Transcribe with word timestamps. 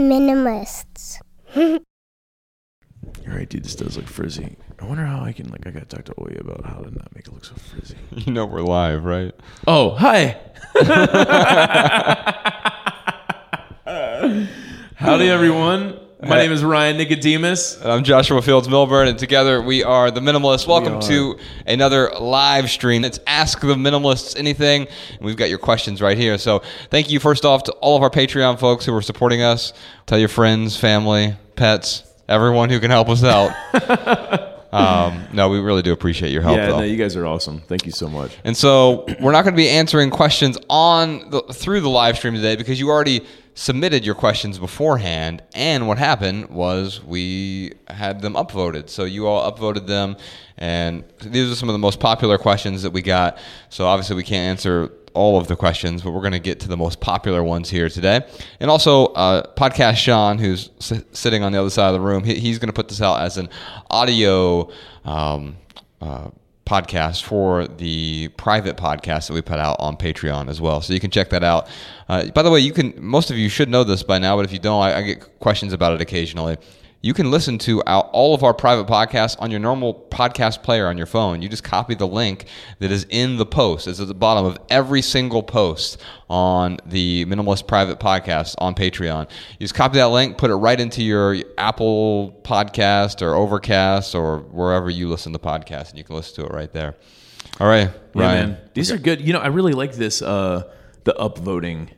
minimalists. 0.00 1.18
You're 3.24 3.44
dude. 3.44 3.64
This 3.64 3.74
does 3.74 3.96
look 3.96 4.06
frizzy. 4.06 4.56
I 4.78 4.84
wonder 4.86 5.04
how 5.04 5.22
I 5.22 5.32
can 5.32 5.50
like. 5.50 5.66
I 5.66 5.70
gotta 5.70 5.86
talk 5.86 6.04
to 6.06 6.14
Oya 6.20 6.40
about 6.40 6.64
how 6.64 6.78
to 6.78 6.90
not 6.90 7.14
make 7.14 7.26
it 7.26 7.32
look 7.32 7.44
so 7.44 7.54
frizzy. 7.54 7.96
You 8.10 8.32
know 8.32 8.46
we're 8.46 8.62
live, 8.62 9.04
right? 9.04 9.34
Oh, 9.66 9.90
hi. 9.90 10.38
Howdy, 14.96 15.28
everyone. 15.28 15.98
My 16.22 16.36
name 16.36 16.52
is 16.52 16.62
Ryan 16.62 16.98
Nicodemus. 16.98 17.82
I'm 17.82 18.04
Joshua 18.04 18.42
Fields 18.42 18.68
Millburn, 18.68 19.08
and 19.08 19.18
together 19.18 19.62
we 19.62 19.82
are 19.82 20.10
the 20.10 20.20
Minimalists. 20.20 20.66
Welcome 20.66 21.00
to 21.08 21.38
another 21.66 22.10
live 22.20 22.68
stream. 22.68 23.04
It's 23.04 23.18
Ask 23.26 23.60
the 23.60 23.74
Minimalists 23.74 24.38
Anything. 24.38 24.86
And 25.12 25.20
we've 25.20 25.36
got 25.36 25.48
your 25.48 25.58
questions 25.58 26.02
right 26.02 26.18
here. 26.18 26.36
So 26.36 26.62
thank 26.90 27.10
you 27.10 27.20
first 27.20 27.46
off 27.46 27.62
to 27.64 27.72
all 27.72 27.96
of 27.96 28.02
our 28.02 28.10
Patreon 28.10 28.58
folks 28.58 28.84
who 28.84 28.94
are 28.94 29.00
supporting 29.00 29.40
us. 29.40 29.72
Tell 30.04 30.18
your 30.18 30.28
friends, 30.28 30.76
family, 30.76 31.36
pets, 31.56 32.04
everyone 32.28 32.68
who 32.68 32.80
can 32.80 32.90
help 32.90 33.08
us 33.08 33.24
out. 33.24 33.50
um, 34.74 35.26
no, 35.32 35.48
we 35.48 35.58
really 35.58 35.82
do 35.82 35.92
appreciate 35.92 36.32
your 36.32 36.42
help, 36.42 36.56
Yeah, 36.58 36.66
though. 36.66 36.78
no, 36.80 36.84
you 36.84 36.96
guys 36.98 37.16
are 37.16 37.24
awesome. 37.24 37.62
Thank 37.62 37.86
you 37.86 37.92
so 37.92 38.08
much. 38.10 38.36
And 38.44 38.54
so 38.54 39.06
we're 39.20 39.32
not 39.32 39.44
going 39.44 39.54
to 39.54 39.60
be 39.60 39.70
answering 39.70 40.10
questions 40.10 40.58
on 40.68 41.30
the, 41.30 41.40
through 41.54 41.80
the 41.80 41.88
live 41.88 42.18
stream 42.18 42.34
today 42.34 42.56
because 42.56 42.78
you 42.78 42.90
already 42.90 43.24
submitted 43.54 44.04
your 44.04 44.14
questions 44.14 44.58
beforehand. 44.58 45.42
And 45.54 45.86
what 45.88 45.98
happened 45.98 46.50
was 46.50 47.02
we 47.02 47.72
had 47.88 48.22
them 48.22 48.34
upvoted. 48.34 48.88
So 48.88 49.04
you 49.04 49.26
all 49.26 49.50
upvoted 49.50 49.86
them, 49.86 50.16
and 50.56 51.04
these 51.22 51.50
are 51.50 51.54
some 51.54 51.68
of 51.68 51.72
the 51.72 51.78
most 51.78 52.00
popular 52.00 52.38
questions 52.38 52.82
that 52.82 52.92
we 52.92 53.02
got. 53.02 53.38
So 53.68 53.86
obviously 53.86 54.16
we 54.16 54.22
can't 54.24 54.50
answer 54.50 54.92
all 55.12 55.38
of 55.38 55.48
the 55.48 55.56
questions, 55.56 56.02
but 56.02 56.12
we're 56.12 56.20
going 56.20 56.32
to 56.32 56.38
get 56.38 56.60
to 56.60 56.68
the 56.68 56.76
most 56.76 57.00
popular 57.00 57.42
ones 57.42 57.68
here 57.68 57.88
today. 57.88 58.20
And 58.60 58.70
also, 58.70 59.06
uh, 59.06 59.52
podcast 59.54 59.96
Sean, 59.96 60.38
who's 60.38 60.70
s- 60.78 61.02
sitting 61.12 61.42
on 61.42 61.52
the 61.52 61.60
other 61.60 61.70
side 61.70 61.88
of 61.88 61.94
the 61.94 62.00
room, 62.00 62.22
he, 62.22 62.34
he's 62.34 62.58
going 62.58 62.68
to 62.68 62.72
put 62.72 62.88
this 62.88 63.02
out 63.02 63.20
as 63.20 63.36
an 63.36 63.48
audio. 63.90 64.70
Um, 65.04 65.56
uh, 66.00 66.30
podcast 66.70 67.24
for 67.24 67.66
the 67.66 68.28
private 68.36 68.76
podcast 68.76 69.26
that 69.26 69.34
we 69.34 69.42
put 69.42 69.58
out 69.58 69.76
on 69.80 69.96
Patreon 69.96 70.48
as 70.48 70.60
well. 70.60 70.80
So 70.80 70.92
you 70.92 71.00
can 71.00 71.10
check 71.10 71.30
that 71.30 71.42
out. 71.42 71.68
Uh, 72.08 72.26
by 72.30 72.42
the 72.42 72.50
way, 72.50 72.60
you 72.60 72.72
can. 72.72 72.94
Most 72.96 73.32
of 73.32 73.36
you 73.36 73.48
should 73.48 73.68
know 73.68 73.82
this 73.82 74.04
by 74.04 74.18
now, 74.18 74.36
but 74.36 74.44
if 74.44 74.52
you 74.52 74.60
don't, 74.60 74.80
I, 74.80 74.98
I 74.98 75.02
get 75.02 75.40
questions 75.40 75.72
about 75.72 75.94
it 75.94 76.00
occasionally. 76.00 76.58
You 77.02 77.14
can 77.14 77.30
listen 77.30 77.56
to 77.60 77.80
all 77.80 78.34
of 78.34 78.44
our 78.44 78.52
private 78.52 78.86
podcasts 78.86 79.34
on 79.40 79.50
your 79.50 79.58
normal 79.58 80.06
podcast 80.10 80.62
player 80.62 80.86
on 80.86 80.98
your 80.98 81.06
phone. 81.06 81.40
You 81.40 81.48
just 81.48 81.64
copy 81.64 81.94
the 81.94 82.06
link 82.06 82.44
that 82.78 82.90
is 82.90 83.06
in 83.08 83.38
the 83.38 83.46
post. 83.46 83.88
It's 83.88 84.00
at 84.00 84.08
the 84.08 84.12
bottom 84.12 84.44
of 84.44 84.58
every 84.68 85.00
single 85.00 85.42
post 85.42 85.96
on 86.28 86.76
the 86.84 87.24
Minimalist 87.24 87.66
Private 87.66 88.00
Podcast 88.00 88.54
on 88.58 88.74
Patreon. 88.74 89.30
You 89.58 89.64
just 89.64 89.74
copy 89.74 89.96
that 89.96 90.08
link, 90.08 90.36
put 90.36 90.50
it 90.50 90.56
right 90.56 90.78
into 90.78 91.02
your 91.02 91.36
Apple 91.56 92.38
Podcast 92.42 93.22
or 93.22 93.34
Overcast 93.34 94.14
or 94.14 94.40
wherever 94.40 94.90
you 94.90 95.08
listen 95.08 95.32
to 95.32 95.38
podcasts, 95.38 95.88
and 95.88 95.96
you 95.96 96.04
can 96.04 96.16
listen 96.16 96.44
to 96.44 96.50
it 96.50 96.54
right 96.54 96.70
there. 96.70 96.96
All 97.60 97.66
right, 97.66 97.88
Yeah, 98.14 98.22
Ryan. 98.22 98.50
man. 98.50 98.60
These 98.74 98.92
are 98.92 98.98
good. 98.98 99.22
You 99.22 99.32
know, 99.32 99.38
I 99.40 99.46
really 99.46 99.72
like 99.72 99.94
this. 99.94 100.20
Uh, 100.20 100.64
the 101.04 101.14
upvoting. 101.14 101.88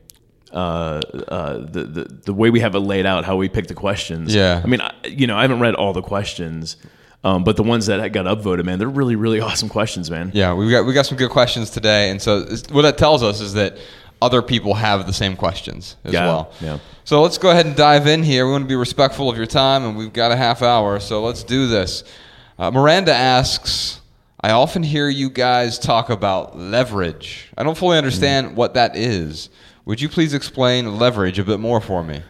Uh, 0.53 1.01
uh, 1.29 1.57
the, 1.65 1.83
the 1.83 2.03
the 2.25 2.33
way 2.33 2.51
we 2.51 2.59
have 2.59 2.75
it 2.75 2.79
laid 2.79 3.07
out, 3.07 3.25
how 3.25 3.35
we 3.35 3.49
pick 3.49 3.65
the 3.67 3.73
questions. 3.73 4.35
Yeah. 4.35 4.61
I 4.63 4.67
mean, 4.67 4.81
I, 4.81 4.93
you 5.07 5.25
know, 5.25 5.35
I 5.35 5.41
haven't 5.41 5.59
read 5.61 5.73
all 5.73 5.93
the 5.93 6.03
questions, 6.03 6.77
um, 7.23 7.43
but 7.43 7.55
the 7.55 7.63
ones 7.63 7.87
that 7.87 8.07
got 8.11 8.25
upvoted, 8.27 8.63
man, 8.63 8.77
they're 8.77 8.87
really, 8.87 9.15
really 9.15 9.39
awesome 9.47 9.67
questions, 9.67 10.11
man. 10.11 10.29
Yeah, 10.33 10.53
we 10.53 10.69
got 10.69 10.85
we 10.85 10.93
got 10.93 11.07
some 11.07 11.17
good 11.17 11.31
questions 11.31 11.71
today, 11.71 12.11
and 12.11 12.21
so 12.21 12.45
what 12.71 12.83
that 12.83 12.99
tells 12.99 13.23
us 13.23 13.41
is 13.41 13.53
that 13.53 13.77
other 14.21 14.43
people 14.43 14.75
have 14.75 15.07
the 15.07 15.11
same 15.13 15.35
questions 15.35 15.95
as 16.05 16.13
Yeah, 16.13 16.27
well. 16.27 16.51
yeah. 16.61 16.77
So 17.03 17.21
let's 17.23 17.37
go 17.39 17.49
ahead 17.49 17.65
and 17.65 17.75
dive 17.75 18.05
in 18.05 18.21
here. 18.23 18.45
We 18.45 18.51
want 18.51 18.63
to 18.65 18.67
be 18.69 18.75
respectful 18.75 19.29
of 19.31 19.35
your 19.35 19.47
time, 19.47 19.83
and 19.83 19.97
we've 19.97 20.13
got 20.13 20.31
a 20.31 20.35
half 20.37 20.61
hour, 20.61 20.99
so 20.99 21.23
let's 21.23 21.43
do 21.43 21.67
this. 21.67 22.03
Uh, 22.59 22.69
Miranda 22.71 23.13
asks. 23.13 23.99
I 24.45 24.51
often 24.51 24.83
hear 24.83 25.07
you 25.07 25.29
guys 25.29 25.79
talk 25.79 26.09
about 26.09 26.57
leverage. 26.57 27.47
I 27.57 27.63
don't 27.63 27.77
fully 27.77 27.97
understand 27.97 28.57
what 28.57 28.73
that 28.73 28.97
is. 28.97 29.49
Would 29.85 30.01
you 30.01 30.09
please 30.09 30.33
explain 30.33 30.97
leverage 30.97 31.39
a 31.39 31.43
bit 31.43 31.59
more 31.59 31.81
for 31.81 32.03
me? 32.03 32.21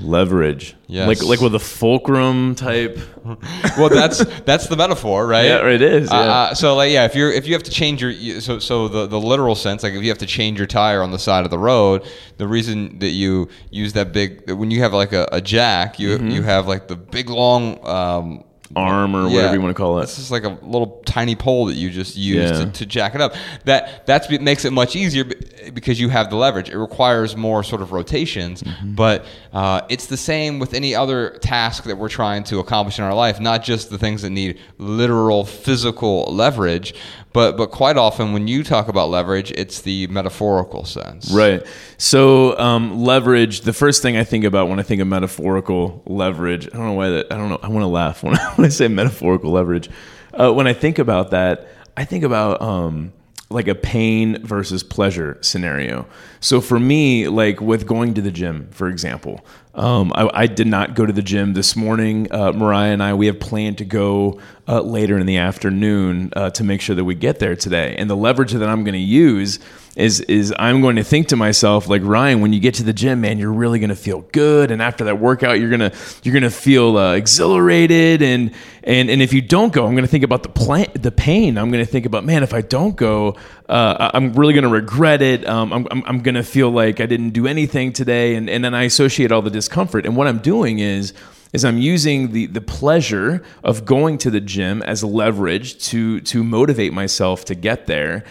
Leverage. 0.00 0.74
Yes. 0.88 1.06
Like 1.06 1.22
like 1.22 1.40
with 1.40 1.54
a 1.54 1.58
fulcrum 1.60 2.54
type. 2.56 2.98
Well, 3.78 3.88
that's 3.88 4.24
that's 4.42 4.66
the 4.68 4.76
metaphor, 4.76 5.26
right? 5.26 5.46
Yeah, 5.46 5.66
it 5.68 5.80
is, 5.82 6.10
Uh, 6.10 6.14
yeah. 6.14 6.20
Uh, 6.32 6.54
so, 6.54 6.74
like, 6.76 6.92
yeah, 6.92 7.04
if 7.06 7.14
you're 7.14 7.32
if 7.32 7.46
you 7.46 7.54
have 7.54 7.62
to 7.64 7.70
change 7.70 8.02
your 8.02 8.40
so 8.40 8.58
so 8.58 8.86
the 8.88 9.06
the 9.06 9.18
literal 9.20 9.54
sense, 9.54 9.82
like 9.82 9.94
if 9.94 10.02
you 10.02 10.08
have 10.10 10.18
to 10.18 10.26
change 10.26 10.58
your 10.58 10.66
tire 10.66 11.02
on 11.02 11.10
the 11.10 11.18
side 11.18 11.44
of 11.44 11.50
the 11.50 11.58
road, 11.58 12.02
the 12.38 12.46
reason 12.46 12.98
that 13.00 13.10
you 13.10 13.48
use 13.70 13.92
that 13.94 14.12
big 14.12 14.50
when 14.50 14.70
you 14.70 14.80
have 14.80 14.92
like 14.92 15.12
a, 15.12 15.28
a 15.32 15.40
jack, 15.40 15.98
you 15.98 16.10
Mm-hmm. 16.18 16.28
you 16.30 16.42
have 16.42 16.66
like 16.68 16.86
the 16.88 16.96
big 16.96 17.30
long 17.30 17.84
um, 17.86 18.44
Arm 18.76 19.14
or 19.14 19.28
yeah, 19.28 19.34
whatever 19.36 19.54
you 19.54 19.60
want 19.62 19.76
to 19.76 19.80
call 19.80 19.98
it. 20.00 20.04
It's 20.04 20.16
just 20.16 20.30
like 20.30 20.44
a 20.44 20.58
little 20.62 21.02
tiny 21.06 21.34
pole 21.36 21.66
that 21.66 21.74
you 21.74 21.90
just 21.90 22.16
use 22.16 22.50
Yeah. 22.50 22.64
to, 22.64 22.70
to 22.72 22.86
jack 22.86 23.14
it 23.14 23.20
up. 23.20 23.34
That 23.64 24.06
that's 24.06 24.28
what 24.30 24.40
makes 24.42 24.64
it 24.64 24.72
much 24.72 24.96
easier 24.96 25.24
because 25.72 26.00
you 26.00 26.08
have 26.08 26.30
the 26.30 26.36
leverage. 26.36 26.68
It 26.70 26.78
requires 26.78 27.36
more 27.36 27.62
sort 27.62 27.82
of 27.82 27.92
rotations, 27.92 28.62
Mm-hmm. 28.62 28.94
but 28.94 29.24
uh, 29.52 29.82
it's 29.88 30.06
the 30.06 30.16
same 30.16 30.58
with 30.58 30.74
any 30.74 30.94
other 30.94 31.30
task 31.40 31.84
that 31.84 31.96
we're 31.96 32.08
trying 32.08 32.44
to 32.44 32.58
accomplish 32.58 32.98
in 32.98 33.04
our 33.04 33.14
life. 33.14 33.40
Not 33.40 33.62
just 33.62 33.90
the 33.90 33.98
things 33.98 34.22
that 34.22 34.30
need 34.30 34.58
literal 34.78 35.44
physical 35.44 36.24
leverage, 36.34 36.94
but 37.34 37.56
but 37.56 37.72
quite 37.72 37.96
often 37.98 38.32
when 38.32 38.46
you 38.46 38.62
talk 38.62 38.86
about 38.86 39.10
leverage, 39.10 39.50
it's 39.50 39.82
the 39.82 40.06
metaphorical 40.06 40.84
sense. 40.84 41.30
Right. 41.32 41.66
So 41.98 42.56
um, 42.58 43.02
leverage. 43.02 43.62
The 43.62 43.72
first 43.72 44.02
thing 44.02 44.16
I 44.16 44.22
think 44.22 44.44
about 44.44 44.68
when 44.68 44.78
I 44.78 44.84
think 44.84 45.02
of 45.02 45.08
metaphorical 45.08 46.00
leverage, 46.06 46.68
I 46.68 46.76
don't 46.76 46.86
know 46.86 46.92
why 46.92 47.08
that. 47.10 47.26
I 47.32 47.36
don't 47.36 47.50
know. 47.50 47.58
I 47.60 47.68
want 47.68 47.82
to 47.82 47.88
laugh 47.88 48.22
when 48.22 48.36
I, 48.38 48.54
when 48.54 48.64
I 48.64 48.68
say 48.70 48.86
metaphorical 48.86 49.50
leverage. 49.50 49.90
Uh, 50.32 50.52
when 50.52 50.68
I 50.68 50.72
think 50.72 51.00
about 51.00 51.32
that, 51.32 51.66
I 51.96 52.04
think 52.04 52.22
about 52.22 52.62
um, 52.62 53.12
like 53.50 53.68
a 53.68 53.74
pain 53.74 54.44
versus 54.44 54.82
pleasure 54.82 55.38
scenario. 55.40 56.06
So 56.40 56.60
for 56.60 56.80
me, 56.80 57.28
like 57.28 57.60
with 57.60 57.86
going 57.86 58.14
to 58.14 58.22
the 58.22 58.30
gym, 58.30 58.68
for 58.70 58.88
example, 58.88 59.44
um, 59.74 60.12
I, 60.14 60.30
I 60.32 60.46
did 60.46 60.66
not 60.66 60.94
go 60.94 61.04
to 61.04 61.12
the 61.12 61.22
gym 61.22 61.52
this 61.52 61.76
morning. 61.76 62.28
Uh, 62.30 62.52
Mariah 62.52 62.92
and 62.92 63.02
I, 63.02 63.12
we 63.14 63.26
have 63.26 63.40
planned 63.40 63.78
to 63.78 63.84
go 63.84 64.40
uh, 64.66 64.80
later 64.80 65.18
in 65.18 65.26
the 65.26 65.36
afternoon 65.36 66.32
uh, 66.34 66.50
to 66.50 66.64
make 66.64 66.80
sure 66.80 66.96
that 66.96 67.04
we 67.04 67.14
get 67.14 67.38
there 67.38 67.56
today. 67.56 67.94
And 67.96 68.08
the 68.08 68.16
leverage 68.16 68.52
that 68.52 68.68
I'm 68.68 68.82
going 68.82 68.94
to 68.94 68.98
use 68.98 69.58
is 69.96 70.20
is 70.22 70.52
I'm 70.58 70.80
going 70.80 70.96
to 70.96 71.04
think 71.04 71.28
to 71.28 71.36
myself 71.36 71.88
like 71.88 72.02
Ryan, 72.02 72.40
when 72.40 72.52
you 72.52 72.60
get 72.60 72.74
to 72.74 72.82
the 72.82 72.92
gym, 72.92 73.20
man, 73.20 73.38
you're 73.38 73.52
really 73.52 73.78
going 73.78 73.90
to 73.90 73.96
feel 73.96 74.22
good, 74.32 74.70
and 74.70 74.82
after 74.82 75.04
that 75.04 75.20
workout, 75.20 75.60
you're 75.60 75.70
gonna 75.70 75.92
you're 76.22 76.34
gonna 76.34 76.50
feel 76.50 76.96
uh, 76.96 77.14
exhilarated, 77.14 78.20
and 78.20 78.50
and 78.82 79.08
and 79.08 79.22
if 79.22 79.32
you 79.32 79.40
don't 79.40 79.72
go, 79.72 79.86
I'm 79.86 79.92
going 79.92 80.04
to 80.04 80.10
think 80.10 80.24
about 80.24 80.42
the 80.42 80.48
plan, 80.48 80.86
the 80.94 81.12
pain. 81.12 81.56
I'm 81.56 81.70
going 81.70 81.84
to 81.84 81.90
think 81.90 82.06
about 82.06 82.24
man, 82.24 82.42
if 82.42 82.52
I 82.52 82.60
don't 82.60 82.96
go, 82.96 83.36
uh, 83.68 84.10
I'm 84.14 84.32
really 84.32 84.52
going 84.52 84.64
to 84.64 84.70
regret 84.70 85.22
it. 85.22 85.46
Um, 85.46 85.72
I'm 85.72 85.86
I'm, 85.90 86.02
I'm 86.06 86.22
going 86.22 86.34
to 86.34 86.44
feel 86.44 86.70
like 86.70 87.00
I 87.00 87.06
didn't 87.06 87.30
do 87.30 87.46
anything 87.46 87.92
today, 87.92 88.34
and 88.34 88.50
and 88.50 88.64
then 88.64 88.74
I 88.74 88.84
associate 88.84 89.30
all 89.30 89.42
the 89.42 89.50
discomfort. 89.50 90.06
And 90.06 90.16
what 90.16 90.26
I'm 90.26 90.38
doing 90.38 90.80
is 90.80 91.12
is 91.52 91.64
I'm 91.64 91.78
using 91.78 92.32
the 92.32 92.46
the 92.46 92.60
pleasure 92.60 93.42
of 93.62 93.84
going 93.84 94.18
to 94.18 94.30
the 94.30 94.40
gym 94.40 94.82
as 94.82 95.04
leverage 95.04 95.78
to 95.90 96.20
to 96.22 96.42
motivate 96.42 96.92
myself 96.92 97.44
to 97.46 97.54
get 97.54 97.86
there, 97.86 98.24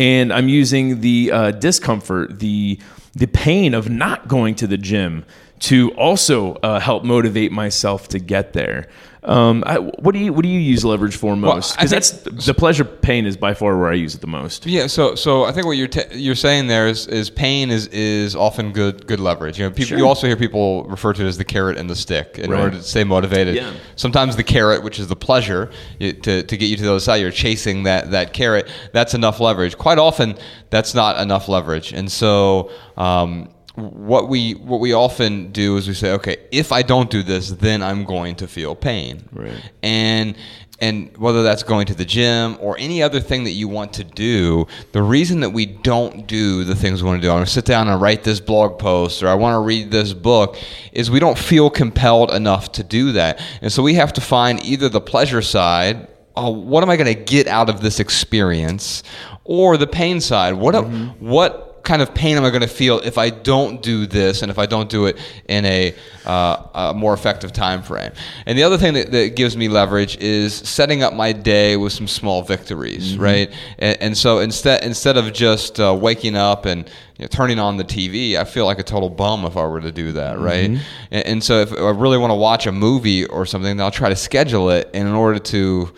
and 0.00 0.32
I'm 0.32 0.48
using 0.48 1.02
the 1.02 1.30
uh, 1.30 1.50
discomfort, 1.52 2.40
the 2.40 2.80
the 3.12 3.26
pain 3.26 3.74
of 3.74 3.88
not 3.90 4.28
going 4.28 4.54
to 4.56 4.66
the 4.66 4.78
gym 4.78 5.24
to 5.58 5.90
also 5.92 6.54
uh, 6.54 6.80
help 6.80 7.04
motivate 7.04 7.52
myself 7.52 8.08
to 8.08 8.18
get 8.18 8.54
there. 8.54 8.88
Um, 9.22 9.62
I, 9.66 9.78
what 9.78 10.12
do 10.12 10.18
you 10.18 10.32
what 10.32 10.42
do 10.44 10.48
you 10.48 10.58
use 10.58 10.82
leverage 10.82 11.14
for 11.14 11.36
most? 11.36 11.76
Because 11.76 11.90
think- 11.90 12.24
that's 12.24 12.46
the 12.46 12.54
pleasure 12.54 12.84
pain 12.84 13.26
is 13.26 13.36
by 13.36 13.52
far 13.52 13.76
where 13.78 13.90
I 13.90 13.94
use 13.94 14.14
it 14.14 14.22
the 14.22 14.26
most. 14.26 14.64
Yeah, 14.66 14.86
so 14.86 15.14
so 15.14 15.44
I 15.44 15.52
think 15.52 15.66
what 15.66 15.76
you're 15.76 15.88
t- 15.88 16.16
you're 16.18 16.34
saying 16.34 16.68
there 16.68 16.88
is, 16.88 17.06
is 17.06 17.28
pain 17.28 17.70
is 17.70 17.86
is 17.88 18.34
often 18.34 18.72
good 18.72 19.06
good 19.06 19.20
leverage. 19.20 19.58
You 19.58 19.64
know, 19.66 19.70
people 19.70 19.84
Sure. 19.88 19.98
you 19.98 20.06
also 20.06 20.26
hear 20.26 20.36
people 20.36 20.84
refer 20.84 21.12
to 21.12 21.22
it 21.22 21.28
as 21.28 21.36
the 21.36 21.44
carrot 21.44 21.76
and 21.76 21.90
the 21.90 21.96
stick 21.96 22.38
in 22.38 22.50
Right. 22.50 22.60
order 22.60 22.76
to 22.78 22.82
stay 22.82 23.04
motivated. 23.04 23.56
Yeah. 23.56 23.72
Sometimes 23.96 24.36
the 24.36 24.42
carrot, 24.44 24.82
which 24.82 24.98
is 24.98 25.08
the 25.08 25.16
pleasure, 25.16 25.70
you- 25.98 26.14
to, 26.14 26.42
to 26.42 26.56
get 26.56 26.66
you 26.70 26.76
to 26.76 26.82
the 26.82 26.90
other 26.90 27.00
side, 27.00 27.16
you're 27.16 27.30
chasing 27.30 27.82
that 27.82 28.12
that 28.12 28.32
carrot. 28.32 28.68
That's 28.94 29.12
enough 29.12 29.38
leverage. 29.38 29.76
Quite 29.76 29.98
often, 29.98 30.36
that's 30.70 30.94
not 30.94 31.20
enough 31.20 31.46
leverage, 31.48 31.92
and 31.92 32.10
so. 32.10 32.70
Um, 32.96 33.50
what 33.74 34.28
we 34.28 34.52
what 34.52 34.80
we 34.80 34.92
often 34.92 35.52
do 35.52 35.76
is 35.76 35.86
we 35.86 35.94
say, 35.94 36.12
okay, 36.12 36.36
if 36.50 36.72
I 36.72 36.82
don't 36.82 37.10
do 37.10 37.22
this, 37.22 37.50
then 37.50 37.82
I'm 37.82 38.04
going 38.04 38.36
to 38.36 38.48
feel 38.48 38.74
pain. 38.74 39.28
Right. 39.32 39.70
And 39.82 40.36
and 40.80 41.14
whether 41.18 41.42
that's 41.42 41.62
going 41.62 41.86
to 41.86 41.94
the 41.94 42.06
gym 42.06 42.56
or 42.58 42.76
any 42.78 43.02
other 43.02 43.20
thing 43.20 43.44
that 43.44 43.50
you 43.50 43.68
want 43.68 43.92
to 43.94 44.04
do, 44.04 44.66
the 44.92 45.02
reason 45.02 45.40
that 45.40 45.50
we 45.50 45.66
don't 45.66 46.26
do 46.26 46.64
the 46.64 46.74
things 46.74 47.02
we 47.02 47.08
want 47.08 47.20
to 47.20 47.26
do, 47.26 47.30
I 47.30 47.34
want 47.34 47.46
to 47.46 47.52
sit 47.52 47.66
down 47.66 47.88
and 47.88 48.00
write 48.00 48.24
this 48.24 48.40
blog 48.40 48.78
post 48.78 49.22
or 49.22 49.28
I 49.28 49.34
want 49.34 49.54
to 49.54 49.60
read 49.60 49.90
this 49.90 50.14
book, 50.14 50.56
is 50.92 51.10
we 51.10 51.20
don't 51.20 51.36
feel 51.36 51.68
compelled 51.68 52.30
enough 52.30 52.72
to 52.72 52.82
do 52.82 53.12
that. 53.12 53.42
And 53.60 53.70
so 53.70 53.82
we 53.82 53.94
have 53.94 54.14
to 54.14 54.22
find 54.22 54.64
either 54.64 54.88
the 54.88 55.02
pleasure 55.02 55.42
side, 55.42 56.08
oh, 56.34 56.50
what 56.50 56.82
am 56.82 56.88
I 56.88 56.96
going 56.96 57.14
to 57.14 57.22
get 57.24 57.46
out 57.46 57.68
of 57.68 57.82
this 57.82 58.00
experience, 58.00 59.02
or 59.44 59.76
the 59.76 59.86
pain 59.86 60.20
side, 60.20 60.54
what 60.54 60.74
mm-hmm. 60.74 61.28
what 61.28 61.69
kind 61.82 62.02
of 62.02 62.14
pain 62.14 62.36
am 62.36 62.44
I 62.44 62.50
going 62.50 62.62
to 62.62 62.68
feel 62.68 62.98
if 63.00 63.18
I 63.18 63.30
don't 63.30 63.82
do 63.82 64.06
this 64.06 64.42
and 64.42 64.50
if 64.50 64.58
I 64.58 64.66
don't 64.66 64.88
do 64.88 65.06
it 65.06 65.18
in 65.48 65.64
a, 65.64 65.94
uh, 66.24 66.66
a 66.74 66.94
more 66.94 67.14
effective 67.14 67.52
time 67.52 67.82
frame? 67.82 68.12
And 68.46 68.56
the 68.58 68.62
other 68.62 68.78
thing 68.78 68.94
that, 68.94 69.10
that, 69.12 69.36
gives 69.36 69.56
me 69.56 69.68
leverage 69.68 70.16
is 70.18 70.54
setting 70.54 71.02
up 71.02 71.14
my 71.14 71.32
day 71.32 71.76
with 71.76 71.92
some 71.92 72.08
small 72.08 72.42
victories, 72.42 73.12
mm-hmm. 73.12 73.22
right? 73.22 73.52
And, 73.78 74.02
and, 74.02 74.18
so 74.18 74.40
instead 74.40 74.82
instead 74.84 75.16
of 75.16 75.32
just 75.32 75.78
uh, 75.78 75.96
waking 75.98 76.36
up 76.36 76.66
and 76.66 76.88
you 77.16 77.24
know, 77.24 77.28
turning 77.28 77.58
on 77.58 77.76
the 77.76 77.84
TV, 77.84 78.34
I 78.34 78.44
feel 78.44 78.66
like 78.66 78.78
a 78.78 78.82
total 78.82 79.08
bum 79.08 79.44
if 79.44 79.56
I 79.56 79.66
were 79.66 79.80
to 79.80 79.92
do 79.92 80.12
that, 80.12 80.38
right? 80.38 80.70
Mm-hmm. 80.70 80.82
And, 81.10 81.26
and, 81.26 81.44
so 81.44 81.60
if 81.60 81.72
I 81.72 81.90
really 81.90 82.18
want 82.18 82.32
to 82.32 82.36
watch 82.36 82.66
a 82.66 82.72
movie 82.72 83.24
or 83.26 83.46
something, 83.46 83.76
then 83.76 83.84
I'll 83.84 83.90
try 83.90 84.08
to 84.08 84.16
schedule 84.16 84.70
it. 84.70 84.90
And 84.92 85.08
in 85.08 85.14
order 85.14 85.38
to 85.38 85.92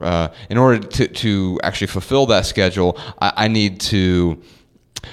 uh, 0.00 0.28
in 0.50 0.58
order 0.58 0.86
to, 0.86 1.08
to 1.08 1.60
actually 1.62 1.86
fulfill 1.86 2.26
that 2.26 2.46
schedule, 2.46 2.98
I, 3.20 3.32
I 3.36 3.48
need 3.48 3.80
to 3.82 4.40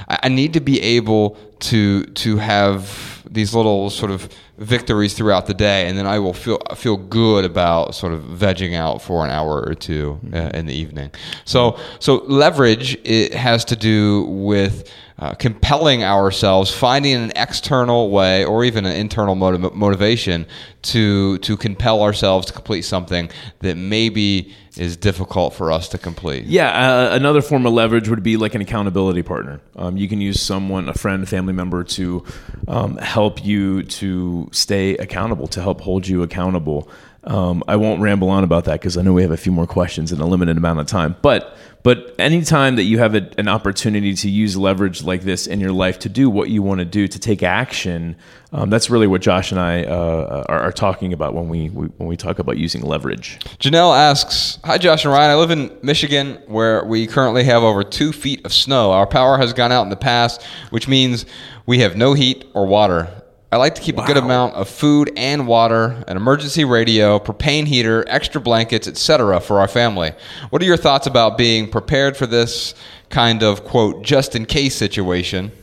I 0.07 0.29
need 0.29 0.53
to 0.53 0.59
be 0.59 0.81
able 0.81 1.37
to 1.59 2.03
to 2.03 2.37
have 2.37 3.23
these 3.29 3.53
little 3.53 3.89
sort 3.89 4.11
of 4.11 4.29
victories 4.57 5.13
throughout 5.13 5.47
the 5.47 5.53
day, 5.53 5.87
and 5.87 5.97
then 5.97 6.07
I 6.07 6.19
will 6.19 6.33
feel 6.33 6.59
feel 6.75 6.97
good 6.97 7.45
about 7.45 7.95
sort 7.95 8.13
of 8.13 8.21
vegging 8.21 8.73
out 8.75 9.01
for 9.01 9.25
an 9.25 9.31
hour 9.31 9.63
or 9.65 9.73
two 9.73 10.19
uh, 10.33 10.51
in 10.53 10.65
the 10.65 10.73
evening. 10.73 11.11
So 11.43 11.77
so 11.99 12.23
leverage 12.27 12.97
it 13.03 13.33
has 13.33 13.65
to 13.65 13.75
do 13.75 14.23
with 14.23 14.89
uh, 15.17 15.33
compelling 15.33 16.03
ourselves, 16.03 16.73
finding 16.73 17.15
an 17.15 17.31
external 17.35 18.09
way 18.09 18.43
or 18.43 18.65
even 18.65 18.85
an 18.85 18.95
internal 18.95 19.35
motiv- 19.35 19.73
motivation 19.73 20.45
to 20.81 21.37
to 21.39 21.55
compel 21.57 22.03
ourselves 22.03 22.47
to 22.47 22.53
complete 22.53 22.81
something 22.83 23.29
that 23.59 23.77
maybe 23.77 24.53
is 24.77 24.97
difficult 24.97 25.53
for 25.53 25.71
us 25.71 25.87
to 25.89 25.97
complete. 25.97 26.45
Yeah, 26.45 26.69
uh, 26.69 27.15
another 27.15 27.41
form 27.41 27.65
of 27.65 27.73
leverage 27.73 28.09
would 28.09 28.23
be 28.23 28.35
like 28.35 28.55
an 28.55 28.61
accountability 28.61 29.23
partner. 29.23 29.61
Um, 29.77 29.95
you 29.95 30.09
can 30.09 30.19
use 30.19 30.41
someone, 30.41 30.89
a 30.89 30.93
friend, 30.93 31.27
family 31.27 31.53
member, 31.53 31.83
to 31.83 32.25
um, 32.67 32.97
help 32.97 33.43
you 33.43 33.83
to 33.83 34.49
stay 34.51 34.97
accountable, 34.97 35.47
to 35.47 35.61
help 35.61 35.81
hold 35.81 36.07
you 36.07 36.23
accountable. 36.23 36.89
Um, 37.25 37.63
I 37.67 37.75
won't 37.75 38.01
ramble 38.01 38.29
on 38.29 38.43
about 38.43 38.65
that 38.65 38.73
because 38.73 38.97
I 38.97 39.01
know 39.01 39.13
we 39.13 39.23
have 39.23 39.31
a 39.31 39.37
few 39.37 39.51
more 39.51 39.65
questions 39.65 40.11
in 40.11 40.19
a 40.19 40.25
limited 40.25 40.57
amount 40.57 40.79
of 40.79 40.87
time. 40.87 41.15
But 41.21 41.57
but 41.85 42.15
anytime 42.17 42.77
that 42.77 42.83
you 42.83 42.97
have 42.97 43.13
a, 43.13 43.29
an 43.37 43.47
opportunity 43.47 44.15
to 44.15 44.27
use 44.27 44.57
leverage 44.57 45.03
like 45.03 45.21
this 45.21 45.45
in 45.45 45.59
your 45.59 45.71
life 45.71 45.99
to 45.99 46.09
do 46.09 46.31
what 46.31 46.49
you 46.49 46.63
want 46.63 46.79
to 46.79 46.85
do, 46.85 47.07
to 47.07 47.19
take 47.19 47.43
action, 47.43 48.15
um, 48.51 48.71
that's 48.71 48.89
really 48.89 49.05
what 49.05 49.21
Josh 49.21 49.51
and 49.51 49.61
I 49.61 49.83
uh, 49.83 50.45
are, 50.49 50.61
are, 50.61 50.71
talking 50.71 51.13
about 51.13 51.35
when 51.35 51.47
we, 51.47 51.69
we, 51.69 51.85
when 51.85 52.09
we 52.09 52.17
talk 52.17 52.39
about 52.39 52.57
using 52.57 52.81
leverage. 52.81 53.37
Janelle 53.59 53.95
asks, 53.95 54.57
"Hi 54.63 54.79
Josh 54.79 55.05
and 55.05 55.13
Ryan. 55.13 55.29
I 55.29 55.35
live 55.35 55.51
in 55.51 55.77
Michigan, 55.83 56.39
where 56.47 56.83
we 56.85 57.05
currently 57.05 57.43
have 57.43 57.61
over 57.61 57.83
two 57.83 58.11
feet 58.11 58.43
of 58.45 58.51
snow. 58.51 58.91
Our 58.91 59.05
power 59.05 59.37
has 59.37 59.53
gone 59.53 59.71
out 59.71 59.83
in 59.83 59.89
the 59.89 59.95
past, 59.95 60.41
which 60.71 60.87
means 60.87 61.27
we 61.67 61.79
have 61.79 61.95
no 61.95 62.13
heat 62.13 62.45
or 62.55 62.65
water." 62.65 63.24
I 63.55 63.57
like 63.57 63.75
to 63.75 63.81
keep 63.81 63.95
wow. 63.95 64.03
a 64.03 64.07
good 64.07 64.17
amount 64.17 64.55
of 64.55 64.67
food 64.67 65.13
and 65.15 65.47
water, 65.47 66.03
an 66.09 66.17
emergency 66.17 66.65
radio, 66.65 67.19
propane 67.19 67.65
heater, 67.65 68.03
extra 68.05 68.41
blankets, 68.41 68.85
etc. 68.85 69.39
for 69.39 69.61
our 69.61 69.67
family. 69.69 70.11
What 70.49 70.61
are 70.61 70.65
your 70.65 70.75
thoughts 70.75 71.07
about 71.07 71.37
being 71.37 71.71
prepared 71.71 72.17
for 72.17 72.25
this 72.25 72.75
kind 73.09 73.43
of 73.43 73.63
quote 73.63 74.03
just 74.03 74.35
in 74.35 74.45
case 74.45 74.75
situation 74.75 75.53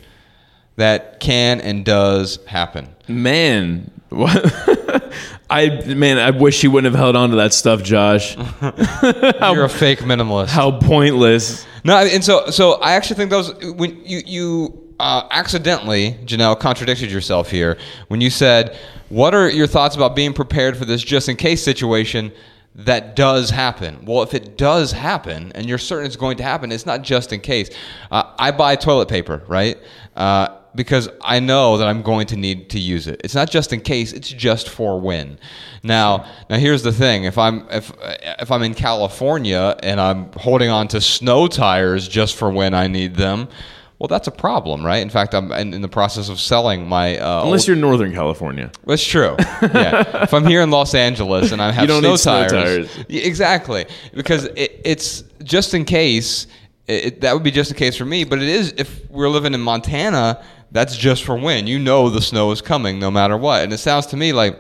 that 0.77 1.21
can 1.21 1.61
and 1.61 1.85
does 1.85 2.43
happen? 2.47 2.89
Man, 3.09 3.91
what? 4.09 4.41
I 5.51 5.85
man, 5.85 6.17
I 6.17 6.31
wish 6.31 6.63
you 6.65 6.71
wouldn't 6.71 6.91
have 6.95 6.99
held 6.99 7.15
on 7.15 7.29
to 7.29 7.37
that 7.37 7.53
stuff, 7.53 7.83
Josh. 7.83 8.37
how, 9.39 9.53
You're 9.53 9.65
a 9.65 9.69
fake 9.69 9.99
minimalist. 9.99 10.49
How 10.49 10.79
pointless. 10.81 11.67
No, 11.85 11.99
and 11.99 12.25
so 12.25 12.47
so 12.47 12.81
I 12.81 12.93
actually 12.93 13.17
think 13.17 13.31
those 13.31 13.53
when 13.75 14.03
you 14.07 14.23
you 14.25 14.82
uh, 15.03 15.27
accidentally, 15.33 16.13
Janelle, 16.25 16.59
contradicted 16.61 17.11
yourself 17.11 17.51
here 17.51 17.77
when 18.07 18.21
you 18.21 18.31
said, 18.31 18.79
What 19.09 19.35
are 19.35 19.51
your 19.51 19.67
thoughts 19.67 19.97
about 19.97 20.15
being 20.15 20.33
prepared 20.33 20.77
for 20.77 20.85
this 20.85 21.03
just 21.03 21.29
in 21.29 21.35
case 21.35 21.61
situation 21.61 22.31
that 22.77 23.17
does 23.17 23.51
happen? 23.51 24.05
Well, 24.05 24.23
if 24.23 24.33
it 24.33 24.57
does 24.57 24.93
happen 24.93 25.51
and 25.57 25.67
you're 25.67 25.79
certain 25.79 26.07
it's 26.07 26.15
going 26.15 26.37
to 26.37 26.45
happen, 26.45 26.71
it's 26.71 26.87
not 26.87 27.03
just 27.03 27.33
in 27.33 27.41
case. 27.41 27.69
Uh, 28.13 28.33
I 28.39 28.53
buy 28.53 28.77
toilet 28.77 29.09
paper, 29.09 29.43
right? 29.49 29.77
Uh, 30.15 30.57
because 30.77 31.09
I 31.21 31.41
know 31.41 31.79
that 31.79 31.89
I'm 31.89 32.03
going 32.03 32.29
to 32.29 32.37
need 32.37 32.71
to 32.71 32.79
use 32.79 33.09
it. 33.09 33.21
It's 33.25 33.35
not 33.35 33.51
just 33.51 33.73
in 33.73 33.81
case; 33.81 34.13
it's 34.13 34.29
just 34.29 34.69
for 34.69 35.01
when. 35.01 35.37
Now, 35.83 36.27
now 36.49 36.59
here's 36.59 36.85
the 36.85 36.93
thing: 36.93 37.25
if 37.25 37.37
I'm 37.39 37.67
if 37.71 37.93
if 38.39 38.53
I'm 38.53 38.63
in 38.63 38.75
California 38.75 39.77
and 39.83 40.01
I'm 40.01 40.31
holding 40.35 40.71
on 40.71 40.87
to 40.89 41.01
snow 41.01 41.49
tires 41.49 42.07
just 42.07 42.37
for 42.37 42.51
when 42.51 42.73
I 42.73 42.87
need 42.87 43.17
them, 43.17 43.49
well, 44.03 44.09
that's 44.09 44.27
a 44.27 44.33
problem, 44.33 44.85
right? 44.85 45.01
In 45.01 45.11
fact, 45.11 45.33
I'm 45.33 45.53
in, 45.53 45.73
in 45.73 45.81
the 45.81 45.89
process 45.89 46.29
of 46.29 46.41
selling 46.41 46.89
my. 46.89 47.19
Uh, 47.19 47.45
Unless 47.45 47.61
old, 47.61 47.67
you're 47.69 47.77
in 47.77 47.81
Northern 47.83 48.13
California. 48.13 48.73
That's 48.85 49.05
true. 49.05 49.37
yeah. 49.39 50.25
if 50.25 50.35
I'm 50.35 50.45
here 50.45 50.61
in 50.61 50.73
Los 50.73 50.93
Angeles 50.97 51.53
and 51.53 51.63
I 51.63 51.71
have 51.71 51.85
snow, 51.85 52.01
tires, 52.01 52.21
snow, 52.21 52.49
tires, 52.49 52.99
exactly, 53.09 53.87
because 54.13 54.47
it, 54.57 54.81
it's 54.85 55.23
just 55.45 55.73
in 55.73 55.85
case. 55.85 56.49
It, 56.89 57.21
that 57.21 57.33
would 57.33 57.45
be 57.45 57.53
just 57.53 57.71
in 57.71 57.77
case 57.77 57.95
for 57.95 58.05
me, 58.05 58.25
but 58.25 58.43
it 58.43 58.49
is 58.49 58.75
if 58.77 59.09
we're 59.09 59.29
living 59.29 59.55
in 59.55 59.61
Montana. 59.61 60.45
That's 60.73 60.97
just 60.97 61.23
for 61.23 61.37
when 61.37 61.69
you 61.69 61.79
know 61.79 62.09
the 62.09 62.23
snow 62.23 62.51
is 62.51 62.61
coming, 62.61 62.99
no 62.99 63.11
matter 63.11 63.37
what. 63.37 63.63
And 63.63 63.73
it 63.73 63.79
sounds 63.79 64.07
to 64.07 64.17
me 64.17 64.33
like 64.33 64.59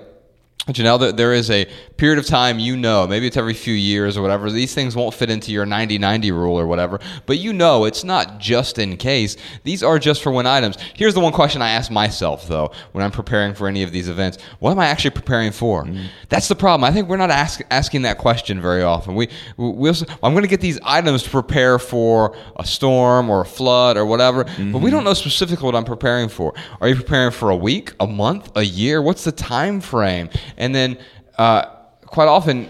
Janelle, 0.68 1.16
there 1.16 1.32
is 1.32 1.50
a 1.50 1.64
period 1.96 2.20
of 2.20 2.26
time 2.26 2.60
you 2.60 2.76
know, 2.76 3.06
maybe 3.06 3.26
it's 3.26 3.36
every 3.36 3.54
few 3.54 3.74
years 3.74 4.16
or 4.16 4.22
whatever, 4.22 4.48
these 4.48 4.72
things 4.74 4.94
won't 4.94 5.12
fit 5.12 5.28
into 5.28 5.50
your 5.50 5.66
90 5.66 5.98
90 5.98 6.30
rule 6.30 6.58
or 6.58 6.68
whatever, 6.68 7.00
but 7.26 7.38
you 7.38 7.52
know 7.52 7.84
it's 7.84 8.04
not 8.04 8.38
just 8.38 8.78
in 8.78 8.96
case. 8.96 9.36
These 9.64 9.82
are 9.82 9.98
just 9.98 10.22
for 10.22 10.30
when 10.30 10.46
items. 10.46 10.76
Here's 10.94 11.14
the 11.14 11.20
one 11.20 11.32
question 11.32 11.62
I 11.62 11.70
ask 11.70 11.90
myself, 11.90 12.46
though, 12.46 12.70
when 12.92 13.04
I'm 13.04 13.10
preparing 13.10 13.54
for 13.54 13.66
any 13.66 13.82
of 13.82 13.90
these 13.90 14.08
events 14.08 14.38
what 14.60 14.70
am 14.70 14.78
I 14.78 14.86
actually 14.86 15.10
preparing 15.10 15.50
for? 15.50 15.84
Mm-hmm. 15.84 16.06
That's 16.28 16.46
the 16.46 16.54
problem. 16.54 16.84
I 16.84 16.92
think 16.92 17.08
we're 17.08 17.16
not 17.16 17.30
ask, 17.30 17.60
asking 17.70 18.02
that 18.02 18.18
question 18.18 18.60
very 18.60 18.82
often. 18.82 19.16
We, 19.16 19.28
we 19.56 19.90
I'm 20.22 20.32
going 20.32 20.42
to 20.42 20.48
get 20.48 20.60
these 20.60 20.78
items 20.84 21.24
to 21.24 21.30
prepare 21.30 21.80
for 21.80 22.36
a 22.56 22.64
storm 22.64 23.28
or 23.28 23.40
a 23.40 23.44
flood 23.44 23.96
or 23.96 24.06
whatever, 24.06 24.44
mm-hmm. 24.44 24.70
but 24.70 24.78
we 24.78 24.84
mm-hmm. 24.84 24.98
don't 24.98 25.04
know 25.04 25.14
specifically 25.14 25.66
what 25.66 25.74
I'm 25.74 25.84
preparing 25.84 26.28
for. 26.28 26.54
Are 26.80 26.88
you 26.88 26.94
preparing 26.94 27.32
for 27.32 27.50
a 27.50 27.56
week, 27.56 27.94
a 27.98 28.06
month, 28.06 28.52
a 28.54 28.62
year? 28.62 29.02
What's 29.02 29.24
the 29.24 29.32
time 29.32 29.80
frame? 29.80 30.30
And 30.62 30.72
then 30.72 30.96
uh, 31.38 31.64
quite 32.06 32.28
often, 32.28 32.66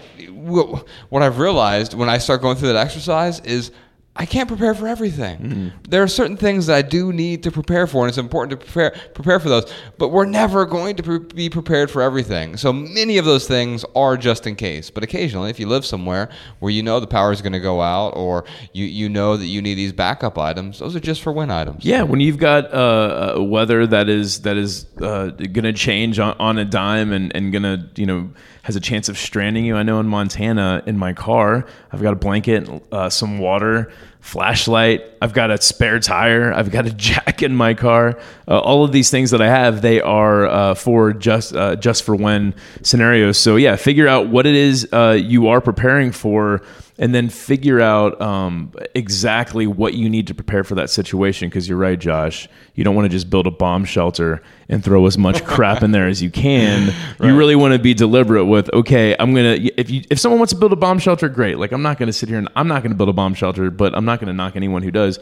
what 1.09 1.21
I've 1.21 1.37
realized 1.37 1.93
when 1.93 2.09
I 2.09 2.17
start 2.17 2.41
going 2.41 2.57
through 2.57 2.69
that 2.69 2.77
exercise 2.77 3.39
is 3.41 3.71
I 4.15 4.27
can't 4.27 4.47
prepare 4.47 4.75
for 4.75 4.87
everything. 4.87 5.39
Mm-hmm. 5.39 5.67
There 5.89 6.03
are 6.03 6.07
certain 6.07 6.37
things 6.37 6.67
that 6.67 6.75
I 6.75 6.81
do 6.83 7.11
need 7.11 7.41
to 7.43 7.51
prepare 7.51 7.87
for, 7.87 8.03
and 8.03 8.09
it's 8.09 8.19
important 8.19 8.51
to 8.51 8.63
prepare 8.63 8.91
prepare 9.15 9.39
for 9.39 9.49
those. 9.49 9.73
But 9.97 10.09
we're 10.09 10.25
never 10.25 10.65
going 10.67 10.97
to 10.97 11.03
pre- 11.03 11.17
be 11.17 11.49
prepared 11.49 11.89
for 11.89 12.03
everything. 12.03 12.55
So 12.57 12.71
many 12.71 13.17
of 13.17 13.25
those 13.25 13.47
things 13.47 13.83
are 13.95 14.15
just 14.15 14.45
in 14.45 14.55
case. 14.55 14.91
But 14.91 15.03
occasionally, 15.03 15.49
if 15.49 15.59
you 15.59 15.67
live 15.67 15.83
somewhere 15.83 16.29
where 16.59 16.71
you 16.71 16.83
know 16.83 16.99
the 16.99 17.07
power 17.07 17.31
is 17.31 17.41
going 17.41 17.53
to 17.53 17.59
go 17.59 17.81
out, 17.81 18.09
or 18.09 18.45
you 18.71 18.85
you 18.85 19.09
know 19.09 19.35
that 19.35 19.47
you 19.47 19.63
need 19.63 19.75
these 19.75 19.93
backup 19.93 20.37
items, 20.37 20.77
those 20.77 20.95
are 20.95 20.99
just 20.99 21.23
for 21.23 21.31
when 21.31 21.49
items. 21.49 21.83
Yeah, 21.83 22.03
when 22.03 22.19
you've 22.19 22.37
got 22.37 22.71
uh, 22.71 23.41
weather 23.41 23.87
that 23.87 24.09
is 24.09 24.41
that 24.41 24.57
is 24.57 24.85
uh, 25.01 25.29
going 25.29 25.63
to 25.63 25.73
change 25.73 26.19
on, 26.19 26.35
on 26.39 26.59
a 26.59 26.65
dime 26.65 27.11
and 27.11 27.35
and 27.35 27.51
going 27.51 27.63
to 27.63 27.89
you 27.99 28.05
know 28.05 28.29
has 28.63 28.77
a 28.77 28.79
chance 28.79 29.09
of 29.09 29.17
stranding 29.17 29.65
you. 29.65 29.75
I 29.75 29.83
know 29.83 29.99
in 29.99 30.07
Montana, 30.07 30.83
in 30.85 30.97
my 30.97 31.11
car, 31.11 31.65
I've 31.91 32.01
got 32.01 32.13
a 32.13 32.15
blanket, 32.15 32.69
uh, 32.93 33.09
some 33.09 33.39
water, 33.39 33.91
flashlight. 34.21 35.03
I've 35.21 35.33
got 35.33 35.51
a 35.51 35.61
spare 35.61 35.99
tire. 35.99 36.53
I've 36.53 36.71
got 36.71 36.87
a 36.87 36.91
jack 36.93 37.43
in 37.43 37.53
my 37.53 37.73
car. 37.73 38.17
Uh, 38.47 38.57
all 38.57 38.85
of 38.85 38.93
these 38.93 39.11
things 39.11 39.31
that 39.31 39.41
I 39.41 39.49
have, 39.49 39.81
they 39.81 39.99
are 39.99 40.45
uh, 40.45 40.75
for 40.75 41.11
just 41.11 41.53
uh, 41.53 41.75
just 41.75 42.03
for 42.03 42.15
when 42.15 42.55
scenarios. 42.83 43.37
So 43.37 43.57
yeah, 43.57 43.75
figure 43.75 44.07
out 44.07 44.29
what 44.29 44.45
it 44.45 44.55
is 44.55 44.87
uh, 44.93 45.19
you 45.21 45.49
are 45.49 45.59
preparing 45.59 46.13
for 46.13 46.61
and 46.97 47.13
then 47.13 47.27
figure 47.29 47.81
out 47.81 48.19
um, 48.21 48.71
exactly 48.93 49.65
what 49.65 49.95
you 49.95 50.09
need 50.09 50.27
to 50.27 50.33
prepare 50.33 50.63
for 50.63 50.75
that 50.75 50.89
situation. 50.89 51.49
Because 51.49 51.67
you're 51.67 51.77
right, 51.77 51.97
Josh. 51.97 52.47
You 52.75 52.83
don't 52.83 52.95
want 52.95 53.05
to 53.05 53.09
just 53.09 53.29
build 53.29 53.47
a 53.47 53.51
bomb 53.51 53.85
shelter 53.85 54.41
and 54.69 54.83
throw 54.83 55.05
as 55.05 55.17
much 55.17 55.43
crap 55.45 55.81
in 55.81 55.91
there 55.91 56.07
as 56.07 56.21
you 56.21 56.29
can. 56.29 56.93
Right. 57.17 57.29
You 57.29 57.37
really 57.37 57.55
want 57.55 57.73
to 57.73 57.79
be 57.79 57.93
deliberate 57.93 58.45
with, 58.45 58.71
okay, 58.73 59.15
I'm 59.19 59.33
gonna. 59.33 59.57
If 59.77 59.89
you 59.89 60.03
if 60.09 60.19
someone 60.19 60.39
wants 60.39 60.53
to 60.53 60.59
build 60.59 60.73
a 60.73 60.77
bomb 60.77 60.99
shelter, 60.99 61.29
great. 61.29 61.57
Like 61.57 61.71
I'm 61.71 61.81
not 61.81 61.97
gonna 61.97 62.13
sit 62.13 62.29
here 62.29 62.37
and 62.37 62.49
I'm 62.55 62.67
not 62.67 62.83
gonna 62.83 62.95
build 62.95 63.09
a 63.09 63.13
bomb 63.13 63.33
shelter, 63.33 63.71
but 63.71 63.95
I'm 63.95 64.05
not 64.05 64.19
gonna 64.19 64.33
knock 64.33 64.55
anyone 64.55 64.83
who 64.83 64.91
does. 64.91 65.19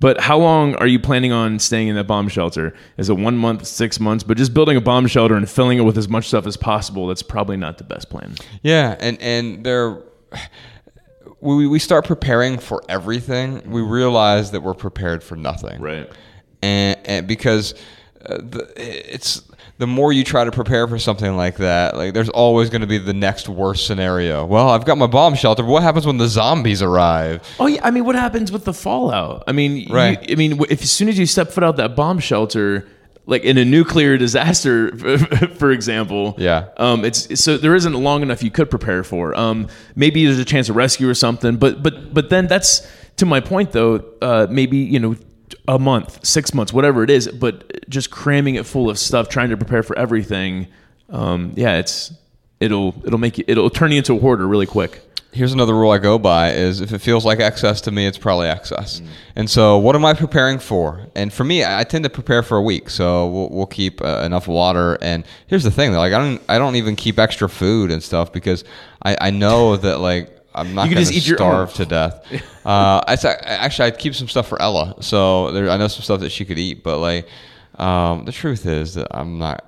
But 0.00 0.20
how 0.20 0.36
long 0.36 0.74
are 0.76 0.88
you 0.88 0.98
planning 0.98 1.30
on 1.30 1.60
staying 1.60 1.86
in 1.86 1.94
that 1.94 2.08
bomb 2.08 2.26
shelter? 2.26 2.74
Is 2.96 3.08
it 3.08 3.14
one 3.14 3.36
month, 3.36 3.64
six 3.68 4.00
months? 4.00 4.24
But 4.24 4.36
just 4.36 4.52
building 4.52 4.76
a 4.76 4.80
bomb 4.80 5.06
shelter 5.06 5.36
and 5.36 5.48
filling 5.48 5.78
it 5.78 5.82
with 5.82 5.96
as 5.96 6.08
much 6.08 6.26
stuff 6.26 6.44
as 6.44 6.56
possible, 6.56 7.06
that's 7.06 7.22
probably 7.22 7.56
not 7.56 7.78
the 7.78 7.84
best 7.84 8.10
plan. 8.10 8.34
Yeah, 8.64 8.96
and 8.98 9.16
and 9.22 9.62
there 9.62 10.02
we, 11.42 11.66
we 11.66 11.78
start 11.78 12.06
preparing 12.06 12.58
for 12.58 12.82
everything, 12.88 13.70
we 13.70 13.82
realize 13.82 14.52
that 14.52 14.62
we're 14.62 14.74
prepared 14.74 15.22
for 15.22 15.36
nothing. 15.36 15.80
Right. 15.80 16.08
And, 16.62 16.98
and 17.04 17.26
because 17.26 17.74
uh, 18.24 18.36
the, 18.38 18.72
it's 18.76 19.42
the 19.78 19.86
more 19.88 20.12
you 20.12 20.22
try 20.22 20.44
to 20.44 20.52
prepare 20.52 20.86
for 20.86 20.98
something 21.00 21.36
like 21.36 21.56
that, 21.56 21.96
like 21.96 22.14
there's 22.14 22.28
always 22.28 22.70
going 22.70 22.82
to 22.82 22.86
be 22.86 22.98
the 22.98 23.12
next 23.12 23.48
worst 23.48 23.86
scenario. 23.86 24.46
Well, 24.46 24.68
I've 24.68 24.84
got 24.84 24.96
my 24.96 25.08
bomb 25.08 25.34
shelter. 25.34 25.64
But 25.64 25.70
what 25.70 25.82
happens 25.82 26.06
when 26.06 26.18
the 26.18 26.28
zombies 26.28 26.82
arrive? 26.82 27.42
Oh 27.58 27.66
yeah, 27.66 27.80
I 27.84 27.90
mean, 27.90 28.04
what 28.04 28.14
happens 28.14 28.52
with 28.52 28.64
the 28.64 28.72
fallout? 28.74 29.42
I 29.48 29.52
mean, 29.52 29.76
you- 29.76 29.92
Right. 29.92 30.24
I 30.30 30.36
mean, 30.36 30.60
if 30.70 30.82
as 30.82 30.90
soon 30.92 31.08
as 31.08 31.18
you 31.18 31.26
step 31.26 31.50
foot 31.50 31.64
out 31.64 31.76
that 31.78 31.96
bomb 31.96 32.20
shelter, 32.20 32.86
like 33.26 33.44
in 33.44 33.56
a 33.58 33.64
nuclear 33.64 34.18
disaster, 34.18 34.96
for 35.56 35.70
example, 35.70 36.34
Yeah. 36.38 36.68
um, 36.76 37.04
it's 37.04 37.40
so 37.42 37.56
there 37.56 37.74
isn't 37.74 37.92
long 37.94 38.22
enough 38.22 38.42
you 38.42 38.50
could 38.50 38.68
prepare 38.70 39.04
for. 39.04 39.34
Um, 39.38 39.68
maybe 39.94 40.24
there's 40.24 40.38
a 40.40 40.44
chance 40.44 40.68
of 40.68 40.76
rescue 40.76 41.08
or 41.08 41.14
something, 41.14 41.56
but 41.56 41.82
but 41.82 42.12
but 42.12 42.30
then 42.30 42.46
that's 42.48 42.86
to 43.16 43.26
my 43.26 43.40
point 43.40 43.72
though. 43.72 44.04
Uh, 44.20 44.46
maybe 44.50 44.78
you 44.78 44.98
know. 45.00 45.16
A 45.68 45.78
month, 45.78 46.24
six 46.26 46.54
months, 46.54 46.72
whatever 46.72 47.04
it 47.04 47.10
is, 47.10 47.28
but 47.28 47.88
just 47.88 48.10
cramming 48.10 48.54
it 48.54 48.64
full 48.64 48.88
of 48.88 48.98
stuff, 48.98 49.28
trying 49.28 49.50
to 49.50 49.56
prepare 49.56 49.82
for 49.82 49.96
everything. 49.98 50.66
Um, 51.10 51.52
yeah, 51.56 51.76
it's 51.76 52.10
it'll 52.58 52.94
it'll 53.04 53.18
make 53.18 53.36
you 53.36 53.44
it'll 53.46 53.68
turn 53.68 53.92
you 53.92 53.98
into 53.98 54.14
a 54.16 54.18
hoarder 54.18 54.48
really 54.48 54.64
quick. 54.66 55.02
Here's 55.32 55.54
another 55.54 55.74
rule 55.74 55.90
I 55.90 55.96
go 55.98 56.18
by 56.18 56.50
is 56.52 56.82
if 56.82 56.92
it 56.92 56.98
feels 56.98 57.24
like 57.24 57.40
excess 57.40 57.80
to 57.82 57.90
me, 57.90 58.06
it's 58.06 58.18
probably 58.18 58.48
excess. 58.48 59.00
And 59.34 59.48
so, 59.48 59.78
what 59.78 59.96
am 59.96 60.04
I 60.04 60.12
preparing 60.12 60.58
for? 60.58 61.06
And 61.14 61.32
for 61.32 61.42
me, 61.42 61.64
I 61.64 61.84
tend 61.84 62.04
to 62.04 62.10
prepare 62.10 62.42
for 62.42 62.58
a 62.58 62.62
week, 62.62 62.90
so 62.90 63.28
we'll, 63.28 63.48
we'll 63.48 63.66
keep 63.66 64.02
uh, 64.02 64.22
enough 64.26 64.46
water. 64.46 64.98
And 65.00 65.24
here's 65.46 65.64
the 65.64 65.70
thing, 65.70 65.92
though, 65.92 65.98
like 66.00 66.12
I 66.12 66.18
don't, 66.18 66.42
I 66.50 66.58
don't 66.58 66.76
even 66.76 66.96
keep 66.96 67.18
extra 67.18 67.48
food 67.48 67.90
and 67.90 68.02
stuff 68.02 68.30
because 68.30 68.62
I, 69.02 69.16
I 69.20 69.30
know 69.30 69.76
that 69.78 70.00
like 70.00 70.38
I'm 70.54 70.74
not 70.74 70.84
going 70.90 70.98
just 70.98 71.14
to 71.14 71.20
starve 71.36 71.72
to 71.74 71.86
death. 71.86 72.26
Uh, 72.64 73.02
I- 73.08 73.16
actually, 73.44 73.86
I'd 73.86 73.98
keep 73.98 74.14
some 74.14 74.28
stuff 74.28 74.46
for 74.46 74.60
Ella, 74.62 74.94
so 75.00 75.50
there, 75.50 75.68
I 75.68 75.76
know 75.78 75.88
some 75.88 76.02
stuff 76.02 76.20
that 76.20 76.30
she 76.30 76.44
could 76.44 76.60
eat. 76.60 76.84
But 76.84 76.98
like, 76.98 77.26
um, 77.74 78.24
the 78.24 78.30
truth 78.30 78.66
is 78.66 78.94
that 78.94 79.08
I'm 79.10 79.38
not. 79.38 79.64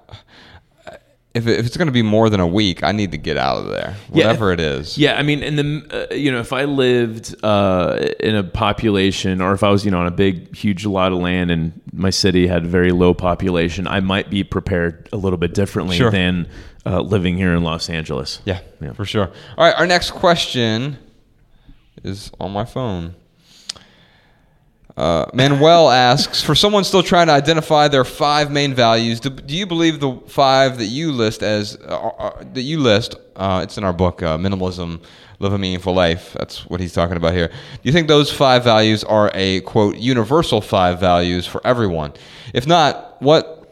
If, 1.34 1.48
it, 1.48 1.58
if 1.58 1.66
it's 1.66 1.76
going 1.76 1.86
to 1.88 1.92
be 1.92 2.02
more 2.02 2.30
than 2.30 2.38
a 2.38 2.46
week, 2.46 2.84
I 2.84 2.92
need 2.92 3.10
to 3.10 3.18
get 3.18 3.36
out 3.36 3.56
of 3.58 3.66
there, 3.66 3.96
Yeah. 4.12 4.26
whatever 4.26 4.52
it 4.52 4.60
is. 4.60 4.96
Yeah, 4.96 5.18
I 5.18 5.22
mean, 5.24 5.42
in 5.42 5.56
the 5.56 6.08
uh, 6.10 6.14
you 6.14 6.30
know, 6.30 6.38
if 6.38 6.52
I 6.52 6.64
lived 6.64 7.34
uh, 7.42 7.98
in 8.20 8.36
a 8.36 8.44
population, 8.44 9.40
or 9.40 9.52
if 9.52 9.64
I 9.64 9.70
was 9.70 9.84
you 9.84 9.90
know 9.90 9.98
on 9.98 10.06
a 10.06 10.12
big, 10.12 10.54
huge 10.54 10.86
lot 10.86 11.10
of 11.12 11.18
land, 11.18 11.50
and 11.50 11.72
my 11.92 12.10
city 12.10 12.46
had 12.46 12.64
very 12.64 12.92
low 12.92 13.14
population, 13.14 13.88
I 13.88 13.98
might 13.98 14.30
be 14.30 14.44
prepared 14.44 15.08
a 15.12 15.16
little 15.16 15.36
bit 15.38 15.54
differently 15.54 15.96
Sure. 15.96 16.10
than 16.12 16.46
uh, 16.86 17.00
living 17.00 17.36
here 17.36 17.52
in 17.54 17.64
Los 17.64 17.90
Angeles. 17.90 18.40
Yeah, 18.44 18.60
Yeah. 18.80 18.92
for 18.92 19.04
sure. 19.04 19.30
All 19.58 19.64
right, 19.66 19.74
our 19.76 19.86
next 19.88 20.12
question 20.12 20.98
is 22.04 22.30
on 22.38 22.52
my 22.52 22.64
phone. 22.64 23.14
Uh, 24.96 25.26
Manuel 25.34 25.90
asks 25.90 26.42
For 26.42 26.54
someone 26.54 26.84
still 26.84 27.02
trying 27.02 27.26
to 27.26 27.32
identify 27.32 27.88
their 27.88 28.04
five 28.04 28.52
main 28.52 28.74
values, 28.74 29.18
do, 29.20 29.30
do 29.30 29.56
you 29.56 29.66
believe 29.66 29.98
the 29.98 30.20
five 30.28 30.78
that 30.78 30.86
you 30.86 31.10
list 31.10 31.42
as 31.42 31.76
uh, 31.76 31.96
uh, 31.96 32.44
that 32.52 32.62
you 32.62 32.78
list? 32.78 33.16
Uh, 33.34 33.60
it's 33.64 33.76
in 33.76 33.82
our 33.82 33.92
book, 33.92 34.22
uh, 34.22 34.38
Minimalism: 34.38 35.02
Live 35.40 35.52
a 35.52 35.58
Meaningful 35.58 35.94
Life. 35.94 36.32
That's 36.34 36.64
what 36.66 36.78
he's 36.78 36.92
talking 36.92 37.16
about 37.16 37.34
here. 37.34 37.48
Do 37.48 37.80
you 37.82 37.92
think 37.92 38.06
those 38.06 38.32
five 38.32 38.62
values 38.62 39.02
are 39.02 39.32
a 39.34 39.62
quote 39.62 39.96
universal 39.96 40.60
five 40.60 41.00
values 41.00 41.44
for 41.44 41.60
everyone? 41.66 42.12
If 42.52 42.68
not, 42.68 43.20
what 43.20 43.63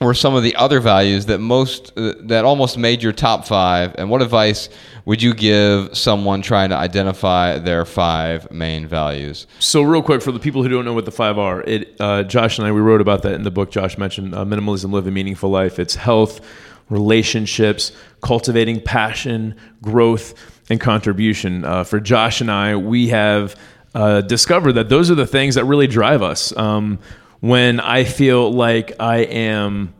were 0.00 0.14
some 0.14 0.34
of 0.34 0.42
the 0.42 0.56
other 0.56 0.80
values 0.80 1.26
that 1.26 1.38
most 1.38 1.92
uh, 1.98 2.14
that 2.20 2.44
almost 2.44 2.78
made 2.78 3.02
your 3.02 3.12
top 3.12 3.44
five 3.46 3.94
and 3.98 4.08
what 4.08 4.22
advice 4.22 4.70
would 5.04 5.20
you 5.22 5.34
give 5.34 5.94
someone 5.96 6.40
trying 6.40 6.70
to 6.70 6.76
identify 6.76 7.58
their 7.58 7.84
five 7.84 8.50
main 8.50 8.86
values 8.86 9.46
So 9.58 9.82
real 9.82 10.02
quick 10.02 10.22
for 10.22 10.32
the 10.32 10.38
people 10.38 10.62
who 10.62 10.70
don't 10.70 10.86
know 10.86 10.94
what 10.94 11.04
the 11.04 11.10
five 11.10 11.38
are, 11.38 11.60
it 11.62 11.96
uh, 12.00 12.22
Josh 12.22 12.58
and 12.58 12.66
I 12.66 12.72
we 12.72 12.80
wrote 12.80 13.02
about 13.02 13.22
that 13.22 13.34
in 13.34 13.42
the 13.42 13.50
book. 13.50 13.70
Josh 13.70 13.98
mentioned 13.98 14.34
uh, 14.34 14.44
minimalism, 14.44 14.90
live 14.90 15.06
a 15.06 15.10
meaningful 15.10 15.50
life. 15.50 15.78
It's 15.78 15.94
health, 15.94 16.40
relationships, 16.88 17.92
cultivating 18.22 18.80
passion, 18.80 19.54
growth, 19.82 20.34
and 20.70 20.80
contribution. 20.80 21.64
Uh, 21.64 21.84
for 21.84 22.00
Josh 22.00 22.40
and 22.40 22.50
I, 22.50 22.76
we 22.76 23.08
have 23.08 23.54
uh, 23.94 24.20
discovered 24.22 24.72
that 24.72 24.88
those 24.88 25.10
are 25.10 25.14
the 25.14 25.26
things 25.26 25.56
that 25.56 25.64
really 25.64 25.86
drive 25.86 26.22
us. 26.22 26.56
Um, 26.56 26.98
when 27.40 27.80
I 27.80 28.04
feel 28.04 28.52
like 28.52 28.92
I 29.00 29.18
am 29.18 29.94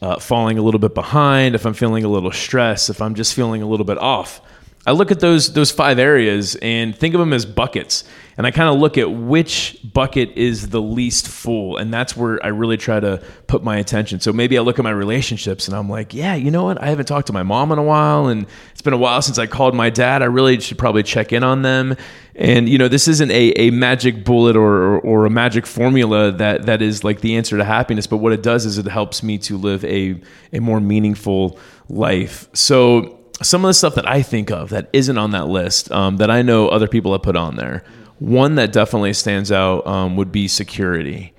uh, 0.00 0.18
falling 0.18 0.58
a 0.58 0.62
little 0.62 0.80
bit 0.80 0.94
behind, 0.94 1.54
if 1.54 1.66
I'm 1.66 1.74
feeling 1.74 2.04
a 2.04 2.08
little 2.08 2.32
stressed, 2.32 2.90
if 2.90 3.02
I'm 3.02 3.14
just 3.14 3.34
feeling 3.34 3.62
a 3.62 3.66
little 3.66 3.86
bit 3.86 3.98
off. 3.98 4.40
I 4.86 4.92
look 4.92 5.10
at 5.10 5.18
those 5.18 5.52
those 5.52 5.72
five 5.72 5.98
areas 5.98 6.56
and 6.62 6.96
think 6.96 7.12
of 7.14 7.18
them 7.18 7.32
as 7.32 7.44
buckets, 7.44 8.04
and 8.36 8.46
I 8.46 8.52
kind 8.52 8.68
of 8.68 8.78
look 8.78 8.96
at 8.96 9.10
which 9.10 9.78
bucket 9.82 10.30
is 10.36 10.68
the 10.68 10.80
least 10.80 11.26
full, 11.26 11.76
and 11.76 11.92
that's 11.92 12.16
where 12.16 12.44
I 12.44 12.48
really 12.48 12.76
try 12.76 13.00
to 13.00 13.20
put 13.48 13.64
my 13.64 13.78
attention. 13.78 14.20
So 14.20 14.32
maybe 14.32 14.56
I 14.56 14.60
look 14.60 14.78
at 14.78 14.84
my 14.84 14.92
relationships 14.92 15.66
and 15.66 15.76
I'm 15.76 15.88
like, 15.88 16.14
yeah, 16.14 16.36
you 16.36 16.52
know 16.52 16.62
what? 16.62 16.80
I 16.80 16.86
haven't 16.86 17.06
talked 17.06 17.26
to 17.26 17.32
my 17.32 17.42
mom 17.42 17.72
in 17.72 17.78
a 17.78 17.82
while, 17.82 18.28
and 18.28 18.46
it's 18.70 18.82
been 18.82 18.92
a 18.92 18.98
while 18.98 19.20
since 19.22 19.38
I 19.38 19.46
called 19.46 19.74
my 19.74 19.90
dad. 19.90 20.22
I 20.22 20.26
really 20.26 20.60
should 20.60 20.78
probably 20.78 21.02
check 21.02 21.32
in 21.32 21.42
on 21.42 21.62
them. 21.62 21.96
And 22.36 22.68
you 22.68 22.78
know, 22.78 22.86
this 22.86 23.08
isn't 23.08 23.30
a, 23.32 23.50
a 23.56 23.70
magic 23.70 24.24
bullet 24.24 24.54
or, 24.54 24.96
or, 24.96 25.00
or 25.00 25.26
a 25.26 25.30
magic 25.30 25.66
formula 25.66 26.30
that 26.30 26.66
that 26.66 26.80
is 26.80 27.02
like 27.02 27.22
the 27.22 27.36
answer 27.36 27.56
to 27.56 27.64
happiness. 27.64 28.06
But 28.06 28.18
what 28.18 28.32
it 28.32 28.42
does 28.42 28.66
is 28.66 28.78
it 28.78 28.86
helps 28.86 29.24
me 29.24 29.38
to 29.38 29.58
live 29.58 29.84
a 29.84 30.20
a 30.52 30.60
more 30.60 30.80
meaningful 30.80 31.58
life. 31.88 32.48
So 32.52 33.15
some 33.42 33.64
of 33.64 33.68
the 33.68 33.74
stuff 33.74 33.94
that 33.96 34.08
I 34.08 34.22
think 34.22 34.50
of 34.50 34.70
that 34.70 34.88
isn't 34.92 35.18
on 35.18 35.32
that 35.32 35.48
list 35.48 35.90
um, 35.92 36.16
that 36.18 36.30
I 36.30 36.42
know 36.42 36.68
other 36.68 36.88
people 36.88 37.12
have 37.12 37.22
put 37.22 37.36
on 37.36 37.56
there. 37.56 37.84
One 38.18 38.54
that 38.54 38.72
definitely 38.72 39.12
stands 39.12 39.52
out 39.52 39.86
um, 39.86 40.16
would 40.16 40.32
be 40.32 40.48
security. 40.48 41.34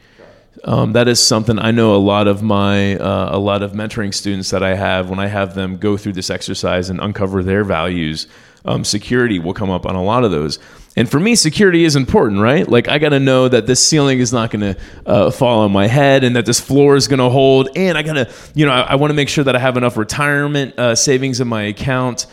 Um, 0.64 0.94
that 0.94 1.08
is 1.08 1.26
something 1.26 1.60
I 1.60 1.72
know 1.72 1.96
a 1.96 1.98
lot 1.98 2.28
of 2.28 2.42
my 2.44 2.98
uh, 2.98 3.30
a 3.36 3.40
lot 3.40 3.64
of 3.64 3.72
mentoring 3.72 4.14
students 4.14 4.50
that 4.50 4.64
I 4.64 4.76
have 4.76 5.10
when 5.10 5.20
I 5.20 5.28
have 5.28 5.56
them 5.56 5.78
go 5.78 5.98
through 5.98 6.14
this 6.14 6.30
exercise 6.30 6.90
and 6.90 7.00
uncover 7.00 7.44
their 7.44 7.64
values. 7.64 8.28
Um, 8.66 8.84
security 8.84 9.40
will 9.40 9.54
come 9.54 9.70
up 9.70 9.86
on 9.86 9.96
a 9.96 10.04
lot 10.04 10.24
of 10.24 10.32
those, 10.32 10.60
and 10.98 11.10
for 11.10 11.20
me, 11.20 11.36
security 11.36 11.86
is 11.86 11.96
important, 11.96 12.42
right? 12.42 12.68
Like 12.68 12.88
I 12.88 12.98
got 12.98 13.10
to 13.10 13.20
know 13.20 13.48
that 13.48 13.68
this 13.68 13.82
ceiling 13.82 14.20
is 14.20 14.34
not 14.34 14.50
going 14.50 14.74
to 14.74 14.82
uh, 15.06 15.30
fall 15.30 15.60
on 15.60 15.72
my 15.72 15.86
head, 15.86 16.24
and 16.24 16.36
that 16.36 16.48
this 16.48 16.60
floor 16.60 16.96
is 16.96 17.08
going 17.08 17.20
to 17.20 17.30
hold, 17.30 17.70
and 17.76 17.96
I 17.98 18.02
got 18.02 18.14
to, 18.14 18.30
you 18.56 18.66
know, 18.66 18.72
I, 18.72 18.82
I 18.82 18.96
want 18.96 19.12
to 19.12 19.14
make 19.14 19.30
sure 19.30 19.44
that 19.44 19.56
I 19.56 19.60
have 19.60 19.78
enough 19.78 19.96
retirement 19.96 20.78
uh, 20.80 20.96
savings 20.96 21.40
in 21.40 21.48
my 21.48 21.62
account. 21.62 22.26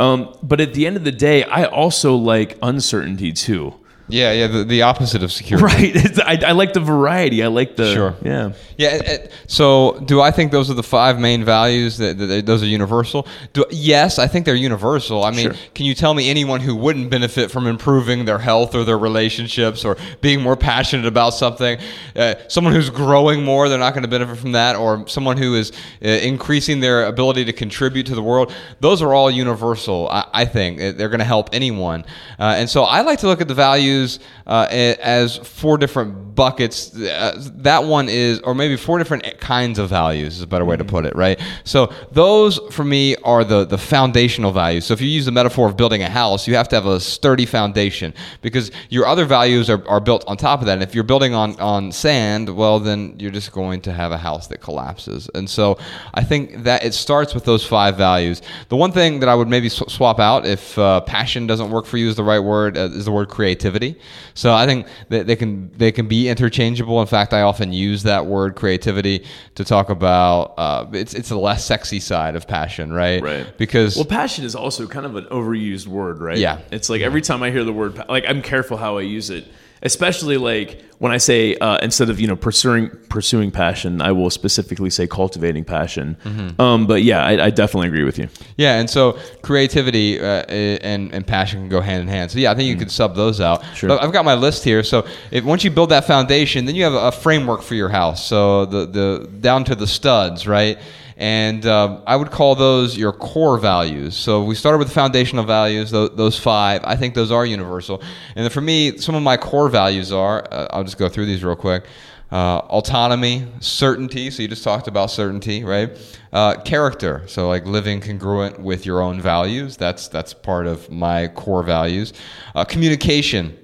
Um, 0.00 0.36
but 0.42 0.60
at 0.60 0.74
the 0.74 0.84
end 0.86 0.96
of 0.96 1.04
the 1.04 1.12
day, 1.12 1.44
I 1.44 1.64
also 1.64 2.16
like 2.16 2.58
uncertainty 2.60 3.32
too. 3.32 3.74
Yeah 4.08 4.32
yeah 4.32 4.46
the, 4.46 4.64
the 4.64 4.82
opposite 4.82 5.22
of 5.22 5.30
security 5.32 5.64
Right. 5.66 5.96
It's- 6.04 6.18
I, 6.18 6.38
I 6.48 6.52
like 6.52 6.72
the 6.72 6.80
variety. 6.80 7.42
I 7.42 7.48
like 7.48 7.76
the 7.76 7.92
Sure. 7.92 8.14
Yeah. 8.24 8.52
Yeah. 8.76 8.94
it- 8.96 9.06
it- 9.08 9.32
so, 9.46 9.98
do 10.04 10.20
I 10.20 10.30
think 10.30 10.52
those 10.52 10.70
are 10.70 10.74
the 10.74 10.82
five 10.82 11.18
main 11.18 11.44
values 11.44 11.98
that, 11.98 12.18
that 12.18 12.26
they- 12.26 12.40
those 12.42 12.62
are 12.62 12.66
universal? 12.66 13.26
Do, 13.52 13.64
yes, 13.70 14.18
I 14.18 14.26
think 14.26 14.44
they're 14.46 14.54
universal. 14.70 15.24
I 15.24 15.30
mean, 15.30 15.46
Sure. 15.52 15.54
can 15.74 15.86
you 15.86 15.94
tell 15.94 16.14
me 16.14 16.28
anyone 16.30 16.60
who 16.60 16.74
wouldn't 16.76 17.10
benefit 17.10 17.50
from 17.50 17.66
improving 17.66 18.24
their 18.24 18.38
health 18.38 18.74
or 18.74 18.84
their 18.84 18.98
relationships 18.98 19.84
or 19.84 19.96
being 20.20 20.40
more 20.42 20.56
passionate 20.56 21.06
about 21.06 21.30
something? 21.34 21.78
Uh, 22.16 22.34
someone 22.48 22.72
who's 22.74 22.90
growing 22.90 23.44
more, 23.44 23.68
they're 23.68 23.78
not 23.78 23.94
going 23.94 24.02
to 24.04 24.08
benefit 24.08 24.36
from 24.38 24.52
that, 24.52 24.76
or 24.76 25.06
someone 25.08 25.36
who 25.36 25.54
is 25.54 25.72
uh, 26.04 26.08
increasing 26.08 26.80
their 26.80 27.06
ability 27.06 27.44
to 27.46 27.52
contribute 27.52 28.06
to 28.06 28.14
the 28.14 28.22
world. 28.22 28.52
Those 28.80 29.02
are 29.02 29.12
all 29.14 29.30
universal. 29.30 30.08
I, 30.10 30.24
I 30.32 30.44
think 30.44 30.78
they're 30.96 31.08
going 31.08 31.18
to 31.20 31.24
help 31.36 31.48
anyone, 31.52 32.04
uh, 32.38 32.54
and 32.58 32.68
so 32.70 32.84
I 32.84 33.00
like 33.02 33.18
to 33.20 33.26
look 33.26 33.40
at 33.40 33.48
the 33.48 33.54
values 33.54 33.97
uh, 34.46 34.66
as 34.70 35.36
four 35.36 35.78
different 35.78 36.34
buckets. 36.34 36.94
Uh, 36.94 37.36
that 37.56 37.84
one 37.84 38.08
is, 38.08 38.38
or 38.40 38.54
maybe 38.54 38.76
four 38.76 38.96
different 38.98 39.40
kinds 39.40 39.78
of 39.78 39.88
values 39.88 40.36
is 40.36 40.42
a 40.42 40.46
better 40.46 40.64
way 40.64 40.76
to 40.76 40.84
put 40.84 41.04
it, 41.04 41.14
right? 41.16 41.40
So 41.64 41.92
those 42.12 42.58
for 42.70 42.84
me 42.84 43.16
are 43.16 43.44
the 43.44 43.64
the 43.64 43.78
foundational 43.78 44.52
values. 44.52 44.84
So 44.86 44.94
if 44.94 45.00
you 45.00 45.08
use 45.08 45.24
the 45.24 45.32
metaphor 45.32 45.66
of 45.68 45.76
building 45.76 46.02
a 46.02 46.08
house, 46.08 46.46
you 46.46 46.54
have 46.54 46.68
to 46.68 46.76
have 46.76 46.86
a 46.86 47.00
sturdy 47.00 47.46
foundation 47.46 48.14
because 48.40 48.70
your 48.88 49.06
other 49.06 49.24
values 49.24 49.68
are, 49.68 49.86
are 49.88 50.00
built 50.00 50.24
on 50.28 50.36
top 50.36 50.60
of 50.60 50.66
that. 50.66 50.74
And 50.74 50.82
if 50.82 50.94
you're 50.94 51.04
building 51.04 51.34
on 51.34 51.58
on 51.60 51.92
sand, 51.92 52.48
well 52.54 52.78
then 52.78 53.16
you're 53.18 53.32
just 53.40 53.52
going 53.52 53.80
to 53.82 53.92
have 53.92 54.12
a 54.12 54.18
house 54.18 54.46
that 54.48 54.60
collapses. 54.60 55.28
And 55.34 55.50
so 55.50 55.78
I 56.14 56.22
think 56.22 56.64
that 56.64 56.84
it 56.84 56.94
starts 56.94 57.34
with 57.34 57.44
those 57.44 57.64
five 57.66 57.96
values. 57.96 58.42
The 58.68 58.76
one 58.76 58.92
thing 58.92 59.20
that 59.20 59.28
I 59.28 59.34
would 59.34 59.48
maybe 59.48 59.68
sw- 59.68 59.90
swap 59.90 60.20
out 60.20 60.46
if 60.46 60.78
uh, 60.78 61.00
passion 61.00 61.46
doesn't 61.46 61.70
work 61.70 61.86
for 61.86 61.96
you 61.96 62.08
is 62.08 62.16
the 62.16 62.24
right 62.24 62.38
word 62.38 62.76
uh, 62.76 62.90
is 63.00 63.06
the 63.06 63.12
word 63.12 63.28
creativity. 63.28 63.87
So 64.34 64.52
I 64.54 64.66
think 64.66 64.86
that 65.08 65.26
they 65.26 65.36
can 65.36 65.70
they 65.76 65.92
can 65.92 66.08
be 66.08 66.28
interchangeable. 66.28 67.00
In 67.00 67.06
fact, 67.06 67.32
I 67.32 67.42
often 67.42 67.72
use 67.72 68.02
that 68.04 68.26
word 68.26 68.56
creativity 68.56 69.24
to 69.54 69.64
talk 69.64 69.90
about 69.90 70.54
uh, 70.56 70.86
it's 70.92 71.14
it's 71.14 71.28
the 71.28 71.38
less 71.38 71.64
sexy 71.64 72.00
side 72.00 72.36
of 72.36 72.46
passion, 72.48 72.92
right? 72.92 73.22
Right. 73.22 73.58
Because 73.58 73.96
Well, 73.96 74.04
passion 74.04 74.44
is 74.44 74.54
also 74.54 74.86
kind 74.86 75.06
of 75.06 75.16
an 75.16 75.24
overused 75.26 75.86
word, 75.86 76.20
right? 76.20 76.38
Yeah. 76.38 76.60
It's 76.70 76.88
like 76.88 77.00
every 77.02 77.22
time 77.22 77.42
I 77.42 77.50
hear 77.50 77.64
the 77.64 77.72
word, 77.72 78.02
like 78.08 78.24
I'm 78.28 78.42
careful 78.42 78.76
how 78.76 78.98
I 78.98 79.02
use 79.02 79.30
it, 79.30 79.46
especially 79.82 80.36
like 80.36 80.82
when 80.98 81.12
I 81.12 81.18
say 81.18 81.54
uh, 81.56 81.78
instead 81.78 82.10
of 82.10 82.20
you 82.20 82.26
know 82.26 82.36
pursuing 82.36 82.90
pursuing 83.08 83.50
passion, 83.50 84.02
I 84.02 84.12
will 84.12 84.30
specifically 84.30 84.90
say 84.90 85.06
cultivating 85.06 85.64
passion. 85.64 86.16
Mm-hmm. 86.24 86.60
Um, 86.60 86.86
but 86.86 87.02
yeah, 87.02 87.24
I, 87.24 87.46
I 87.46 87.50
definitely 87.50 87.88
agree 87.88 88.04
with 88.04 88.18
you. 88.18 88.28
Yeah, 88.56 88.78
and 88.78 88.90
so 88.90 89.18
creativity 89.42 90.20
uh, 90.20 90.44
and 90.48 91.12
and 91.14 91.26
passion 91.26 91.60
can 91.60 91.68
go 91.68 91.80
hand 91.80 92.02
in 92.02 92.08
hand. 92.08 92.30
So 92.30 92.38
yeah, 92.38 92.50
I 92.50 92.54
think 92.54 92.68
you 92.68 92.76
could 92.76 92.90
sub 92.90 93.14
those 93.14 93.40
out. 93.40 93.64
Sure. 93.74 93.88
But 93.88 94.02
I've 94.02 94.12
got 94.12 94.24
my 94.24 94.34
list 94.34 94.64
here. 94.64 94.82
So 94.82 95.06
if 95.30 95.44
once 95.44 95.64
you 95.64 95.70
build 95.70 95.90
that 95.90 96.06
foundation, 96.06 96.64
then 96.64 96.74
you 96.74 96.84
have 96.84 96.94
a 96.94 97.12
framework 97.12 97.62
for 97.62 97.74
your 97.74 97.88
house. 97.88 98.26
So 98.26 98.66
the 98.66 98.86
the 98.86 99.28
down 99.40 99.64
to 99.64 99.74
the 99.74 99.86
studs, 99.86 100.46
right? 100.46 100.78
And 101.18 101.66
uh, 101.66 102.00
I 102.06 102.14
would 102.14 102.30
call 102.30 102.54
those 102.54 102.96
your 102.96 103.12
core 103.12 103.58
values. 103.58 104.16
So 104.16 104.44
we 104.44 104.54
started 104.54 104.78
with 104.78 104.92
foundational 104.92 105.44
values, 105.44 105.90
those, 105.90 106.10
those 106.14 106.38
five. 106.38 106.80
I 106.84 106.94
think 106.94 107.14
those 107.14 107.32
are 107.32 107.44
universal. 107.44 108.00
And 108.36 108.50
for 108.52 108.60
me, 108.60 108.96
some 108.98 109.16
of 109.16 109.22
my 109.24 109.36
core 109.36 109.68
values 109.68 110.12
are 110.12 110.46
uh, 110.52 110.68
I'll 110.70 110.84
just 110.84 110.96
go 110.96 111.08
through 111.08 111.26
these 111.26 111.42
real 111.42 111.56
quick. 111.56 111.86
Uh, 112.30 112.58
autonomy, 112.68 113.46
certainty. 113.58 114.30
So 114.30 114.42
you 114.42 114.48
just 114.48 114.62
talked 114.62 114.86
about 114.86 115.10
certainty, 115.10 115.64
right? 115.64 115.90
Uh, 116.32 116.60
character. 116.60 117.24
So 117.26 117.48
like 117.48 117.66
living 117.66 118.00
congruent 118.00 118.60
with 118.60 118.86
your 118.86 119.00
own 119.00 119.20
values. 119.20 119.76
That's 119.76 120.06
that's 120.06 120.32
part 120.34 120.66
of 120.68 120.88
my 120.88 121.28
core 121.28 121.64
values. 121.64 122.12
Uh, 122.54 122.64
communication, 122.64 123.58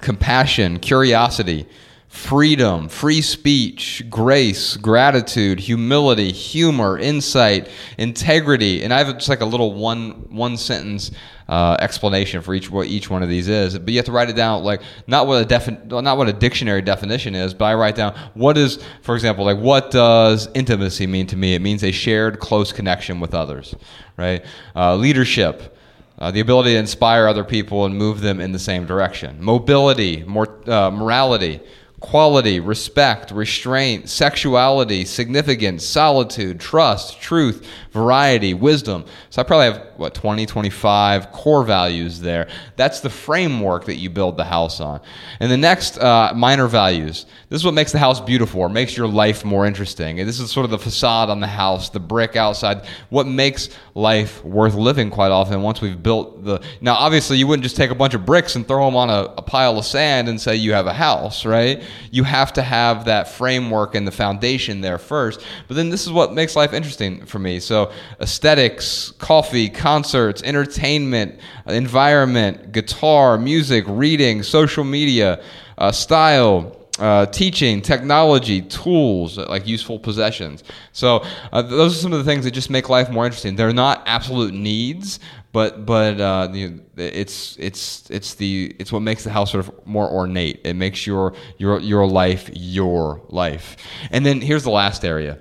compassion, 0.00 0.78
curiosity, 0.78 1.66
freedom, 2.14 2.88
free 2.88 3.20
speech, 3.20 4.04
grace, 4.08 4.76
gratitude, 4.76 5.58
humility, 5.58 6.30
humor, 6.30 6.96
insight, 6.96 7.68
integrity, 7.98 8.84
and 8.84 8.94
I 8.94 9.02
have 9.02 9.14
just 9.14 9.28
like 9.28 9.40
a 9.40 9.44
little 9.44 9.74
one 9.74 10.10
one 10.30 10.56
sentence 10.56 11.10
uh, 11.48 11.76
explanation 11.80 12.40
for 12.40 12.54
each 12.54 12.70
what 12.70 12.86
each 12.86 13.10
one 13.10 13.24
of 13.24 13.28
these 13.28 13.48
is. 13.48 13.76
But 13.76 13.88
you 13.88 13.98
have 13.98 14.06
to 14.06 14.12
write 14.12 14.30
it 14.30 14.36
down 14.36 14.62
like 14.62 14.80
not 15.08 15.26
what 15.26 15.42
a 15.42 15.44
defi- 15.44 15.76
not 15.86 16.16
what 16.16 16.28
a 16.28 16.32
dictionary 16.32 16.82
definition 16.82 17.34
is, 17.34 17.52
but 17.52 17.64
I 17.64 17.74
write 17.74 17.96
down 17.96 18.16
what 18.34 18.56
is, 18.56 18.82
for 19.02 19.16
example, 19.16 19.44
like 19.44 19.58
what 19.58 19.90
does 19.90 20.48
intimacy 20.54 21.08
mean 21.08 21.26
to 21.26 21.36
me? 21.36 21.54
It 21.54 21.62
means 21.62 21.82
a 21.82 21.90
shared 21.90 22.38
close 22.38 22.72
connection 22.72 23.18
with 23.18 23.34
others, 23.34 23.74
right? 24.16 24.44
Uh, 24.74 24.94
leadership. 24.94 25.76
Uh, 26.16 26.30
the 26.30 26.38
ability 26.38 26.70
to 26.70 26.78
inspire 26.78 27.26
other 27.26 27.42
people 27.42 27.86
and 27.86 27.98
move 27.98 28.20
them 28.20 28.40
in 28.40 28.52
the 28.52 28.58
same 28.58 28.86
direction. 28.86 29.36
Mobility, 29.42 30.22
more, 30.22 30.60
uh, 30.70 30.88
morality, 30.88 31.60
quality, 32.04 32.60
respect, 32.60 33.30
restraint, 33.30 34.10
sexuality, 34.10 35.06
significance, 35.06 35.82
solitude, 35.86 36.60
trust, 36.60 37.18
truth, 37.18 37.66
variety, 37.92 38.52
wisdom. 38.52 39.06
So 39.30 39.40
I 39.40 39.44
probably 39.44 39.72
have, 39.72 39.86
what, 39.96 40.14
20, 40.14 40.44
25 40.44 41.32
core 41.32 41.64
values 41.64 42.20
there. 42.20 42.46
That's 42.76 43.00
the 43.00 43.08
framework 43.08 43.86
that 43.86 43.94
you 43.94 44.10
build 44.10 44.36
the 44.36 44.44
house 44.44 44.80
on. 44.80 45.00
And 45.40 45.50
the 45.50 45.56
next, 45.56 45.96
uh, 45.96 46.34
minor 46.36 46.66
values. 46.66 47.24
This 47.48 47.60
is 47.60 47.64
what 47.64 47.72
makes 47.72 47.92
the 47.92 47.98
house 47.98 48.20
beautiful 48.20 48.60
or 48.60 48.68
makes 48.68 48.96
your 48.96 49.08
life 49.08 49.42
more 49.42 49.64
interesting. 49.64 50.20
And 50.20 50.28
this 50.28 50.40
is 50.40 50.50
sort 50.50 50.64
of 50.64 50.70
the 50.70 50.78
facade 50.78 51.30
on 51.30 51.40
the 51.40 51.46
house, 51.46 51.88
the 51.88 52.00
brick 52.00 52.36
outside, 52.36 52.84
what 53.08 53.26
makes 53.26 53.70
life 53.94 54.44
worth 54.44 54.74
living 54.74 55.08
quite 55.08 55.30
often 55.30 55.62
once 55.62 55.80
we've 55.80 56.02
built 56.02 56.44
the. 56.44 56.60
Now, 56.82 56.96
obviously, 56.96 57.38
you 57.38 57.46
wouldn't 57.46 57.62
just 57.62 57.76
take 57.76 57.90
a 57.90 57.94
bunch 57.94 58.12
of 58.12 58.26
bricks 58.26 58.56
and 58.56 58.68
throw 58.68 58.84
them 58.84 58.96
on 58.96 59.08
a, 59.08 59.32
a 59.38 59.42
pile 59.42 59.78
of 59.78 59.86
sand 59.86 60.28
and 60.28 60.38
say 60.38 60.56
you 60.56 60.74
have 60.74 60.86
a 60.86 60.92
house, 60.92 61.46
right? 61.46 61.82
You 62.10 62.24
have 62.24 62.52
to 62.54 62.62
have 62.62 63.04
that 63.06 63.28
framework 63.28 63.94
and 63.94 64.06
the 64.06 64.12
foundation 64.12 64.80
there 64.80 64.98
first. 64.98 65.44
But 65.68 65.76
then 65.76 65.90
this 65.90 66.06
is 66.06 66.12
what 66.12 66.32
makes 66.32 66.56
life 66.56 66.72
interesting 66.72 67.24
for 67.26 67.38
me. 67.38 67.60
So, 67.60 67.92
aesthetics, 68.20 69.12
coffee, 69.18 69.68
concerts, 69.68 70.42
entertainment, 70.42 71.38
environment, 71.66 72.72
guitar, 72.72 73.38
music, 73.38 73.84
reading, 73.86 74.42
social 74.42 74.84
media, 74.84 75.42
uh, 75.78 75.92
style. 75.92 76.80
Uh, 76.96 77.26
teaching, 77.26 77.82
technology, 77.82 78.62
tools, 78.62 79.36
like 79.36 79.66
useful 79.66 79.98
possessions. 79.98 80.62
So 80.92 81.24
uh, 81.50 81.60
those 81.60 81.96
are 81.96 81.98
some 81.98 82.12
of 82.12 82.20
the 82.20 82.24
things 82.24 82.44
that 82.44 82.52
just 82.52 82.70
make 82.70 82.88
life 82.88 83.10
more 83.10 83.24
interesting. 83.26 83.56
They're 83.56 83.72
not 83.72 84.04
absolute 84.06 84.54
needs, 84.54 85.18
but 85.54 85.86
but 85.86 86.20
uh, 86.20 86.48
it's 86.96 87.56
it's 87.60 88.10
it's 88.10 88.34
the 88.34 88.74
it's 88.80 88.90
what 88.90 89.02
makes 89.02 89.22
the 89.22 89.30
house 89.30 89.52
sort 89.52 89.68
of 89.68 89.86
more 89.86 90.10
ornate. 90.10 90.60
It 90.64 90.74
makes 90.74 91.06
your 91.06 91.32
your 91.58 91.78
your 91.78 92.08
life 92.08 92.50
your 92.52 93.22
life. 93.28 93.76
And 94.10 94.26
then 94.26 94.40
here's 94.40 94.64
the 94.64 94.72
last 94.72 95.04
area: 95.04 95.38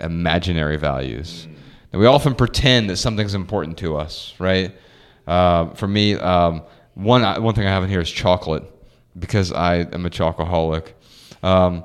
imaginary 0.00 0.76
values. 0.76 1.48
And 1.92 2.00
we 2.00 2.06
often 2.06 2.36
pretend 2.36 2.88
that 2.90 2.98
something's 2.98 3.34
important 3.34 3.78
to 3.78 3.96
us, 3.96 4.32
right? 4.38 4.76
Uh, 5.26 5.70
for 5.74 5.88
me, 5.88 6.14
um, 6.14 6.62
one 6.94 7.22
one 7.42 7.54
thing 7.56 7.66
I 7.66 7.70
have 7.70 7.82
in 7.82 7.90
here 7.90 8.00
is 8.00 8.10
chocolate 8.10 8.62
because 9.18 9.52
I 9.52 9.78
am 9.78 10.06
a 10.06 10.10
chocoholic. 10.10 10.92
Um, 11.42 11.82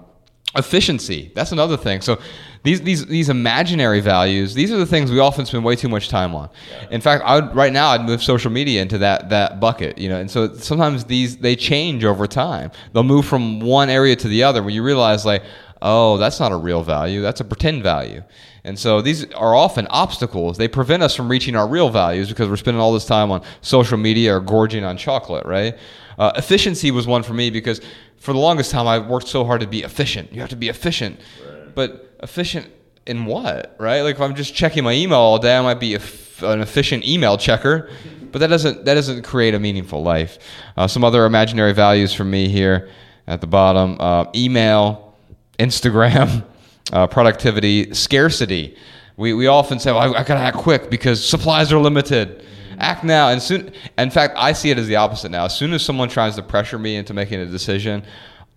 efficiency 0.56 1.32
that's 1.34 1.52
another 1.52 1.78
thing. 1.78 2.02
So 2.02 2.20
these 2.64 2.82
these 2.82 3.06
these 3.06 3.30
imaginary 3.30 4.00
values 4.00 4.54
these 4.54 4.72
are 4.72 4.78
the 4.78 4.86
things 4.86 5.12
we 5.12 5.20
often 5.20 5.46
spend 5.46 5.66
way 5.66 5.76
too 5.76 5.90
much 5.90 6.10
time 6.10 6.36
on. 6.36 6.50
In 6.92 7.02
fact 7.02 7.24
i 7.26 7.40
would 7.40 7.56
right 7.56 7.74
now 7.74 7.90
i'd 7.90 8.06
move 8.06 8.24
social 8.24 8.52
media 8.52 8.82
into 8.82 8.98
that 9.00 9.30
that 9.30 9.60
bucket 9.60 9.98
you 9.98 10.10
know 10.10 10.20
and 10.20 10.30
so 10.30 10.54
sometimes 10.56 11.06
these 11.06 11.38
they 11.38 11.56
change 11.56 12.06
over 12.06 12.28
time. 12.28 12.72
They'll 12.94 13.04
move 13.04 13.26
from 13.26 13.60
one 13.60 13.90
area 13.90 14.16
to 14.16 14.28
the 14.28 14.44
other 14.44 14.62
where 14.62 14.72
you 14.72 14.84
realize 14.84 15.26
like 15.26 15.44
oh 15.82 16.18
that's 16.18 16.40
not 16.40 16.52
a 16.52 16.56
real 16.56 16.84
value 16.84 17.22
that's 17.22 17.42
a 17.42 17.46
pretend 17.46 17.84
value. 17.84 18.24
And 18.66 18.80
so 18.80 19.02
these 19.02 19.30
are 19.34 19.54
often 19.54 19.88
obstacles. 19.90 20.58
They 20.58 20.70
prevent 20.70 21.04
us 21.04 21.14
from 21.14 21.28
reaching 21.30 21.54
our 21.58 21.68
real 21.68 21.90
values 21.90 22.30
because 22.30 22.48
we're 22.48 22.56
spending 22.56 22.80
all 22.80 22.94
this 22.94 23.06
time 23.06 23.30
on 23.30 23.42
social 23.60 23.98
media 23.98 24.34
or 24.36 24.40
gorging 24.40 24.86
on 24.86 24.96
chocolate 24.96 25.46
right? 25.46 25.78
Uh, 26.18 26.32
efficiency 26.36 26.92
was 26.92 27.08
one 27.08 27.24
for 27.24 27.34
me 27.34 27.50
because 27.50 27.82
for 28.24 28.32
the 28.32 28.40
longest 28.40 28.72
time 28.72 28.88
I 28.88 29.00
worked 29.00 29.28
so 29.28 29.44
hard 29.44 29.60
to 29.60 29.68
be 29.68 29.84
efficient. 29.84 30.32
You 30.32 30.40
have 30.40 30.50
to 30.52 30.56
be 30.56 30.70
efficient, 30.70 31.20
right. 31.46 31.76
but 31.76 32.16
efficient 32.24 32.72
in 33.06 33.26
what, 33.26 33.76
right? 33.78 34.00
Like 34.00 34.16
if 34.16 34.22
I'm 34.22 34.34
just 34.34 34.56
checking 34.56 34.86
my 34.86 34.94
email 34.94 35.20
all 35.20 35.38
day, 35.40 35.58
I 35.58 35.62
might 35.62 35.82
be 35.82 35.96
an 35.96 36.62
efficient 36.62 37.06
email 37.06 37.38
checker, 37.38 37.90
but 38.32 38.40
that 38.40 38.48
doesn't 38.48 38.86
that 38.86 38.94
doesn't 38.94 39.24
create 39.24 39.54
a 39.56 39.60
meaningful 39.60 40.04
life. 40.04 40.40
Uh, 40.78 40.88
some 40.88 41.04
other 41.04 41.26
imaginary 41.26 41.74
values 41.74 42.14
for 42.14 42.24
me 42.24 42.48
here 42.48 42.90
at 43.28 43.42
the 43.42 43.48
bottom: 43.48 43.98
uh, 44.00 44.24
email, 44.34 45.18
Instagram, 45.60 46.46
uh, 46.94 47.08
productivity, 47.08 47.94
scarcity. 47.94 48.78
We 49.18 49.34
we 49.34 49.48
often 49.48 49.80
say, 49.80 49.92
well, 49.92 50.16
I, 50.16 50.22
I 50.22 50.24
gotta 50.24 50.40
act 50.40 50.56
quick 50.56 50.90
because 50.90 51.28
supplies 51.28 51.74
are 51.74 51.78
limited 51.78 52.46
act 52.84 53.04
now. 53.04 53.30
And 53.30 53.42
soon, 53.42 53.72
in 53.98 54.10
fact, 54.10 54.34
I 54.38 54.54
see 54.54 54.70
it 54.70 54.78
as 54.78 54.88
the 54.88 54.98
opposite 54.98 55.30
now. 55.30 55.46
As 55.46 55.56
soon 55.56 55.74
as 55.74 55.84
someone 55.84 56.10
tries 56.10 56.36
to 56.36 56.44
pressure 56.44 56.78
me 56.78 56.96
into 56.96 57.14
making 57.14 57.40
a 57.40 57.46
decision, 57.46 58.04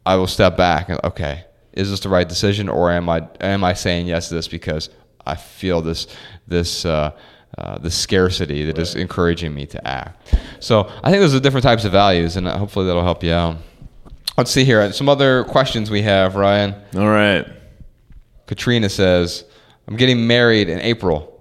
I 0.04 0.16
will 0.16 0.26
step 0.26 0.56
back 0.56 0.88
and 0.88 1.00
okay, 1.04 1.44
is 1.72 1.90
this 1.90 2.00
the 2.00 2.08
right 2.08 2.28
decision, 2.28 2.68
or 2.68 2.90
am 2.90 3.08
I 3.08 3.28
am 3.40 3.64
I 3.64 3.74
saying 3.74 4.06
yes 4.06 4.28
to 4.28 4.34
this 4.34 4.48
because 4.48 4.90
I 5.26 5.36
feel 5.36 5.80
this 5.80 6.06
this 6.46 6.84
uh, 6.84 7.12
uh, 7.58 7.78
the 7.78 7.90
scarcity 7.90 8.64
that 8.64 8.78
is 8.78 8.94
encouraging 8.94 9.54
me 9.54 9.66
to 9.66 9.86
act. 9.86 10.34
So 10.60 10.90
I 11.02 11.10
think 11.10 11.20
those 11.20 11.34
are 11.34 11.40
different 11.40 11.64
types 11.64 11.84
of 11.84 11.92
values, 11.92 12.36
and 12.36 12.46
hopefully 12.46 12.86
that'll 12.86 13.02
help 13.02 13.22
you 13.22 13.32
out. 13.32 13.56
Let's 14.36 14.50
see 14.50 14.64
here. 14.64 14.92
Some 14.92 15.08
other 15.08 15.44
questions 15.44 15.90
we 15.90 16.02
have, 16.02 16.36
Ryan. 16.36 16.74
All 16.94 17.08
right. 17.08 17.46
Katrina 18.46 18.88
says, 18.88 19.44
I'm 19.88 19.96
getting 19.96 20.26
married 20.26 20.68
in 20.68 20.80
April. 20.80 21.35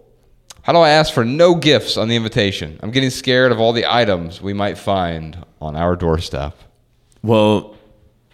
How 0.66 0.74
do 0.74 0.80
I 0.80 0.90
ask 0.90 1.14
for 1.14 1.24
no 1.24 1.54
gifts 1.54 1.96
on 1.96 2.08
the 2.08 2.16
invitation? 2.16 2.80
I'm 2.82 2.90
getting 2.90 3.12
scared 3.12 3.52
of 3.52 3.60
all 3.60 3.72
the 3.72 3.86
items 3.86 4.42
we 4.42 4.52
might 4.52 4.80
find 4.80 5.46
on 5.62 5.76
our 5.76 5.96
doorstep. 5.96 6.58
Well, 7.22 7.76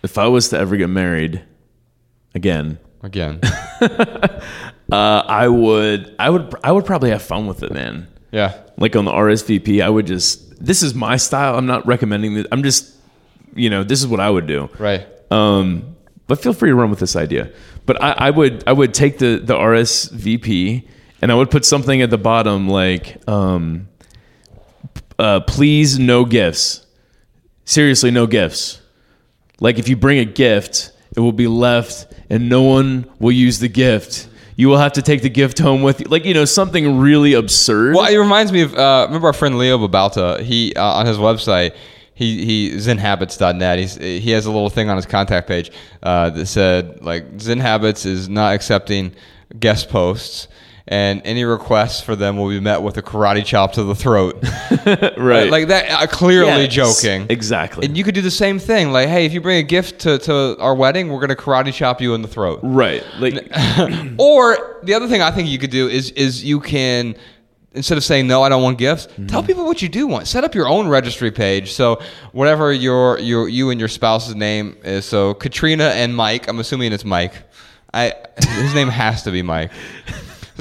if 0.01 0.17
I 0.17 0.27
was 0.27 0.47
to 0.49 0.57
ever 0.57 0.77
get 0.77 0.87
married 0.87 1.43
again, 2.33 2.79
again, 3.03 3.41
uh, 3.81 4.39
I 4.93 5.49
would, 5.49 6.15
I 6.17 6.29
would, 6.29 6.55
I 6.63 6.71
would 6.71 6.85
probably 6.85 7.09
have 7.09 7.21
fun 7.21 7.47
with 7.47 7.63
it, 7.63 7.73
man. 7.73 8.07
Yeah. 8.31 8.57
Like 8.77 8.95
on 8.95 9.03
the 9.03 9.11
RSVP, 9.11 9.83
I 9.83 9.89
would 9.89 10.07
just. 10.07 10.65
This 10.65 10.83
is 10.83 10.95
my 10.95 11.17
style. 11.17 11.57
I'm 11.57 11.65
not 11.65 11.85
recommending 11.85 12.35
this. 12.35 12.47
I'm 12.49 12.63
just, 12.63 12.95
you 13.55 13.69
know, 13.69 13.83
this 13.83 13.99
is 13.99 14.07
what 14.07 14.21
I 14.21 14.29
would 14.29 14.47
do. 14.47 14.69
Right. 14.79 15.05
Um, 15.31 15.97
but 16.27 16.41
feel 16.41 16.53
free 16.53 16.69
to 16.69 16.75
run 16.75 16.89
with 16.89 16.99
this 16.99 17.17
idea. 17.17 17.51
But 17.85 18.01
I, 18.01 18.11
I 18.11 18.29
would, 18.29 18.63
I 18.65 18.71
would 18.71 18.93
take 18.93 19.17
the 19.17 19.35
the 19.35 19.55
RSVP 19.55 20.87
and 21.21 21.31
I 21.31 21.35
would 21.35 21.51
put 21.51 21.65
something 21.65 22.01
at 22.01 22.09
the 22.09 22.17
bottom 22.17 22.67
like, 22.67 23.17
um, 23.29 23.87
uh, 25.19 25.41
"Please, 25.41 25.99
no 25.99 26.25
gifts. 26.25 26.85
Seriously, 27.63 28.11
no 28.11 28.25
gifts. 28.27 28.81
Like 29.59 29.77
if 29.77 29.87
you 29.87 29.95
bring 29.95 30.19
a 30.19 30.25
gift, 30.25 30.91
it 31.15 31.19
will 31.19 31.31
be 31.31 31.47
left, 31.47 32.11
and 32.29 32.49
no 32.49 32.63
one 32.63 33.05
will 33.19 33.31
use 33.31 33.59
the 33.59 33.69
gift." 33.69 34.27
You 34.57 34.67
will 34.67 34.77
have 34.77 34.93
to 34.93 35.01
take 35.01 35.21
the 35.21 35.29
gift 35.29 35.57
home 35.57 35.81
with 35.81 36.01
you, 36.01 36.07
like 36.07 36.25
you 36.25 36.33
know 36.33 36.45
something 36.45 36.99
really 36.99 37.33
absurd. 37.33 37.95
Well, 37.95 38.11
it 38.11 38.17
reminds 38.17 38.51
me 38.51 38.61
of 38.61 38.75
uh, 38.75 39.05
remember 39.07 39.27
our 39.27 39.33
friend 39.33 39.57
Leo 39.57 39.77
Babauta. 39.77 40.41
He 40.41 40.73
uh, 40.75 40.83
on 40.83 41.05
his 41.05 41.17
website, 41.17 41.75
he 42.13 42.45
he 42.45 42.71
zenhabits.net. 42.71 43.79
He's 43.79 43.95
he 43.95 44.29
has 44.31 44.45
a 44.45 44.51
little 44.51 44.69
thing 44.69 44.89
on 44.89 44.97
his 44.97 45.05
contact 45.05 45.47
page 45.47 45.71
uh, 46.03 46.29
that 46.31 46.45
said 46.47 47.01
like 47.01 47.39
Zen 47.39 47.59
Habits 47.59 48.05
is 48.05 48.29
not 48.29 48.53
accepting 48.53 49.15
guest 49.59 49.89
posts 49.89 50.47
and 50.91 51.21
any 51.23 51.43
requests 51.45 52.01
for 52.01 52.15
them 52.17 52.35
will 52.37 52.49
be 52.49 52.59
met 52.59 52.81
with 52.83 52.97
a 52.97 53.01
karate 53.01 53.43
chop 53.45 53.71
to 53.73 53.83
the 53.83 53.95
throat. 53.95 54.35
right. 55.17 55.49
Like 55.49 55.69
that, 55.69 55.89
uh, 55.89 56.05
clearly 56.05 56.65
Yes, 56.65 56.73
joking. 57.01 57.25
Exactly. 57.29 57.85
And 57.87 57.95
you 57.97 58.03
could 58.03 58.13
do 58.13 58.21
the 58.21 58.29
same 58.29 58.59
thing. 58.59 58.91
Like, 58.91 59.07
hey, 59.07 59.25
if 59.25 59.31
you 59.33 59.39
bring 59.39 59.57
a 59.59 59.63
gift 59.63 60.01
to, 60.01 60.17
to 60.19 60.57
our 60.59 60.75
wedding, 60.75 61.07
we're 61.07 61.19
going 61.25 61.29
to 61.29 61.35
karate 61.35 61.73
chop 61.73 62.01
you 62.01 62.13
in 62.13 62.21
the 62.21 62.27
throat. 62.27 62.59
right. 62.61 63.03
Like 63.19 63.35
or 64.19 64.79
the 64.83 64.93
other 64.93 65.07
thing 65.07 65.21
I 65.21 65.31
think 65.31 65.47
you 65.49 65.57
could 65.57 65.71
do 65.71 65.87
is 65.87 66.11
is 66.11 66.43
you 66.43 66.59
can 66.59 67.15
instead 67.73 67.97
of 67.97 68.03
saying 68.03 68.27
no, 68.27 68.43
I 68.43 68.49
don't 68.49 68.61
want 68.61 68.77
gifts, 68.77 69.07
Mm-hmm. 69.07 69.27
tell 69.27 69.43
people 69.43 69.63
what 69.65 69.81
you 69.81 69.87
do 69.87 70.07
want. 70.07 70.27
Set 70.27 70.43
up 70.43 70.53
your 70.53 70.67
own 70.67 70.89
registry 70.89 71.31
page. 71.31 71.71
So 71.71 72.01
whatever 72.33 72.73
your 72.73 73.17
your 73.19 73.47
you 73.47 73.69
and 73.69 73.79
your 73.79 73.87
spouse's 73.89 74.35
name 74.35 74.75
is. 74.83 75.05
So 75.05 75.33
Katrina 75.35 75.85
and 75.85 76.13
Mike. 76.13 76.49
I'm 76.49 76.59
assuming 76.59 76.91
it's 76.91 77.05
Mike. 77.05 77.33
I 77.93 78.13
his 78.59 78.73
name 78.75 78.89
has 78.89 79.23
to 79.23 79.31
be 79.31 79.41
Mike. 79.41 79.71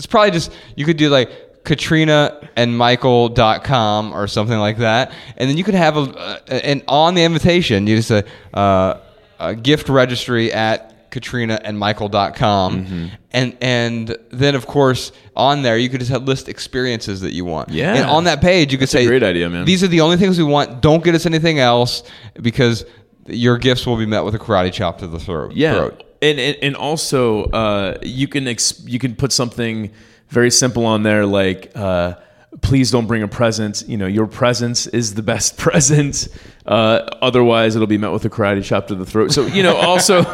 it's 0.01 0.07
probably 0.07 0.31
just 0.33 0.51
you 0.77 0.85
could 0.85 0.97
do 0.97 1.09
like 1.11 1.31
Katrina 1.65 2.49
and 2.57 2.77
Michael.com 2.77 4.13
or 4.13 4.27
something 4.27 4.59
like 4.59 4.79
that, 4.79 5.13
and 5.37 5.49
then 5.49 5.57
you 5.57 5.65
could 5.65 5.75
have 5.75 5.97
a 5.97 6.01
uh, 6.01 6.39
and 6.49 6.83
on 6.89 7.15
the 7.15 7.23
invitation 7.25 7.87
you 7.87 7.97
just 7.97 8.09
say 8.09 8.23
uh, 8.55 8.95
a 9.39 9.55
gift 9.55 9.89
registry 9.89 10.53
at 10.53 11.11
Katrina 11.11 11.61
and 11.65 11.79
Michael.com, 11.79 12.85
Mm-hmm. 12.87 13.07
and 13.33 13.57
and 13.61 14.17
then 14.31 14.55
of 14.55 14.67
course 14.67 15.13
on 15.37 15.63
there 15.63 15.77
you 15.77 15.89
could 15.89 16.01
just 16.01 16.11
have 16.13 16.25
list 16.25 16.49
experiences 16.49 17.21
that 17.23 17.33
you 17.33 17.45
want. 17.45 17.69
Yeah. 17.69 17.95
and 17.95 18.05
on 18.09 18.25
that 18.25 18.41
page 18.41 18.73
you 18.73 18.79
could 18.79 18.89
say 18.89 19.07
great 19.07 19.23
idea, 19.23 19.49
man. 19.51 19.65
These 19.65 19.83
are 19.85 19.89
the 19.89 20.01
only 20.01 20.17
things 20.17 20.39
we 20.39 20.45
want. 20.45 20.81
Don't 20.81 21.03
get 21.05 21.15
us 21.15 21.27
anything 21.27 21.59
else 21.59 22.03
because 22.41 22.85
your 23.27 23.59
gifts 23.59 23.87
will 23.87 23.97
be 23.99 24.07
met 24.07 24.25
with 24.25 24.35
a 24.35 24.39
karate 24.39 24.73
chop 24.73 24.99
to 25.01 25.07
the 25.07 25.19
throat. 25.19 25.53
Yeah, 25.53 25.75
throat. 25.75 26.03
And 26.23 26.39
and, 26.39 26.57
and 26.63 26.77
also 26.77 27.45
uh, 27.45 27.99
you 28.03 28.29
can 28.29 28.49
ex- 28.49 28.83
you 28.87 28.99
can 28.99 29.15
put 29.17 29.33
something 29.33 29.91
very 30.29 30.51
simple 30.51 30.85
on 30.87 31.03
there 31.03 31.27
like. 31.27 31.73
Uh, 31.75 32.15
Please 32.63 32.91
don't 32.91 33.07
bring 33.07 33.23
a 33.23 33.29
present. 33.29 33.85
You 33.87 33.97
know, 33.97 34.09
your 34.09 34.27
presence 34.27 34.89
is 34.89 35.15
the 35.15 35.23
best 35.23 35.57
present. 35.67 36.27
Uh, 36.67 37.09
otherwise, 37.23 37.77
it'll 37.77 37.87
be 37.87 37.97
met 37.97 38.11
with 38.11 38.25
a 38.25 38.29
karate 38.29 38.65
chop 38.65 38.89
to 38.89 38.97
the 38.97 39.07
throat. 39.07 39.31
So, 39.31 39.47
you 39.47 39.63
know, 39.63 39.77
also, 39.77 40.25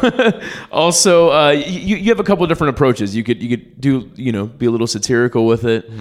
also, 0.71 1.29
uh, 1.29 1.51
you, 1.51 1.95
you 1.95 2.09
have 2.09 2.19
a 2.19 2.23
couple 2.23 2.43
of 2.43 2.49
different 2.49 2.75
approaches. 2.75 3.15
You 3.15 3.23
could, 3.23 3.39
you 3.41 3.55
could 3.55 3.79
do, 3.79 4.09
you 4.15 4.31
know, 4.31 4.47
be 4.47 4.65
a 4.65 4.71
little 4.71 4.87
satirical 4.87 5.45
with 5.45 5.63
it, 5.65 5.91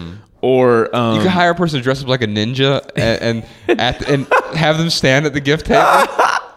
or 0.41 0.95
um, 0.97 1.17
You 1.17 1.21
could 1.23 1.31
hire 1.33 1.51
a 1.51 1.55
person 1.55 1.81
to 1.81 1.83
dress 1.83 2.01
up 2.03 2.09
like 2.09 2.23
a 2.23 2.27
ninja 2.27 2.81
and 2.97 3.45
and, 3.69 3.79
at, 3.79 4.09
and 4.09 4.27
have 4.55 4.79
them 4.79 4.89
stand 4.89 5.27
at 5.27 5.35
the 5.35 5.41
gift 5.41 5.67
table, 5.67 5.85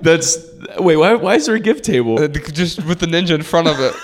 that's 0.00 0.38
wait. 0.78 0.96
Why, 0.96 1.14
why 1.14 1.34
is 1.36 1.46
there 1.46 1.54
a 1.54 1.60
gift 1.60 1.84
table? 1.84 2.18
uh, 2.22 2.28
just 2.28 2.84
with 2.84 3.00
the 3.00 3.06
ninja 3.06 3.34
in 3.34 3.42
front 3.42 3.68
of 3.68 3.80
it. 3.80 3.94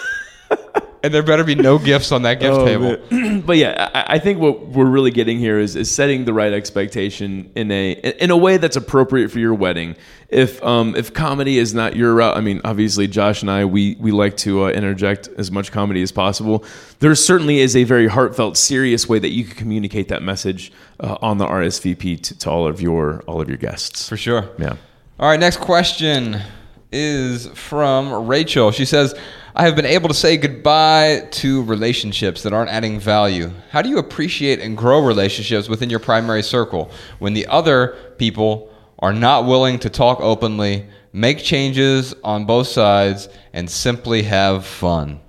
And 1.05 1.13
there 1.13 1.23
better 1.23 1.45
be 1.45 1.55
no 1.55 1.79
gifts 1.79 2.13
on 2.13 2.23
that 2.23 2.41
gift 2.41 2.55
Oh, 2.55 2.65
table. 2.65 3.41
but 3.47 3.59
yeah, 3.59 3.91
I, 3.93 4.15
I 4.15 4.19
think 4.19 4.39
what 4.41 4.69
we're 4.69 4.87
really 4.87 5.11
getting 5.11 5.39
here 5.39 5.59
is, 5.59 5.77
is 5.77 5.95
setting 5.95 6.25
the 6.25 6.33
right 6.33 6.51
expectation 6.55 7.53
in 7.55 7.71
a 7.71 7.93
in 7.93 8.31
a 8.31 8.37
way 8.39 8.57
that's 8.57 8.77
appropriate 8.77 9.31
for 9.31 9.39
your 9.39 9.53
wedding. 9.53 9.97
If 10.31 10.65
um, 10.65 10.97
if 10.97 11.13
comedy 11.13 11.59
is 11.59 11.75
not 11.75 11.95
your 11.95 12.15
route, 12.15 12.39
I 12.39 12.41
mean, 12.41 12.63
obviously 12.65 13.07
Josh 13.07 13.43
and 13.43 13.51
I 13.51 13.67
we 13.67 13.97
we 14.01 14.13
like 14.13 14.39
to 14.39 14.65
uh, 14.65 14.69
interject 14.71 15.29
as 15.37 15.51
much 15.51 15.71
comedy 15.73 16.01
as 16.01 16.11
possible. 16.11 16.65
There 17.01 17.15
certainly 17.15 17.59
is 17.61 17.77
a 17.77 17.85
very 17.85 18.07
heartfelt, 18.07 18.57
serious 18.57 19.07
way 19.07 19.19
that 19.19 19.29
you 19.31 19.45
can 19.45 19.57
communicate 19.57 20.09
that 20.09 20.23
message 20.23 20.73
uh, 21.01 21.19
on 21.21 21.37
the 21.37 21.45
RSVP 21.45 22.23
to, 22.23 22.39
to 22.39 22.51
all 22.51 22.67
of 22.67 22.81
your 22.81 23.21
all 23.27 23.43
of 23.43 23.49
your 23.51 23.59
guests. 23.59 24.09
For 24.09 24.17
sure. 24.17 24.49
Yeah. 24.59 24.77
All 25.17 25.29
right, 25.29 25.39
next 25.39 25.59
question 25.59 26.43
is 26.91 27.47
from 27.51 28.27
Rachel. 28.27 28.73
She 28.73 28.85
says, 28.85 29.15
I 29.55 29.63
have 29.65 29.77
been 29.77 29.87
able 29.87 30.09
to 30.09 30.15
say 30.15 30.37
goodbye 30.37 31.29
to 31.31 31.63
relationships 31.63 32.43
that 32.43 32.53
aren't 32.53 32.71
adding 32.71 32.99
value. 32.99 33.53
How 33.71 33.81
do 33.81 33.89
you 33.89 33.99
appreciate 33.99 34.59
and 34.59 34.77
grow 34.77 35.07
relationships 35.07 35.69
within 35.69 35.89
your 35.89 36.01
primary 36.01 36.43
circle 36.43 36.91
when 37.21 37.33
the 37.33 37.47
other 37.47 37.97
people 38.19 38.75
are 38.99 39.13
not 39.13 39.47
willing 39.47 39.79
to 39.79 39.89
talk 39.89 40.19
openly, 40.21 40.85
make 41.13 41.39
changes 41.39 42.13
on 42.25 42.45
both 42.45 42.67
sides, 42.67 43.29
and 43.53 43.71
simply 43.71 44.25
have 44.25 44.67
fun? 44.67 45.21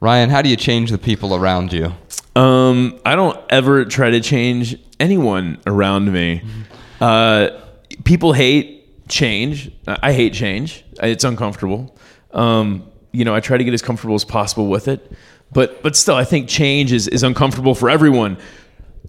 Ryan, 0.00 0.30
how 0.30 0.42
do 0.42 0.48
you 0.48 0.56
change 0.56 0.90
the 0.90 0.98
people 0.98 1.36
around 1.36 1.72
you? 1.72 1.92
Um, 2.34 2.98
I 3.06 3.14
don't 3.14 3.38
ever 3.50 3.84
try 3.84 4.10
to 4.10 4.20
change 4.20 4.76
anyone 4.98 5.60
around 5.64 6.12
me. 6.12 6.42
Uh, 7.00 7.50
people 8.02 8.32
hate 8.32 8.81
change. 9.12 9.70
I 9.86 10.12
hate 10.12 10.32
change. 10.32 10.84
It's 11.02 11.22
uncomfortable. 11.22 11.94
Um, 12.32 12.90
you 13.12 13.24
know, 13.24 13.34
I 13.34 13.40
try 13.40 13.58
to 13.58 13.64
get 13.64 13.74
as 13.74 13.82
comfortable 13.82 14.14
as 14.14 14.24
possible 14.24 14.68
with 14.68 14.88
it, 14.88 15.12
but 15.52 15.82
but 15.82 15.94
still, 15.94 16.16
I 16.16 16.24
think 16.24 16.48
change 16.48 16.92
is 16.92 17.06
is 17.08 17.22
uncomfortable 17.22 17.74
for 17.74 17.90
everyone. 17.90 18.38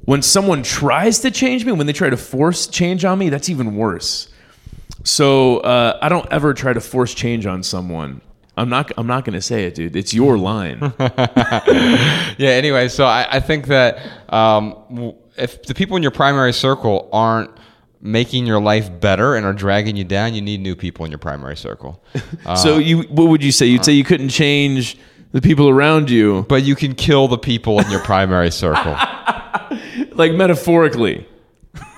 When 0.06 0.22
someone 0.22 0.64
tries 0.64 1.20
to 1.20 1.32
change 1.32 1.64
me, 1.66 1.72
when 1.72 1.88
they 1.88 1.94
try 1.94 2.10
to 2.10 2.18
force 2.18 2.68
change 2.68 3.06
on 3.06 3.18
me, 3.18 3.30
that's 3.30 3.50
even 3.50 3.78
worse. 3.78 4.28
So 5.06 5.60
uh, 5.60 5.98
I 6.02 6.10
don't 6.10 6.28
ever 6.32 6.54
try 6.54 6.74
to 6.74 6.82
force 6.82 7.14
change 7.14 7.46
on 7.46 7.64
someone. 7.64 8.22
I'm 8.58 8.70
not. 8.70 8.92
I'm 8.98 9.08
not 9.08 9.24
going 9.24 9.34
to 9.34 9.42
say 9.42 9.64
it, 9.66 9.76
dude. 9.76 9.96
It's 9.96 10.14
your 10.14 10.38
line. 10.38 10.94
yeah. 11.00 12.36
Anyway, 12.40 12.90
so 12.90 13.06
I, 13.06 13.26
I 13.32 13.40
think 13.40 13.68
that 13.68 14.00
um, 14.32 15.16
if 15.38 15.64
the 15.64 15.74
people 15.74 15.96
in 15.96 16.04
your 16.04 16.12
primary 16.12 16.54
circle 16.54 17.10
aren't 17.14 17.52
making 18.04 18.46
your 18.46 18.60
life 18.62 19.00
better 19.00 19.34
and 19.36 19.46
are 19.46 19.54
dragging 19.54 19.96
you 19.96 20.04
down, 20.04 20.34
you 20.36 20.42
need 20.42 20.60
new 20.60 20.76
people 20.76 21.06
in 21.06 21.12
your 21.12 21.18
primary 21.20 21.56
circle. 21.56 22.04
Uh, 22.46 22.56
So 22.64 22.78
you, 22.78 23.04
what 23.04 23.30
would 23.30 23.42
you 23.42 23.52
say? 23.54 23.66
You'd 23.66 23.86
say 23.86 23.94
you 23.94 24.04
couldn't 24.04 24.30
change 24.30 24.98
the 25.32 25.42
people 25.42 25.70
around 25.70 26.10
you, 26.10 26.46
but 26.50 26.64
you 26.64 26.76
can 26.76 26.94
kill 26.96 27.28
the 27.30 27.38
people 27.38 27.80
in 27.80 27.90
your 27.90 28.02
primary 28.02 28.52
circle. 28.64 28.96
like 30.16 30.34
metaphorically. 30.34 31.26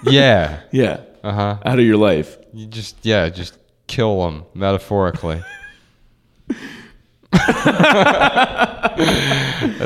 Yeah. 0.03 0.61
Yeah. 0.71 1.01
Uh 1.23 1.31
huh. 1.33 1.57
Out 1.65 1.79
of 1.79 1.85
your 1.85 1.97
life. 1.97 2.37
You 2.53 2.67
just 2.67 3.03
yeah, 3.03 3.29
just 3.29 3.57
kill 3.87 4.21
them 4.23 4.45
metaphorically. 4.53 5.41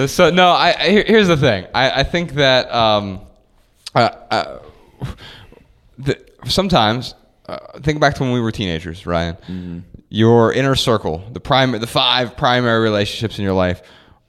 So 0.08 0.30
no, 0.30 0.50
I, 0.50 0.76
I 0.80 0.90
here's 1.08 1.28
the 1.30 1.38
thing. 1.38 1.66
I, 1.74 2.02
I 2.02 2.04
think 2.04 2.34
that 2.34 2.72
um, 2.74 3.22
the, 6.00 6.18
sometimes 6.46 7.14
uh, 7.48 7.58
think 7.82 8.00
back 8.00 8.16
to 8.16 8.24
when 8.24 8.32
we 8.32 8.40
were 8.42 8.52
teenagers, 8.52 9.06
Ryan. 9.06 9.84
Your 10.12 10.52
inner 10.54 10.76
circle, 10.76 11.24
the 11.32 11.40
prime, 11.40 11.72
the 11.72 11.86
five 11.88 12.36
primary 12.36 12.82
relationships 12.82 13.38
in 13.38 13.44
your 13.44 13.54
life, 13.54 13.82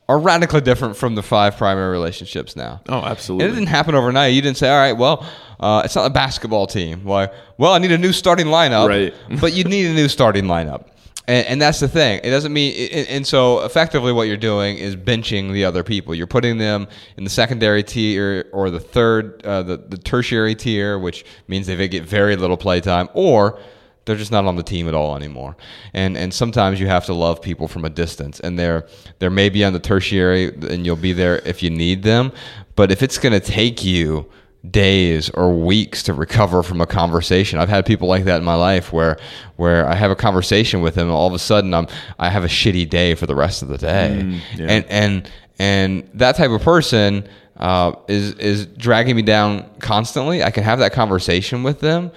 are 0.08 0.18
radically 0.18 0.60
different 0.60 0.96
from 0.96 1.14
the 1.14 1.22
five 1.22 1.56
primary 1.56 1.90
relationships 1.90 2.56
now. 2.56 2.82
Oh, 2.88 2.98
And 3.40 3.42
it 3.42 3.54
didn't 3.54 3.68
happen 3.68 3.94
overnight. 3.94 4.34
You 4.34 4.42
didn't 4.42 4.56
say, 4.58 4.68
"All 4.68 4.76
right, 4.78 4.92
well, 4.96 5.24
uh, 5.60 5.82
it's 5.84 5.94
not 5.94 6.04
a 6.06 6.10
basketball 6.10 6.66
team." 6.66 7.04
Why? 7.04 7.28
Well, 7.58 7.72
I 7.72 7.78
need 7.78 7.92
a 7.92 7.98
new 7.98 8.12
starting 8.12 8.46
lineup. 8.46 8.88
Right. 8.88 9.14
but 9.40 9.52
you 9.54 9.64
need 9.64 9.86
a 9.86 9.94
new 9.94 10.08
starting 10.08 10.44
lineup, 10.46 10.86
and, 11.30 11.46
and 11.46 11.62
that's 11.62 11.78
the 11.78 11.86
thing. 11.86 12.20
It 12.24 12.30
doesn't 12.30 12.52
mean. 12.52 12.90
And, 12.92 13.08
and 13.08 13.26
so, 13.26 13.60
effectively, 13.60 14.12
what 14.12 14.26
you're 14.26 14.36
doing 14.36 14.78
is 14.78 14.96
benching 14.96 15.52
the 15.52 15.64
other 15.64 15.84
people. 15.84 16.12
You're 16.12 16.26
putting 16.26 16.58
them 16.58 16.88
in 17.16 17.22
the 17.22 17.30
secondary 17.30 17.84
tier 17.84 18.48
or 18.52 18.68
the 18.70 18.80
third, 18.80 19.44
uh, 19.44 19.62
the 19.62 19.76
the 19.76 19.96
tertiary 19.96 20.56
tier, 20.56 20.98
which 20.98 21.24
means 21.46 21.68
they 21.68 21.88
get 21.88 22.02
very 22.02 22.34
little 22.34 22.56
playtime, 22.56 23.08
or 23.14 23.60
they're 24.04 24.16
just 24.16 24.32
not 24.32 24.44
on 24.44 24.56
the 24.56 24.62
team 24.64 24.88
at 24.88 24.94
all 24.94 25.14
anymore. 25.14 25.56
And 25.94 26.16
and 26.16 26.34
sometimes 26.34 26.80
you 26.80 26.88
have 26.88 27.06
to 27.06 27.14
love 27.14 27.40
people 27.40 27.68
from 27.68 27.84
a 27.84 27.90
distance. 27.90 28.40
And 28.40 28.58
they're 28.58 28.88
they're 29.20 29.30
maybe 29.30 29.64
on 29.64 29.72
the 29.72 29.78
tertiary 29.78 30.46
and 30.48 30.84
you'll 30.84 30.96
be 30.96 31.12
there 31.12 31.38
if 31.46 31.62
you 31.62 31.70
need 31.70 32.02
them. 32.02 32.32
But 32.74 32.90
if 32.90 33.04
it's 33.04 33.18
gonna 33.18 33.38
take 33.38 33.84
you 33.84 34.28
days 34.68 35.30
or 35.30 35.54
weeks 35.54 36.02
to 36.02 36.12
recover 36.12 36.62
from 36.62 36.80
a 36.80 36.86
conversation. 36.86 37.58
I've 37.58 37.68
had 37.68 37.86
people 37.86 38.08
like 38.08 38.24
that 38.24 38.36
in 38.36 38.44
my 38.44 38.54
life 38.54 38.92
where 38.92 39.18
where 39.56 39.88
I 39.88 39.94
have 39.94 40.10
a 40.10 40.16
conversation 40.16 40.82
with 40.82 40.94
them 40.96 41.08
and 41.08 41.16
all 41.16 41.26
of 41.26 41.32
a 41.32 41.38
sudden 41.38 41.72
I'm 41.72 41.86
I 42.18 42.28
have 42.28 42.44
a 42.44 42.48
shitty 42.48 42.88
day 42.88 43.14
for 43.14 43.26
the 43.26 43.34
rest 43.34 43.62
of 43.62 43.68
the 43.68 43.78
day. 43.78 44.40
yeah. 44.56 44.66
And 44.68 44.84
and 44.86 45.30
and 45.58 46.10
that 46.14 46.36
type 46.36 46.50
of 46.50 46.62
person 46.62 47.26
uh, 47.56 47.92
is 48.08 48.32
is 48.34 48.66
dragging 48.66 49.16
me 49.16 49.22
down 49.22 49.68
constantly. 49.80 50.42
I 50.42 50.50
can 50.50 50.64
have 50.64 50.78
that 50.78 50.92
conversation 50.92 51.62
with 51.62 51.80
them, 51.80 52.10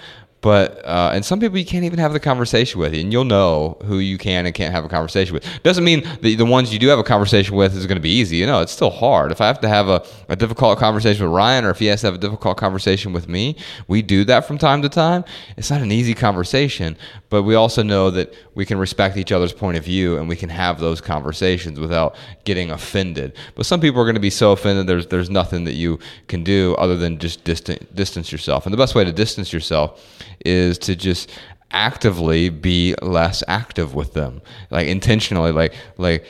but 0.44 0.84
uh, 0.84 1.10
and 1.14 1.24
some 1.24 1.40
people 1.40 1.56
you 1.56 1.64
can't 1.64 1.86
even 1.86 1.98
have 1.98 2.12
the 2.12 2.20
conversation 2.20 2.78
with, 2.78 2.92
and 2.92 3.10
you'll 3.10 3.24
know 3.24 3.78
who 3.86 3.98
you 3.98 4.18
can 4.18 4.44
and 4.44 4.54
can't 4.54 4.74
have 4.74 4.84
a 4.84 4.90
conversation 4.90 5.32
with. 5.32 5.42
Doesn't 5.62 5.84
mean 5.84 6.06
the 6.20 6.34
the 6.34 6.44
ones 6.44 6.70
you 6.70 6.78
do 6.78 6.86
have 6.88 6.98
a 6.98 7.02
conversation 7.02 7.56
with 7.56 7.74
is 7.74 7.86
going 7.86 7.96
to 7.96 8.02
be 8.02 8.10
easy. 8.10 8.36
You 8.36 8.44
know, 8.44 8.60
it's 8.60 8.70
still 8.70 8.90
hard. 8.90 9.32
If 9.32 9.40
I 9.40 9.46
have 9.46 9.58
to 9.60 9.68
have 9.70 9.88
a, 9.88 10.04
a 10.28 10.36
difficult 10.36 10.78
conversation 10.78 11.24
with 11.24 11.34
Ryan, 11.34 11.64
or 11.64 11.70
if 11.70 11.78
he 11.78 11.86
has 11.86 12.02
to 12.02 12.08
have 12.08 12.16
a 12.16 12.18
difficult 12.18 12.58
conversation 12.58 13.14
with 13.14 13.26
me, 13.26 13.56
we 13.88 14.02
do 14.02 14.22
that 14.26 14.44
from 14.44 14.58
time 14.58 14.82
to 14.82 14.90
time. 14.90 15.24
It's 15.56 15.70
not 15.70 15.80
an 15.80 15.90
easy 15.90 16.12
conversation, 16.12 16.98
but 17.30 17.44
we 17.44 17.54
also 17.54 17.82
know 17.82 18.10
that 18.10 18.34
we 18.54 18.66
can 18.66 18.76
respect 18.76 19.16
each 19.16 19.32
other's 19.32 19.54
point 19.54 19.78
of 19.78 19.84
view 19.84 20.18
and 20.18 20.28
we 20.28 20.36
can 20.36 20.50
have 20.50 20.78
those 20.78 21.00
conversations 21.00 21.80
without 21.80 22.16
getting 22.44 22.70
offended. 22.70 23.34
But 23.54 23.64
some 23.64 23.80
people 23.80 23.98
are 23.98 24.04
going 24.04 24.14
to 24.14 24.20
be 24.20 24.28
so 24.28 24.52
offended 24.52 24.86
there's 24.88 25.06
there's 25.06 25.30
nothing 25.30 25.64
that 25.64 25.72
you 25.72 26.00
can 26.28 26.44
do 26.44 26.74
other 26.74 26.98
than 26.98 27.18
just 27.18 27.44
distance 27.44 27.82
distance 27.94 28.30
yourself. 28.30 28.66
And 28.66 28.74
the 28.74 28.76
best 28.76 28.94
way 28.94 29.04
to 29.04 29.12
distance 29.12 29.50
yourself 29.50 30.02
is 30.44 30.78
to 30.78 30.96
just 30.96 31.30
actively 31.70 32.48
be 32.48 32.94
less 33.02 33.42
active 33.48 33.94
with 33.94 34.14
them. 34.14 34.40
Like 34.70 34.86
intentionally 34.86 35.52
like 35.52 35.74
like 35.98 36.24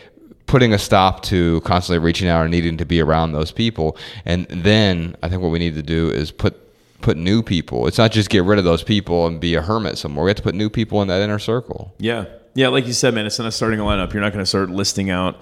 putting 0.47 0.73
a 0.73 0.79
stop 0.79 1.23
to 1.25 1.61
constantly 1.63 2.05
reaching 2.05 2.29
out 2.29 2.43
and 2.43 2.51
needing 2.51 2.77
to 2.79 2.85
be 2.85 3.01
around 3.01 3.33
those 3.33 3.53
people. 3.53 3.97
And 4.25 4.47
then 4.47 5.17
I 5.23 5.29
think 5.29 5.43
what 5.43 5.51
we 5.51 5.59
need 5.59 5.75
to 5.75 5.83
do 5.83 6.11
is 6.11 6.31
put 6.31 6.61
put 7.01 7.17
new 7.17 7.43
people. 7.43 7.87
It's 7.87 7.99
not 7.99 8.13
just 8.13 8.31
get 8.31 8.45
rid 8.45 8.59
of 8.59 8.65
those 8.65 8.83
people 8.83 9.27
and 9.27 9.39
be 9.39 9.55
a 9.55 9.63
hermit 9.63 9.99
somewhere. 9.99 10.25
We 10.25 10.31
have 10.31 10.37
to 10.39 10.43
put 10.43 10.55
new 10.55 10.71
people 10.71 11.03
in 11.03 11.09
that 11.09 11.21
inner 11.21 11.39
circle. 11.39 11.95
Yeah, 11.99 12.25
yeah. 12.55 12.69
Like 12.69 12.87
you 12.87 12.95
said, 12.95 13.15
man, 13.15 13.27
it's 13.27 13.39
not 13.39 13.53
starting 13.53 13.79
a 13.79 13.83
lineup. 13.83 14.13
You're 14.13 14.23
not 14.23 14.33
going 14.33 14.43
to 14.43 14.47
start 14.47 14.71
listing 14.71 15.11
out, 15.11 15.39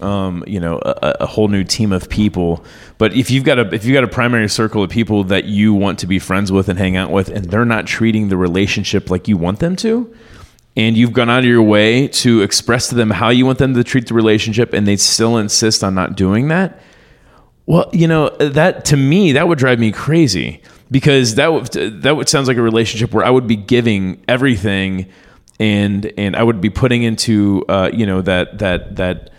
um, 0.00 0.44
you 0.46 0.60
know, 0.60 0.78
a, 0.82 1.16
a 1.20 1.26
whole 1.26 1.48
new 1.48 1.64
team 1.64 1.92
of 1.92 2.08
people. 2.08 2.64
But 2.98 3.14
if 3.14 3.30
you've 3.30 3.44
got 3.44 3.58
a 3.58 3.74
if 3.74 3.84
you've 3.84 3.94
got 3.94 4.04
a 4.04 4.08
primary 4.08 4.48
circle 4.48 4.82
of 4.82 4.90
people 4.90 5.24
that 5.24 5.44
you 5.44 5.74
want 5.74 5.98
to 6.00 6.06
be 6.06 6.18
friends 6.18 6.52
with 6.52 6.68
and 6.68 6.78
hang 6.78 6.96
out 6.96 7.10
with, 7.10 7.28
and 7.28 7.44
they're 7.46 7.64
not 7.64 7.86
treating 7.86 8.28
the 8.28 8.36
relationship 8.36 9.10
like 9.10 9.28
you 9.28 9.36
want 9.36 9.60
them 9.60 9.76
to, 9.76 10.14
and 10.76 10.96
you've 10.96 11.12
gone 11.12 11.30
out 11.30 11.40
of 11.40 11.44
your 11.46 11.62
way 11.62 12.08
to 12.08 12.42
express 12.42 12.88
to 12.88 12.94
them 12.94 13.10
how 13.10 13.30
you 13.30 13.46
want 13.46 13.58
them 13.58 13.74
to 13.74 13.84
treat 13.84 14.06
the 14.06 14.14
relationship, 14.14 14.72
and 14.72 14.86
they 14.86 14.96
still 14.96 15.36
insist 15.36 15.82
on 15.82 15.94
not 15.94 16.16
doing 16.16 16.48
that, 16.48 16.80
well, 17.66 17.90
you 17.92 18.08
know, 18.08 18.30
that 18.38 18.84
to 18.86 18.96
me, 18.96 19.32
that 19.32 19.48
would 19.48 19.58
drive 19.58 19.78
me 19.78 19.92
crazy 19.92 20.62
because 20.90 21.34
that 21.34 21.52
would, 21.52 21.66
that 22.02 22.16
would 22.16 22.28
sounds 22.28 22.48
like 22.48 22.56
a 22.56 22.62
relationship 22.62 23.12
where 23.12 23.24
I 23.24 23.30
would 23.30 23.46
be 23.46 23.56
giving 23.56 24.22
everything 24.26 25.06
and 25.60 26.12
and 26.16 26.36
I 26.36 26.42
would 26.42 26.60
be 26.60 26.70
putting 26.70 27.02
into 27.02 27.64
uh, 27.68 27.90
you 27.92 28.06
know 28.06 28.22
that 28.22 28.58
that 28.58 28.96
that 28.96 29.30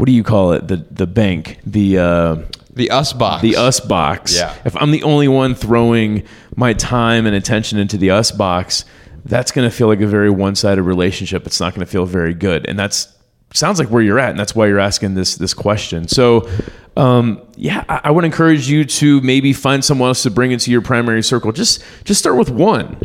what 0.00 0.06
do 0.06 0.12
you 0.12 0.24
call 0.24 0.52
it 0.52 0.66
the 0.66 0.76
the 0.90 1.06
bank 1.06 1.58
the 1.64 1.98
uh, 1.98 2.36
The 2.74 2.90
us 2.90 3.12
box. 3.12 3.42
the 3.42 3.56
us 3.56 3.80
box. 3.80 4.34
Yeah. 4.36 4.54
If 4.64 4.74
I'm 4.76 4.90
the 4.90 5.02
only 5.02 5.28
one 5.28 5.54
throwing 5.54 6.24
my 6.56 6.72
time 6.72 7.26
and 7.26 7.36
attention 7.36 7.78
into 7.78 7.96
the 7.98 8.10
us 8.10 8.30
box, 8.32 8.84
that's 9.24 9.52
going 9.52 9.68
to 9.68 9.74
feel 9.76 9.86
like 9.88 10.00
a 10.00 10.06
very 10.06 10.30
one-sided 10.30 10.82
relationship. 10.82 11.46
It's 11.46 11.60
not 11.60 11.74
going 11.74 11.84
to 11.86 11.90
feel 11.90 12.06
very 12.06 12.34
good, 12.34 12.66
and 12.68 12.78
that's 12.78 13.08
sounds 13.52 13.78
like 13.78 13.88
where 13.88 14.02
you're 14.02 14.18
at, 14.18 14.30
and 14.30 14.38
that's 14.38 14.54
why 14.54 14.66
you're 14.66 14.80
asking 14.80 15.14
this 15.14 15.36
this 15.36 15.52
question. 15.54 16.08
So, 16.08 16.48
um, 16.96 17.40
yeah, 17.56 17.84
I, 17.88 18.00
I 18.04 18.10
would 18.10 18.24
encourage 18.24 18.68
you 18.70 18.84
to 18.84 19.20
maybe 19.20 19.52
find 19.52 19.84
someone 19.84 20.08
else 20.08 20.22
to 20.22 20.30
bring 20.30 20.52
into 20.52 20.70
your 20.70 20.80
primary 20.82 21.22
circle. 21.22 21.52
Just 21.52 21.82
just 22.04 22.18
start 22.20 22.36
with 22.36 22.50
one. 22.50 22.96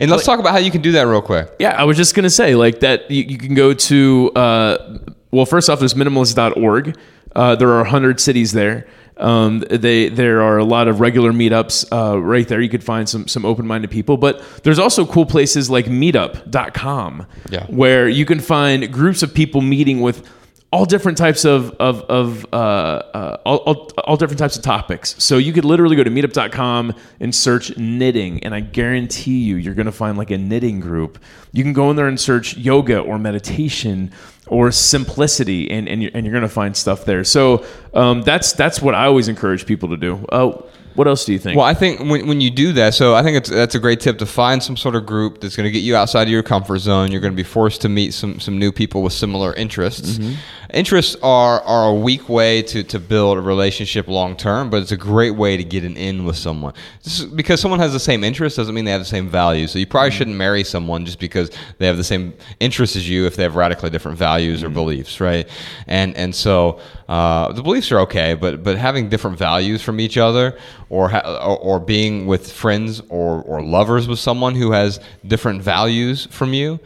And 0.00 0.10
let's 0.10 0.24
talk 0.24 0.38
about 0.38 0.52
how 0.52 0.58
you 0.58 0.70
can 0.70 0.80
do 0.80 0.92
that 0.92 1.08
real 1.08 1.20
quick. 1.20 1.50
Yeah, 1.58 1.70
I 1.76 1.82
was 1.84 1.96
just 1.96 2.14
gonna 2.14 2.30
say 2.30 2.54
like 2.54 2.80
that. 2.80 3.10
You, 3.10 3.24
you 3.24 3.36
can 3.36 3.54
go 3.54 3.74
to 3.74 4.30
uh, 4.36 4.98
well, 5.30 5.46
first 5.46 5.68
off, 5.70 5.78
there's 5.78 5.94
minimalist.org. 5.94 6.96
Uh, 7.36 7.54
there 7.56 7.68
are 7.70 7.82
100 7.82 8.20
cities 8.20 8.52
there. 8.52 8.86
Um, 9.18 9.64
they 9.68 10.08
there 10.08 10.42
are 10.42 10.58
a 10.58 10.64
lot 10.64 10.86
of 10.86 11.00
regular 11.00 11.32
meetups 11.32 11.86
uh, 11.92 12.20
right 12.20 12.46
there. 12.46 12.60
You 12.60 12.68
could 12.68 12.84
find 12.84 13.08
some 13.08 13.26
some 13.26 13.44
open 13.44 13.66
minded 13.66 13.90
people, 13.90 14.16
but 14.16 14.40
there's 14.62 14.78
also 14.78 15.04
cool 15.04 15.26
places 15.26 15.68
like 15.68 15.86
Meetup.com, 15.86 17.26
Yeah. 17.50 17.66
where 17.66 18.08
you 18.08 18.24
can 18.24 18.40
find 18.40 18.90
groups 18.92 19.22
of 19.22 19.34
people 19.34 19.60
meeting 19.60 20.00
with 20.00 20.26
all 20.70 20.84
different 20.84 21.18
types 21.18 21.44
of 21.44 21.70
of, 21.80 22.02
of 22.02 22.46
uh, 22.52 22.56
uh, 22.56 23.36
all, 23.44 23.56
all, 23.58 23.90
all 24.04 24.16
different 24.16 24.38
types 24.38 24.56
of 24.56 24.62
topics. 24.62 25.16
So 25.22 25.36
you 25.38 25.52
could 25.52 25.64
literally 25.64 25.96
go 25.96 26.04
to 26.04 26.10
meetup.com 26.10 26.94
and 27.20 27.34
search 27.34 27.76
knitting, 27.76 28.44
and 28.44 28.54
I 28.54 28.60
guarantee 28.60 29.38
you, 29.42 29.56
you're 29.56 29.74
going 29.74 29.86
to 29.86 29.92
find 29.92 30.16
like 30.16 30.30
a 30.30 30.38
knitting 30.38 30.78
group. 30.78 31.18
You 31.52 31.64
can 31.64 31.72
go 31.72 31.90
in 31.90 31.96
there 31.96 32.06
and 32.06 32.20
search 32.20 32.56
yoga 32.56 33.00
or 33.00 33.18
meditation 33.18 34.12
or 34.48 34.70
simplicity, 34.70 35.70
and 35.70 35.88
and 35.88 36.02
you're, 36.02 36.10
and 36.14 36.24
you're 36.26 36.32
going 36.32 36.42
to 36.42 36.48
find 36.48 36.76
stuff 36.76 37.04
there. 37.04 37.24
So 37.24 37.64
um, 37.94 38.22
that's 38.22 38.52
that's 38.52 38.82
what 38.82 38.94
I 38.94 39.06
always 39.06 39.28
encourage 39.28 39.66
people 39.66 39.90
to 39.90 39.96
do. 39.96 40.26
Uh, 40.28 40.62
what 40.94 41.06
else 41.06 41.24
do 41.24 41.32
you 41.32 41.38
think? 41.38 41.56
Well, 41.56 41.66
I 41.66 41.74
think 41.74 42.00
when, 42.00 42.26
when 42.26 42.40
you 42.40 42.50
do 42.50 42.72
that, 42.72 42.94
so 42.94 43.14
I 43.14 43.22
think 43.22 43.36
it's, 43.36 43.48
that's 43.48 43.74
a 43.74 43.78
great 43.78 44.00
tip 44.00 44.18
to 44.18 44.26
find 44.26 44.62
some 44.62 44.76
sort 44.76 44.94
of 44.96 45.06
group 45.06 45.40
that's 45.40 45.56
going 45.56 45.64
to 45.64 45.70
get 45.70 45.82
you 45.82 45.96
outside 45.96 46.22
of 46.22 46.28
your 46.28 46.42
comfort 46.42 46.78
zone. 46.78 47.12
You're 47.12 47.20
going 47.20 47.32
to 47.32 47.36
be 47.36 47.42
forced 47.42 47.80
to 47.82 47.88
meet 47.88 48.14
some, 48.14 48.40
some 48.40 48.58
new 48.58 48.72
people 48.72 49.02
with 49.02 49.12
similar 49.12 49.54
interests. 49.54 50.18
Mm-hmm. 50.18 50.34
Interests 50.74 51.16
are, 51.22 51.62
are 51.62 51.88
a 51.88 51.94
weak 51.94 52.28
way 52.28 52.62
to, 52.62 52.82
to 52.82 52.98
build 52.98 53.38
a 53.38 53.40
relationship 53.40 54.06
long 54.06 54.36
term, 54.36 54.68
but 54.68 54.82
it's 54.82 54.92
a 54.92 54.96
great 54.96 55.30
way 55.30 55.56
to 55.56 55.64
get 55.64 55.84
an 55.84 55.96
in 55.96 56.24
with 56.24 56.36
someone. 56.36 56.74
Is- 57.04 57.24
because 57.24 57.60
someone 57.60 57.80
has 57.80 57.92
the 57.92 58.00
same 58.00 58.24
interests 58.24 58.56
doesn't 58.56 58.74
mean 58.74 58.84
they 58.84 58.90
have 58.90 59.00
the 59.00 59.06
same 59.06 59.28
values. 59.28 59.70
So 59.70 59.78
you 59.78 59.86
probably 59.86 60.10
mm-hmm. 60.10 60.18
shouldn't 60.18 60.36
marry 60.36 60.64
someone 60.64 61.04
just 61.04 61.20
because 61.20 61.50
they 61.78 61.86
have 61.86 61.96
the 61.96 62.04
same 62.04 62.34
interests 62.60 62.96
as 62.96 63.08
you 63.08 63.26
if 63.26 63.36
they 63.36 63.44
have 63.44 63.56
radically 63.56 63.90
different 63.90 64.18
values 64.18 64.62
or 64.62 64.66
mm-hmm. 64.66 64.74
beliefs, 64.74 65.20
right? 65.20 65.48
And 65.86 66.16
and 66.16 66.34
so 66.34 66.80
uh, 67.08 67.52
the 67.52 67.62
beliefs 67.62 67.90
are 67.92 68.00
okay, 68.00 68.34
but 68.34 68.62
but 68.62 68.76
having 68.76 69.08
different 69.08 69.38
values 69.38 69.82
from 69.82 69.98
each 70.00 70.16
other, 70.18 70.58
or 70.90 71.08
ha- 71.08 71.40
or, 71.42 71.56
or 71.58 71.80
being 71.80 72.26
with 72.26 72.52
friends 72.52 73.00
or 73.08 73.42
or 73.42 73.62
lovers 73.62 74.06
with 74.08 74.18
someone 74.18 74.54
who 74.54 74.72
has 74.72 75.00
different 75.26 75.62
values 75.62 76.26
from 76.30 76.52
you, 76.52 76.78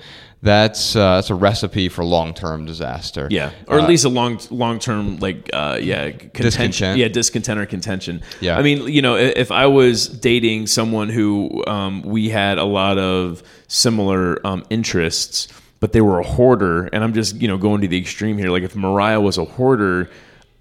that's 0.43 0.95
uh, 0.97 1.17
that's 1.17 1.31
a 1.31 1.35
recipe 1.35 1.89
for 1.89 2.05
long 2.05 2.35
term 2.35 2.65
disaster. 2.67 3.27
Yeah, 3.31 3.51
or 3.67 3.79
at 3.79 3.85
Uh, 3.85 3.89
least 3.89 4.05
a 4.05 4.09
long 4.09 4.39
long 4.51 4.79
term 4.79 5.19
like 5.19 5.51
uh, 5.53 5.79
yeah 5.81 6.11
contention. 6.11 6.43
Discontent. 6.43 6.99
Yeah, 6.99 7.09
discontent 7.09 7.59
or 7.61 7.67
contention. 7.67 8.23
Yeah. 8.41 8.59
I 8.59 8.63
mean, 8.63 8.87
you 8.87 9.03
know, 9.03 9.17
if 9.17 9.51
I 9.51 9.67
was 9.67 10.07
dating 10.07 10.67
someone 10.69 11.09
who 11.09 11.65
um, 11.67 12.03
we 12.03 12.29
had 12.29 12.59
a 12.59 12.65
lot 12.65 12.97
of 12.99 13.43
similar 13.69 14.45
um, 14.47 14.65
interests, 14.71 15.49
but 15.83 15.91
they 15.91 16.01
were 16.01 16.21
a 16.21 16.23
hoarder, 16.25 16.85
and 16.93 17.03
I'm 17.03 17.13
just 17.13 17.35
you 17.43 17.49
know 17.49 17.59
going 17.59 17.81
to 17.81 17.89
the 17.89 17.99
extreme 17.99 18.39
here. 18.39 18.51
Like 18.51 18.63
if 18.63 18.77
Mariah 18.77 19.21
was 19.21 19.37
a 19.37 19.45
hoarder, 19.45 20.09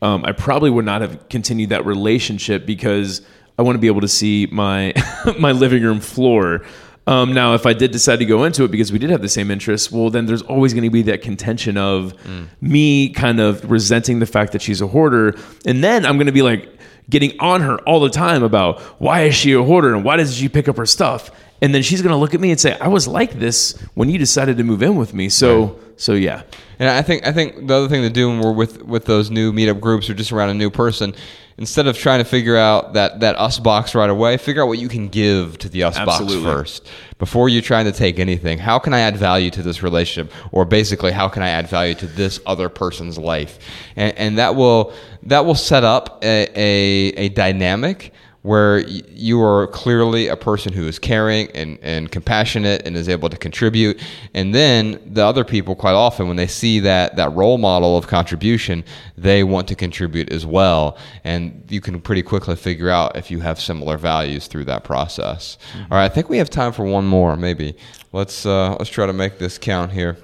um, 0.02 0.26
I 0.26 0.32
probably 0.32 0.72
would 0.72 0.84
not 0.84 1.02
have 1.02 1.30
continued 1.30 1.70
that 1.70 1.86
relationship 1.86 2.66
because 2.66 3.22
I 3.60 3.62
want 3.62 3.76
to 3.76 3.80
be 3.80 3.86
able 3.86 4.02
to 4.02 4.08
see 4.08 4.48
my 4.52 4.96
my 5.40 5.52
living 5.52 5.84
room 5.84 6.00
floor. 6.00 6.66
Um, 7.06 7.34
now, 7.34 7.54
if 7.54 7.68
I 7.68 7.74
did 7.74 7.92
decide 7.92 8.18
to 8.18 8.26
go 8.26 8.46
into 8.46 8.64
it 8.64 8.72
because 8.72 8.92
we 8.92 8.98
did 8.98 9.12
have 9.12 9.22
the 9.22 9.30
same 9.30 9.52
interests, 9.52 9.92
well, 9.92 10.10
then 10.10 10.26
there's 10.26 10.42
always 10.42 10.74
going 10.74 10.86
to 10.86 10.90
be 10.90 11.04
that 11.04 11.22
contention 11.22 11.78
of 11.78 12.16
me 12.60 13.10
kind 13.10 13.40
of 13.40 13.70
resenting 13.70 14.18
the 14.20 14.26
fact 14.26 14.54
that 14.54 14.62
she's 14.64 14.82
a 14.82 14.88
hoarder, 14.88 15.36
and 15.68 15.84
then 15.84 16.04
I'm 16.04 16.18
going 16.18 16.28
to 16.28 16.34
be 16.34 16.42
like 16.42 16.68
getting 17.12 17.40
on 17.40 17.62
her 17.62 17.78
all 17.82 18.00
the 18.00 18.10
time 18.10 18.42
about 18.42 18.80
why 19.00 19.22
is 19.22 19.36
she 19.36 19.54
a 19.54 19.62
hoarder? 19.62 19.94
And 19.94 20.04
why 20.04 20.18
does 20.18 20.36
she 20.36 20.50
pick 20.50 20.68
up 20.68 20.78
her 20.78 20.88
stuff, 20.88 21.30
and 21.62 21.74
then 21.76 21.84
she's 21.84 22.02
going 22.02 22.12
to 22.12 22.18
look 22.18 22.34
at 22.34 22.42
me 22.42 22.52
and 22.52 22.60
say, 22.60 22.78
"I 22.80 22.88
was 22.88 23.08
like 23.08 23.34
this 23.34 23.78
when 23.94 24.10
you 24.10 24.18
decided 24.18 24.58
to 24.58 24.64
move 24.64 24.82
in 24.82 24.96
with 24.96 25.14
me." 25.14 25.30
So, 25.30 25.80
so 25.98 26.14
yeah, 26.14 26.44
And 26.80 26.90
I 26.90 27.04
think 27.04 27.26
I 27.28 27.32
think 27.32 27.68
the 27.68 27.76
other 27.76 27.88
thing 27.88 28.02
to 28.02 28.10
do 28.10 28.28
when 28.30 28.40
we're 28.42 28.52
with 28.52 28.84
with 28.84 29.06
those 29.06 29.30
new 29.30 29.54
meetup 29.54 29.80
groups 29.80 30.10
or 30.10 30.16
just 30.16 30.32
around 30.32 30.50
a 30.50 30.56
new 30.56 30.72
person, 30.72 31.14
instead 31.58 31.86
of 31.86 31.96
trying 31.96 32.18
to 32.18 32.26
figure 32.26 32.58
out 32.58 32.94
that 32.94 33.20
that 33.20 33.38
us 33.38 33.60
box 33.60 33.94
right 33.94 34.10
away, 34.10 34.38
figure 34.38 34.64
out 34.64 34.68
what 34.68 34.80
you 34.80 34.88
can 34.88 35.08
give 35.08 35.60
to 35.60 35.70
the 35.70 35.84
us 35.84 35.98
Absolutely. 35.98 36.44
box 36.44 36.80
first 36.80 36.90
before 37.20 37.50
you're 37.50 37.62
trying 37.62 37.86
to 37.86 37.92
take 37.92 38.18
anything. 38.18 38.58
How 38.58 38.80
can 38.80 38.96
I 38.96 39.02
add 39.02 39.16
value 39.16 39.52
to 39.52 39.62
this 39.62 39.84
relationship, 39.84 40.34
or 40.52 40.66
basically, 40.66 41.12
how 41.12 41.30
can 41.30 41.44
I 41.44 41.50
add 41.50 41.68
value 41.68 41.94
to 41.96 42.08
this 42.08 42.40
other 42.48 42.68
person's 42.68 43.20
life? 43.20 43.60
And, 43.96 44.18
and 44.18 44.38
that 44.40 44.56
will 44.56 44.94
that 45.24 45.46
will 45.46 45.54
set 45.54 45.84
up 45.84 46.24
a, 46.24 46.48
a, 46.56 47.26
a 47.26 47.30
dynamic 47.30 48.12
where 48.44 48.78
y- 48.78 49.02
you 49.10 49.42
are 49.42 49.68
clearly 49.68 50.28
a 50.28 50.36
person 50.36 50.74
who 50.74 50.88
is 50.88 50.98
caring 50.98 51.50
and, 51.52 51.78
and 51.82 52.12
compassionate 52.12 52.82
and 52.86 52.98
is 52.98 53.08
able 53.08 53.30
to 53.30 53.38
contribute. 53.38 54.02
And 54.34 54.54
then 54.54 55.00
the 55.06 55.24
other 55.24 55.44
people, 55.44 55.76
quite 55.76 55.94
often, 55.94 56.28
when 56.28 56.38
they 56.38 56.48
see 56.48 56.80
that, 56.80 57.16
that 57.18 57.32
role 57.34 57.60
model 57.60 57.98
of 57.98 58.08
contribution, 58.08 58.84
they 59.16 59.44
want 59.44 59.68
to 59.68 59.76
contribute 59.76 60.32
as 60.32 60.46
well. 60.46 60.98
And 61.24 61.66
you 61.70 61.82
can 61.82 62.02
pretty 62.02 62.24
quickly 62.24 62.56
figure 62.56 62.90
out 62.90 63.16
if 63.16 63.30
you 63.30 63.42
have 63.42 63.60
similar 63.60 63.98
values 63.98 64.48
through 64.48 64.66
that 64.66 64.84
process. 64.84 65.58
All 65.76 65.98
right, 65.98 66.06
I 66.06 66.10
think 66.10 66.30
we 66.30 66.38
have 66.38 66.50
time 66.50 66.74
for 66.74 66.84
one 66.84 67.06
more, 67.06 67.36
maybe. 67.36 67.78
Let's, 68.12 68.46
uh, 68.46 68.76
let's 68.80 68.90
try 68.90 69.06
to 69.06 69.14
make 69.14 69.38
this 69.38 69.58
count 69.58 69.92
here. 69.92 70.18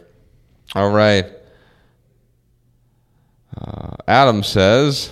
All 0.75 0.89
right. 0.89 1.25
Uh, 3.56 3.95
Adam 4.08 4.43
says, 4.43 5.12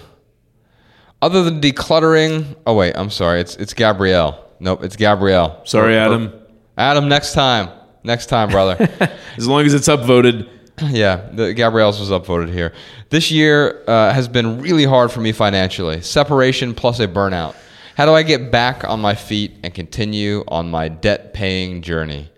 other 1.22 1.44
than 1.44 1.62
decluttering, 1.62 2.56
oh 2.66 2.76
wait, 2.76 2.94
I'm 2.96 3.10
sorry, 3.10 3.42
it's 3.42 3.56
it's 3.58 3.74
Gabrielle. 3.74 4.44
Nope, 4.60 4.84
it's 4.84 4.96
Gabrielle. 4.96 5.62
sorry, 5.66 5.96
Or- 5.96 6.00
or- 6.00 6.02
Adam. 6.02 6.34
Adam, 6.78 7.08
next 7.08 7.34
time, 7.34 7.70
next 8.04 8.26
time, 8.28 8.50
brother. 8.50 8.90
As 9.38 9.48
long 9.48 9.66
as 9.66 9.74
it's 9.74 9.88
upvoted, 9.88 10.50
yeah, 10.90 11.30
the 11.32 11.54
Gabrielle's 11.54 12.00
was 12.00 12.10
upvoted 12.10 12.52
here. 12.52 12.74
This 13.10 13.32
year 13.32 13.84
uh, 13.88 14.12
has 14.14 14.28
been 14.28 14.62
really 14.62 14.84
hard 14.84 15.10
for 15.12 15.22
me 15.22 15.32
financially. 15.32 16.02
Separation 16.02 16.74
plus 16.74 17.00
a 17.00 17.08
burnout. 17.08 17.56
How 17.96 18.06
do 18.06 18.12
I 18.14 18.24
get 18.24 18.52
back 18.52 18.84
on 18.84 19.00
my 19.00 19.16
feet 19.16 19.54
and 19.64 19.74
continue 19.74 20.44
on 20.50 20.70
my 20.70 20.90
debt 20.90 21.34
paying 21.34 21.82
journey? 21.82 22.30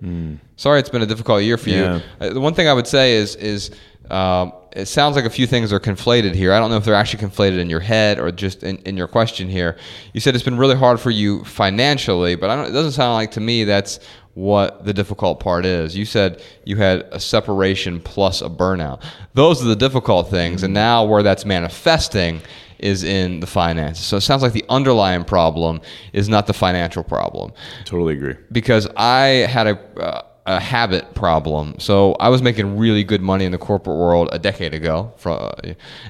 Sorry, 0.55 0.79
it's 0.79 0.89
been 0.89 1.01
a 1.01 1.07
difficult 1.07 1.41
year 1.41 1.57
for 1.57 1.69
Yeah. 1.71 1.95
you. 1.95 2.01
Uh, 2.21 2.33
the 2.33 2.39
one 2.39 2.53
thing 2.53 2.67
I 2.67 2.73
would 2.73 2.85
say 2.85 3.13
is 3.15 3.35
is 3.37 3.71
um, 4.11 4.53
it 4.77 4.87
sounds 4.87 5.15
like 5.15 5.25
a 5.25 5.29
few 5.29 5.47
things 5.47 5.73
are 5.73 5.79
conflated 5.79 6.35
here. 6.35 6.53
I 6.53 6.59
don't 6.59 6.69
know 6.69 6.77
if 6.77 6.85
they're 6.85 6.93
actually 6.93 7.27
conflated 7.27 7.57
in 7.57 7.67
your 7.67 7.79
head 7.79 8.19
or 8.19 8.31
just 8.31 8.61
in, 8.61 8.77
in 8.79 8.95
your 8.95 9.07
question 9.07 9.49
here. 9.49 9.75
You 10.13 10.19
said 10.19 10.35
it's 10.35 10.45
been 10.45 10.57
really 10.57 10.75
hard 10.75 10.99
for 10.99 11.09
you 11.09 11.43
financially, 11.45 12.35
but 12.35 12.51
I 12.51 12.55
don't, 12.55 12.65
it 12.67 12.73
doesn't 12.73 12.91
sound 12.91 13.15
like 13.15 13.31
to 13.31 13.39
me 13.39 13.63
that's 13.63 13.99
what 14.35 14.85
the 14.85 14.93
difficult 14.93 15.39
part 15.39 15.65
is. 15.65 15.97
You 15.97 16.05
said 16.05 16.43
you 16.63 16.75
had 16.75 17.07
a 17.11 17.19
separation 17.19 17.99
plus 17.99 18.43
a 18.43 18.49
burnout. 18.49 19.03
Those 19.33 19.63
are 19.63 19.67
the 19.67 19.75
difficult 19.75 20.29
things, 20.29 20.61
and 20.61 20.75
now 20.75 21.05
where 21.05 21.23
that's 21.23 21.43
manifesting 21.43 22.41
is 22.77 23.03
in 23.03 23.39
the 23.39 23.47
finances. 23.47 24.05
So 24.05 24.17
it 24.17 24.21
sounds 24.21 24.43
like 24.43 24.53
the 24.53 24.65
underlying 24.69 25.23
problem 25.23 25.81
is 26.13 26.29
not 26.29 26.45
the 26.45 26.53
financial 26.53 27.03
problem 27.03 27.51
totally 27.83 28.13
agree. 28.13 28.35
because 28.51 28.87
I 28.95 29.47
had 29.49 29.65
a, 29.65 29.99
uh, 29.99 30.21
a 30.47 30.61
habit 30.61 31.13
problem. 31.13 31.75
So 31.77 32.13
I 32.13 32.29
was 32.29 32.41
making 32.41 32.77
really 32.77 33.03
good 33.03 33.21
money 33.21 33.43
in 33.43 33.51
the 33.51 33.57
corporate 33.57 33.97
world 33.97 34.29
a 34.31 34.39
decade 34.39 34.73
ago. 34.73 35.13
From 35.17 35.51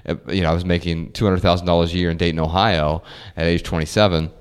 uh, 0.08 0.16
you 0.30 0.42
know, 0.44 0.52
I 0.52 0.54
was 0.54 0.64
making 0.64 1.12
two 1.12 1.26
hundred 1.26 1.42
thousand 1.42 1.66
dollars 1.66 1.92
a 1.94 1.98
year 1.98 2.12
in 2.12 2.18
Dayton, 2.18 2.40
Ohio, 2.40 3.02
at 3.36 3.48
age 3.48 3.64
twenty 3.64 3.88
seven, 3.88 4.32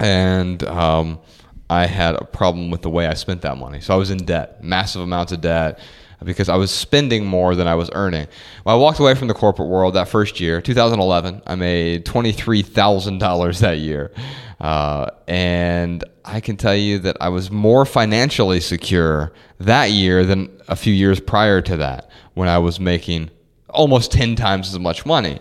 and 0.00 0.64
um, 0.64 1.20
I 1.68 1.86
had 1.86 2.14
a 2.14 2.24
problem 2.24 2.70
with 2.70 2.80
the 2.80 2.90
way 2.90 3.06
I 3.06 3.14
spent 3.14 3.42
that 3.42 3.58
money. 3.58 3.80
So 3.80 3.92
I 3.94 3.98
was 3.98 4.10
in 4.10 4.18
debt, 4.18 4.64
massive 4.64 5.02
amounts 5.02 5.32
of 5.32 5.42
debt. 5.42 5.78
Because 6.24 6.48
I 6.48 6.56
was 6.56 6.70
spending 6.70 7.26
more 7.26 7.54
than 7.54 7.66
I 7.66 7.74
was 7.74 7.90
earning. 7.92 8.26
When 8.62 8.74
I 8.74 8.78
walked 8.78 8.98
away 8.98 9.14
from 9.14 9.28
the 9.28 9.34
corporate 9.34 9.68
world 9.68 9.94
that 9.94 10.08
first 10.08 10.40
year, 10.40 10.60
2011, 10.60 11.42
I 11.46 11.54
made 11.54 12.04
$23,000 12.06 13.60
that 13.60 13.78
year. 13.78 14.12
Uh, 14.60 15.10
and 15.28 16.04
I 16.24 16.40
can 16.40 16.56
tell 16.56 16.74
you 16.74 16.98
that 17.00 17.16
I 17.20 17.28
was 17.28 17.50
more 17.50 17.84
financially 17.84 18.60
secure 18.60 19.32
that 19.58 19.90
year 19.90 20.24
than 20.24 20.50
a 20.68 20.76
few 20.76 20.92
years 20.92 21.20
prior 21.20 21.60
to 21.62 21.76
that 21.76 22.10
when 22.34 22.48
I 22.48 22.58
was 22.58 22.80
making 22.80 23.30
almost 23.68 24.12
10 24.12 24.36
times 24.36 24.72
as 24.72 24.78
much 24.78 25.04
money. 25.04 25.38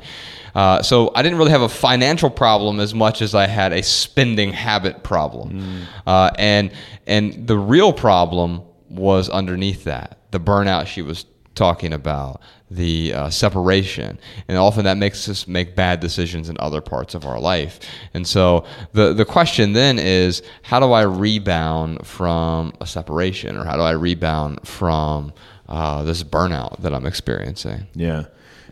Uh, 0.53 0.81
so 0.81 1.11
I 1.15 1.21
didn't 1.21 1.37
really 1.37 1.51
have 1.51 1.61
a 1.61 1.69
financial 1.69 2.29
problem 2.29 2.79
as 2.79 2.93
much 2.93 3.21
as 3.21 3.35
I 3.35 3.47
had 3.47 3.73
a 3.73 3.83
spending 3.83 4.53
habit 4.53 5.03
problem. 5.03 5.51
Mm. 5.51 5.83
Uh, 6.07 6.31
and, 6.37 6.71
and 7.07 7.47
the 7.47 7.57
real 7.57 7.91
problem 7.91 8.61
was 8.89 9.29
underneath 9.29 9.83
that 9.83 10.17
the 10.35 10.39
burnout 10.51 10.85
she 10.85 11.01
was 11.01 11.25
talking 11.55 11.93
about, 11.93 12.41
the 12.69 13.13
uh, 13.13 13.29
separation, 13.29 14.19
and 14.49 14.57
often 14.57 14.83
that 14.83 14.97
makes 14.97 15.29
us 15.29 15.47
make 15.47 15.75
bad 15.75 16.01
decisions 16.01 16.49
in 16.49 16.57
other 16.59 16.81
parts 16.81 17.15
of 17.15 17.25
our 17.25 17.39
life. 17.39 17.79
And 18.13 18.27
so 18.27 18.65
the 18.91 19.13
the 19.13 19.23
question 19.23 19.73
then 19.73 19.97
is, 19.97 20.43
how 20.63 20.79
do 20.81 20.91
I 20.91 21.03
rebound 21.03 22.05
from 22.05 22.73
a 22.81 22.85
separation, 22.85 23.55
or 23.55 23.63
how 23.63 23.77
do 23.77 23.83
I 23.83 23.91
rebound 23.91 24.67
from 24.67 25.31
uh, 25.69 26.03
this 26.03 26.23
burnout 26.23 26.81
that 26.81 26.93
I'm 26.93 27.05
experiencing? 27.05 27.87
Yeah. 27.95 28.25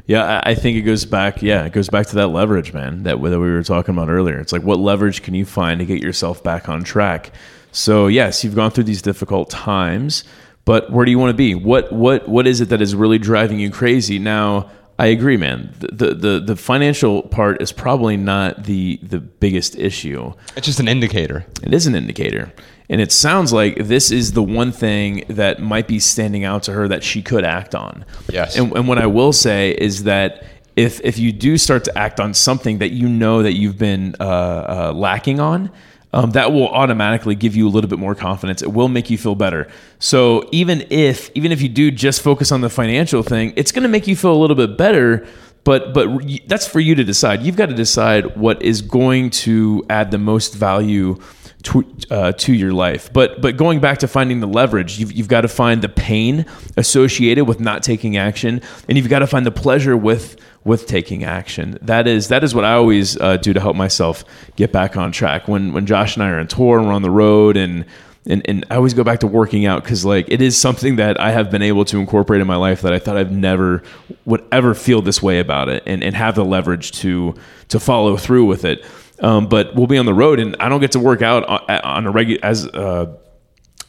Yeah, 0.07 0.41
I 0.43 0.55
think 0.55 0.75
it 0.75 0.81
goes 0.81 1.05
back. 1.05 1.43
Yeah, 1.43 1.65
it 1.65 1.71
goes 1.71 1.87
back 1.87 2.07
to 2.07 2.15
that 2.15 2.29
leverage, 2.29 2.73
man. 2.73 3.03
That 3.03 3.21
that 3.21 3.39
we 3.39 3.51
were 3.51 3.63
talking 3.63 3.95
about 3.95 4.09
earlier. 4.09 4.39
It's 4.39 4.51
like 4.51 4.63
what 4.63 4.79
leverage 4.79 5.21
can 5.21 5.35
you 5.35 5.45
find 5.45 5.79
to 5.79 5.85
get 5.85 6.01
yourself 6.01 6.43
back 6.43 6.67
on 6.67 6.83
track? 6.83 7.31
So 7.71 8.07
yes, 8.07 8.43
you've 8.43 8.55
gone 8.55 8.71
through 8.71 8.85
these 8.85 9.01
difficult 9.01 9.49
times, 9.49 10.23
but 10.65 10.91
where 10.91 11.05
do 11.05 11.11
you 11.11 11.19
want 11.19 11.31
to 11.31 11.37
be? 11.37 11.55
What 11.55 11.91
what 11.91 12.27
what 12.27 12.47
is 12.47 12.61
it 12.61 12.69
that 12.69 12.81
is 12.81 12.95
really 12.95 13.17
driving 13.17 13.59
you 13.59 13.69
crazy? 13.69 14.19
Now, 14.19 14.69
I 14.97 15.07
agree, 15.07 15.37
man. 15.37 15.73
The, 15.79 16.13
the 16.13 16.39
the 16.39 16.55
financial 16.55 17.23
part 17.23 17.61
is 17.61 17.71
probably 17.71 18.17
not 18.17 18.63
the 18.63 18.99
the 19.03 19.19
biggest 19.19 19.77
issue. 19.77 20.33
It's 20.55 20.65
just 20.65 20.79
an 20.79 20.87
indicator. 20.87 21.45
It 21.63 21.73
is 21.73 21.87
an 21.87 21.95
indicator. 21.95 22.53
And 22.89 23.01
it 23.01 23.11
sounds 23.11 23.51
like 23.53 23.87
this 23.87 24.11
is 24.11 24.33
the 24.33 24.43
one 24.43 24.71
thing 24.71 25.23
that 25.29 25.61
might 25.61 25.87
be 25.87 25.99
standing 25.99 26.43
out 26.43 26.63
to 26.63 26.73
her 26.73 26.87
that 26.89 27.03
she 27.03 27.21
could 27.21 27.45
act 27.45 27.73
on. 27.73 28.05
Yes. 28.29 28.57
And, 28.57 28.71
and 28.73 28.87
what 28.87 28.99
I 28.99 29.07
will 29.07 29.33
say 29.33 29.71
is 29.71 30.03
that 30.03 30.43
if 30.75 30.99
if 31.01 31.17
you 31.17 31.31
do 31.31 31.57
start 31.57 31.83
to 31.85 31.97
act 31.97 32.19
on 32.19 32.33
something 32.33 32.79
that 32.79 32.91
you 32.91 33.07
know 33.07 33.43
that 33.43 33.53
you've 33.53 33.77
been 33.77 34.15
uh, 34.19 34.23
uh, 34.23 34.93
lacking 34.95 35.39
on, 35.39 35.71
um, 36.13 36.31
that 36.31 36.53
will 36.53 36.69
automatically 36.69 37.35
give 37.35 37.55
you 37.55 37.67
a 37.67 37.71
little 37.71 37.89
bit 37.89 37.99
more 37.99 38.13
confidence. 38.13 38.61
It 38.61 38.71
will 38.71 38.87
make 38.87 39.09
you 39.09 39.17
feel 39.17 39.35
better. 39.35 39.67
So 39.99 40.47
even 40.51 40.85
if 40.89 41.31
even 41.33 41.51
if 41.51 41.61
you 41.61 41.69
do 41.69 41.89
just 41.91 42.21
focus 42.21 42.51
on 42.51 42.61
the 42.61 42.69
financial 42.69 43.23
thing, 43.23 43.53
it's 43.55 43.71
going 43.71 43.83
to 43.83 43.89
make 43.89 44.07
you 44.07 44.15
feel 44.15 44.33
a 44.33 44.39
little 44.39 44.55
bit 44.55 44.77
better. 44.77 45.27
But 45.63 45.93
but 45.93 46.09
that's 46.47 46.67
for 46.67 46.79
you 46.79 46.93
to 46.95 47.03
decide. 47.03 47.41
You've 47.41 47.55
got 47.55 47.67
to 47.67 47.75
decide 47.75 48.37
what 48.37 48.61
is 48.61 48.81
going 48.81 49.31
to 49.31 49.83
add 49.89 50.11
the 50.11 50.17
most 50.19 50.53
value 50.53 51.19
to, 51.63 51.85
uh, 52.11 52.31
to 52.33 52.53
your 52.53 52.73
life. 52.73 53.11
But 53.11 53.41
but 53.41 53.57
going 53.57 53.79
back 53.79 53.99
to 53.99 54.07
finding 54.07 54.39
the 54.39 54.47
leverage, 54.47 54.99
you've, 54.99 55.11
you've 55.11 55.27
got 55.27 55.41
to 55.41 55.47
find 55.47 55.81
the 55.81 55.89
pain 55.89 56.45
associated 56.77 57.45
with 57.45 57.59
not 57.59 57.83
taking 57.83 58.17
action, 58.17 58.61
and 58.87 58.97
you've 58.97 59.09
got 59.09 59.19
to 59.19 59.27
find 59.27 59.45
the 59.45 59.51
pleasure 59.51 59.95
with 59.95 60.37
with 60.65 60.87
taking 60.87 61.23
action. 61.23 61.77
That 61.81 62.07
is 62.07 62.27
that 62.27 62.43
is 62.43 62.53
what 62.53 62.65
I 62.65 62.73
always 62.73 63.19
uh, 63.19 63.37
do 63.37 63.53
to 63.53 63.59
help 63.59 63.75
myself 63.75 64.23
get 64.55 64.71
back 64.71 64.97
on 64.97 65.11
track. 65.11 65.47
When 65.47 65.73
when 65.73 65.85
Josh 65.85 66.15
and 66.15 66.23
I 66.23 66.29
are 66.29 66.39
on 66.39 66.47
tour 66.47 66.77
and 66.77 66.87
we're 66.87 66.93
on 66.93 67.01
the 67.01 67.11
road 67.11 67.57
and 67.57 67.85
and, 68.25 68.41
and 68.45 68.65
I 68.69 68.75
always 68.75 68.93
go 68.93 69.03
back 69.03 69.19
to 69.19 69.27
working 69.27 69.65
out 69.65 69.83
because 69.83 70.05
like 70.05 70.29
it 70.29 70.41
is 70.41 70.59
something 70.59 70.95
that 70.97 71.19
I 71.19 71.31
have 71.31 71.51
been 71.51 71.61
able 71.61 71.85
to 71.85 71.97
incorporate 71.97 72.41
in 72.41 72.47
my 72.47 72.55
life 72.55 72.81
that 72.81 72.93
I 72.93 72.99
thought 72.99 73.17
I've 73.17 73.31
never 73.31 73.83
would 74.25 74.43
ever 74.51 74.73
feel 74.73 75.01
this 75.01 75.21
way 75.21 75.39
about 75.39 75.69
it 75.69 75.83
and, 75.85 76.03
and 76.03 76.15
have 76.15 76.35
the 76.35 76.45
leverage 76.45 76.91
to 76.99 77.35
to 77.69 77.79
follow 77.79 78.15
through 78.17 78.45
with 78.45 78.65
it. 78.65 78.85
Um, 79.23 79.47
but 79.47 79.73
we'll 79.73 79.87
be 79.87 79.97
on 79.97 80.05
the 80.05 80.13
road 80.13 80.39
and 80.39 80.55
I 80.59 80.67
don't 80.67 80.81
get 80.81 80.91
to 80.91 80.99
work 80.99 81.21
out 81.21 81.45
on, 81.45 82.05
a 82.05 82.11
regular 82.11 82.43
as 82.43 82.67
uh, 82.67 83.15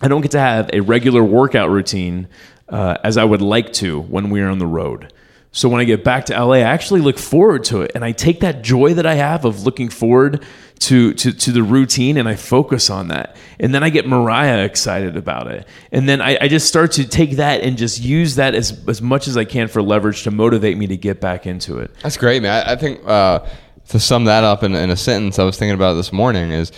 I 0.00 0.06
don't 0.06 0.20
get 0.20 0.30
to 0.30 0.38
have 0.38 0.70
a 0.72 0.80
regular 0.80 1.24
workout 1.24 1.70
routine 1.70 2.28
uh, 2.68 2.96
as 3.02 3.16
I 3.16 3.24
would 3.24 3.42
like 3.42 3.72
to 3.74 4.00
when 4.00 4.30
we 4.30 4.40
are 4.40 4.48
on 4.48 4.60
the 4.60 4.66
road. 4.66 5.12
So 5.50 5.68
when 5.68 5.80
I 5.80 5.84
get 5.84 6.02
back 6.02 6.24
to 6.26 6.44
LA, 6.44 6.54
I 6.54 6.60
actually 6.60 7.00
look 7.00 7.16
forward 7.16 7.62
to 7.64 7.82
it. 7.82 7.92
And 7.94 8.04
I 8.04 8.10
take 8.10 8.40
that 8.40 8.62
joy 8.62 8.94
that 8.94 9.06
I 9.06 9.14
have 9.14 9.44
of 9.44 9.62
looking 9.62 9.88
forward 9.88 10.44
to, 10.80 11.14
to, 11.14 11.32
to 11.32 11.52
the 11.52 11.62
routine 11.62 12.16
and 12.16 12.28
I 12.28 12.34
focus 12.34 12.90
on 12.90 13.08
that. 13.08 13.36
And 13.60 13.72
then 13.72 13.84
I 13.84 13.90
get 13.90 14.06
Mariah 14.06 14.64
excited 14.64 15.16
about 15.16 15.46
it. 15.46 15.66
And 15.92 16.08
then 16.08 16.20
I, 16.20 16.38
I 16.40 16.48
just 16.48 16.66
start 16.66 16.92
to 16.92 17.06
take 17.06 17.36
that 17.36 17.60
and 17.62 17.78
just 17.78 18.00
use 18.00 18.34
that 18.34 18.56
as, 18.56 18.82
as 18.88 19.00
much 19.00 19.28
as 19.28 19.36
I 19.36 19.44
can 19.44 19.68
for 19.68 19.80
leverage 19.80 20.24
to 20.24 20.32
motivate 20.32 20.76
me 20.76 20.88
to 20.88 20.96
get 20.96 21.20
back 21.20 21.46
into 21.46 21.78
it. 21.78 21.94
That's 22.02 22.16
great, 22.16 22.42
man. 22.42 22.66
I, 22.66 22.72
I 22.72 22.76
think 22.76 23.00
uh, 23.06 23.46
to 23.88 24.00
sum 24.00 24.24
that 24.24 24.44
up 24.44 24.62
in, 24.62 24.74
in, 24.74 24.90
a 24.90 24.96
sentence 24.96 25.38
I 25.38 25.44
was 25.44 25.58
thinking 25.58 25.74
about 25.74 25.94
this 25.94 26.12
morning 26.12 26.50
is 26.50 26.72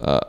uh, 0.00 0.20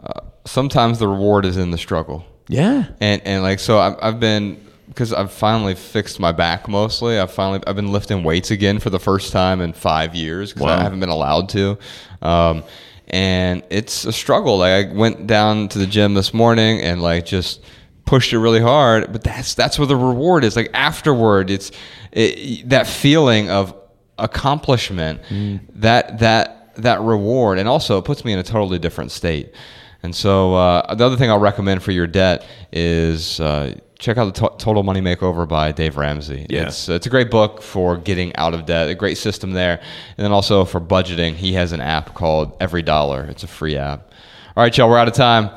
uh, 0.00 0.20
sometimes 0.44 0.98
the 0.98 1.08
reward 1.08 1.44
is 1.44 1.56
in 1.56 1.70
the 1.70 1.78
struggle. 1.78 2.24
Yeah. 2.48 2.86
And, 3.00 3.22
and 3.24 3.42
like, 3.42 3.58
so 3.58 3.78
I've, 3.78 3.96
I've 4.00 4.20
been 4.20 4.64
because 4.88 5.12
I've 5.12 5.32
finally 5.32 5.74
fixed 5.74 6.20
my 6.20 6.32
back 6.32 6.68
mostly. 6.68 7.18
I've 7.18 7.30
finally 7.30 7.60
I've 7.66 7.76
been 7.76 7.92
lifting 7.92 8.22
weights 8.22 8.50
again 8.50 8.78
for 8.78 8.88
the 8.88 9.00
first 9.00 9.32
time 9.32 9.60
in 9.60 9.72
five 9.72 10.14
years 10.14 10.52
because 10.52 10.66
wow. 10.66 10.78
I 10.78 10.82
haven't 10.82 11.00
been 11.00 11.10
allowed 11.10 11.50
to. 11.50 11.76
Um, 12.22 12.64
and 13.08 13.62
it's 13.68 14.04
a 14.04 14.12
struggle. 14.12 14.58
Like 14.58 14.86
I 14.86 14.92
went 14.92 15.26
down 15.26 15.68
to 15.68 15.78
the 15.78 15.86
gym 15.86 16.14
this 16.14 16.32
morning 16.32 16.80
and 16.80 17.02
like 17.02 17.26
just 17.26 17.62
pushed 18.04 18.32
it 18.32 18.38
really 18.38 18.60
hard, 18.60 19.12
but 19.12 19.22
that's 19.22 19.54
that's 19.54 19.78
where 19.78 19.86
the 19.86 19.96
reward 19.96 20.44
is. 20.44 20.56
Like 20.56 20.70
afterward, 20.72 21.50
it's 21.50 21.72
it, 22.12 22.68
that 22.70 22.86
feeling 22.86 23.50
of 23.50 23.74
accomplishment, 24.18 25.22
mm. 25.28 25.60
that 25.74 26.18
that 26.18 26.74
that 26.76 27.00
reward, 27.00 27.58
and 27.58 27.68
also 27.68 27.98
it 27.98 28.04
puts 28.04 28.24
me 28.24 28.32
in 28.32 28.38
a 28.38 28.42
totally 28.42 28.78
different 28.78 29.10
state. 29.10 29.54
And 30.02 30.14
so 30.14 30.54
uh, 30.54 30.94
the 30.94 31.04
other 31.04 31.16
thing 31.16 31.30
I'll 31.30 31.38
recommend 31.38 31.82
for 31.82 31.90
your 31.90 32.06
debt 32.06 32.46
is 32.70 33.40
uh, 33.40 33.74
check 33.98 34.18
out 34.18 34.32
the 34.34 34.48
T- 34.48 34.54
Total 34.58 34.82
Money 34.82 35.00
Makeover 35.00 35.48
by 35.48 35.72
Dave 35.72 35.96
Ramsey. 35.96 36.46
Yeah. 36.48 36.66
It's, 36.66 36.88
it's 36.88 37.06
a 37.06 37.10
great 37.10 37.30
book 37.30 37.62
for 37.62 37.96
getting 37.96 38.34
out 38.36 38.54
of 38.54 38.66
debt, 38.66 38.88
a 38.88 38.94
great 38.94 39.18
system 39.18 39.52
there. 39.52 39.80
And 40.16 40.24
then 40.24 40.32
also 40.32 40.64
for 40.64 40.80
budgeting, 40.80 41.34
he 41.34 41.54
has 41.54 41.72
an 41.72 41.80
app 41.80 42.14
called 42.14 42.56
Every 42.60 42.82
Dollar. 42.82 43.24
It's 43.24 43.42
a 43.42 43.48
free 43.48 43.76
app. 43.76 44.12
All 44.56 44.62
right, 44.62 44.76
y'all, 44.76 44.88
we're 44.88 44.98
out 44.98 45.08
of 45.08 45.14
time. 45.14 45.50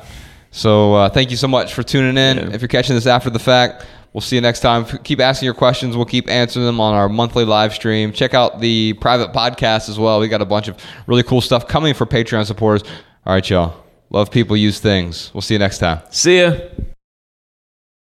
So 0.50 0.94
uh, 0.94 1.08
thank 1.10 1.30
you 1.30 1.36
so 1.36 1.46
much 1.46 1.74
for 1.74 1.82
tuning 1.82 2.16
in. 2.16 2.36
Yeah. 2.38 2.54
If 2.54 2.60
you're 2.60 2.68
catching 2.68 2.96
this 2.96 3.06
after 3.06 3.30
the 3.30 3.38
fact, 3.38 3.86
we'll 4.12 4.20
see 4.20 4.36
you 4.36 4.42
next 4.42 4.60
time. 4.60 4.84
Keep 4.84 5.20
asking 5.20 5.46
your 5.46 5.54
questions. 5.54 5.96
We'll 5.96 6.06
keep 6.06 6.28
answering 6.28 6.66
them 6.66 6.80
on 6.80 6.94
our 6.94 7.08
monthly 7.08 7.44
live 7.44 7.74
stream. 7.74 8.12
Check 8.12 8.34
out 8.34 8.60
the 8.60 8.94
private 8.94 9.32
podcast 9.32 9.88
as 9.88 9.98
well. 9.98 10.20
We 10.20 10.28
got 10.28 10.42
a 10.42 10.46
bunch 10.46 10.68
of 10.68 10.76
really 11.06 11.22
cool 11.22 11.40
stuff 11.40 11.66
coming 11.68 11.94
for 11.94 12.06
Patreon 12.06 12.46
supporters. 12.46 12.88
All 13.26 13.34
right, 13.34 13.48
y'all. 13.48 13.84
Love 14.10 14.30
people, 14.30 14.56
use 14.56 14.80
things. 14.80 15.30
We'll 15.32 15.42
see 15.42 15.54
you 15.54 15.58
next 15.60 15.78
time. 15.78 16.00
See 16.10 16.40
ya. 16.40 16.50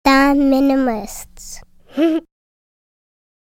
The 0.05 0.35
Minimalists. 0.35 1.61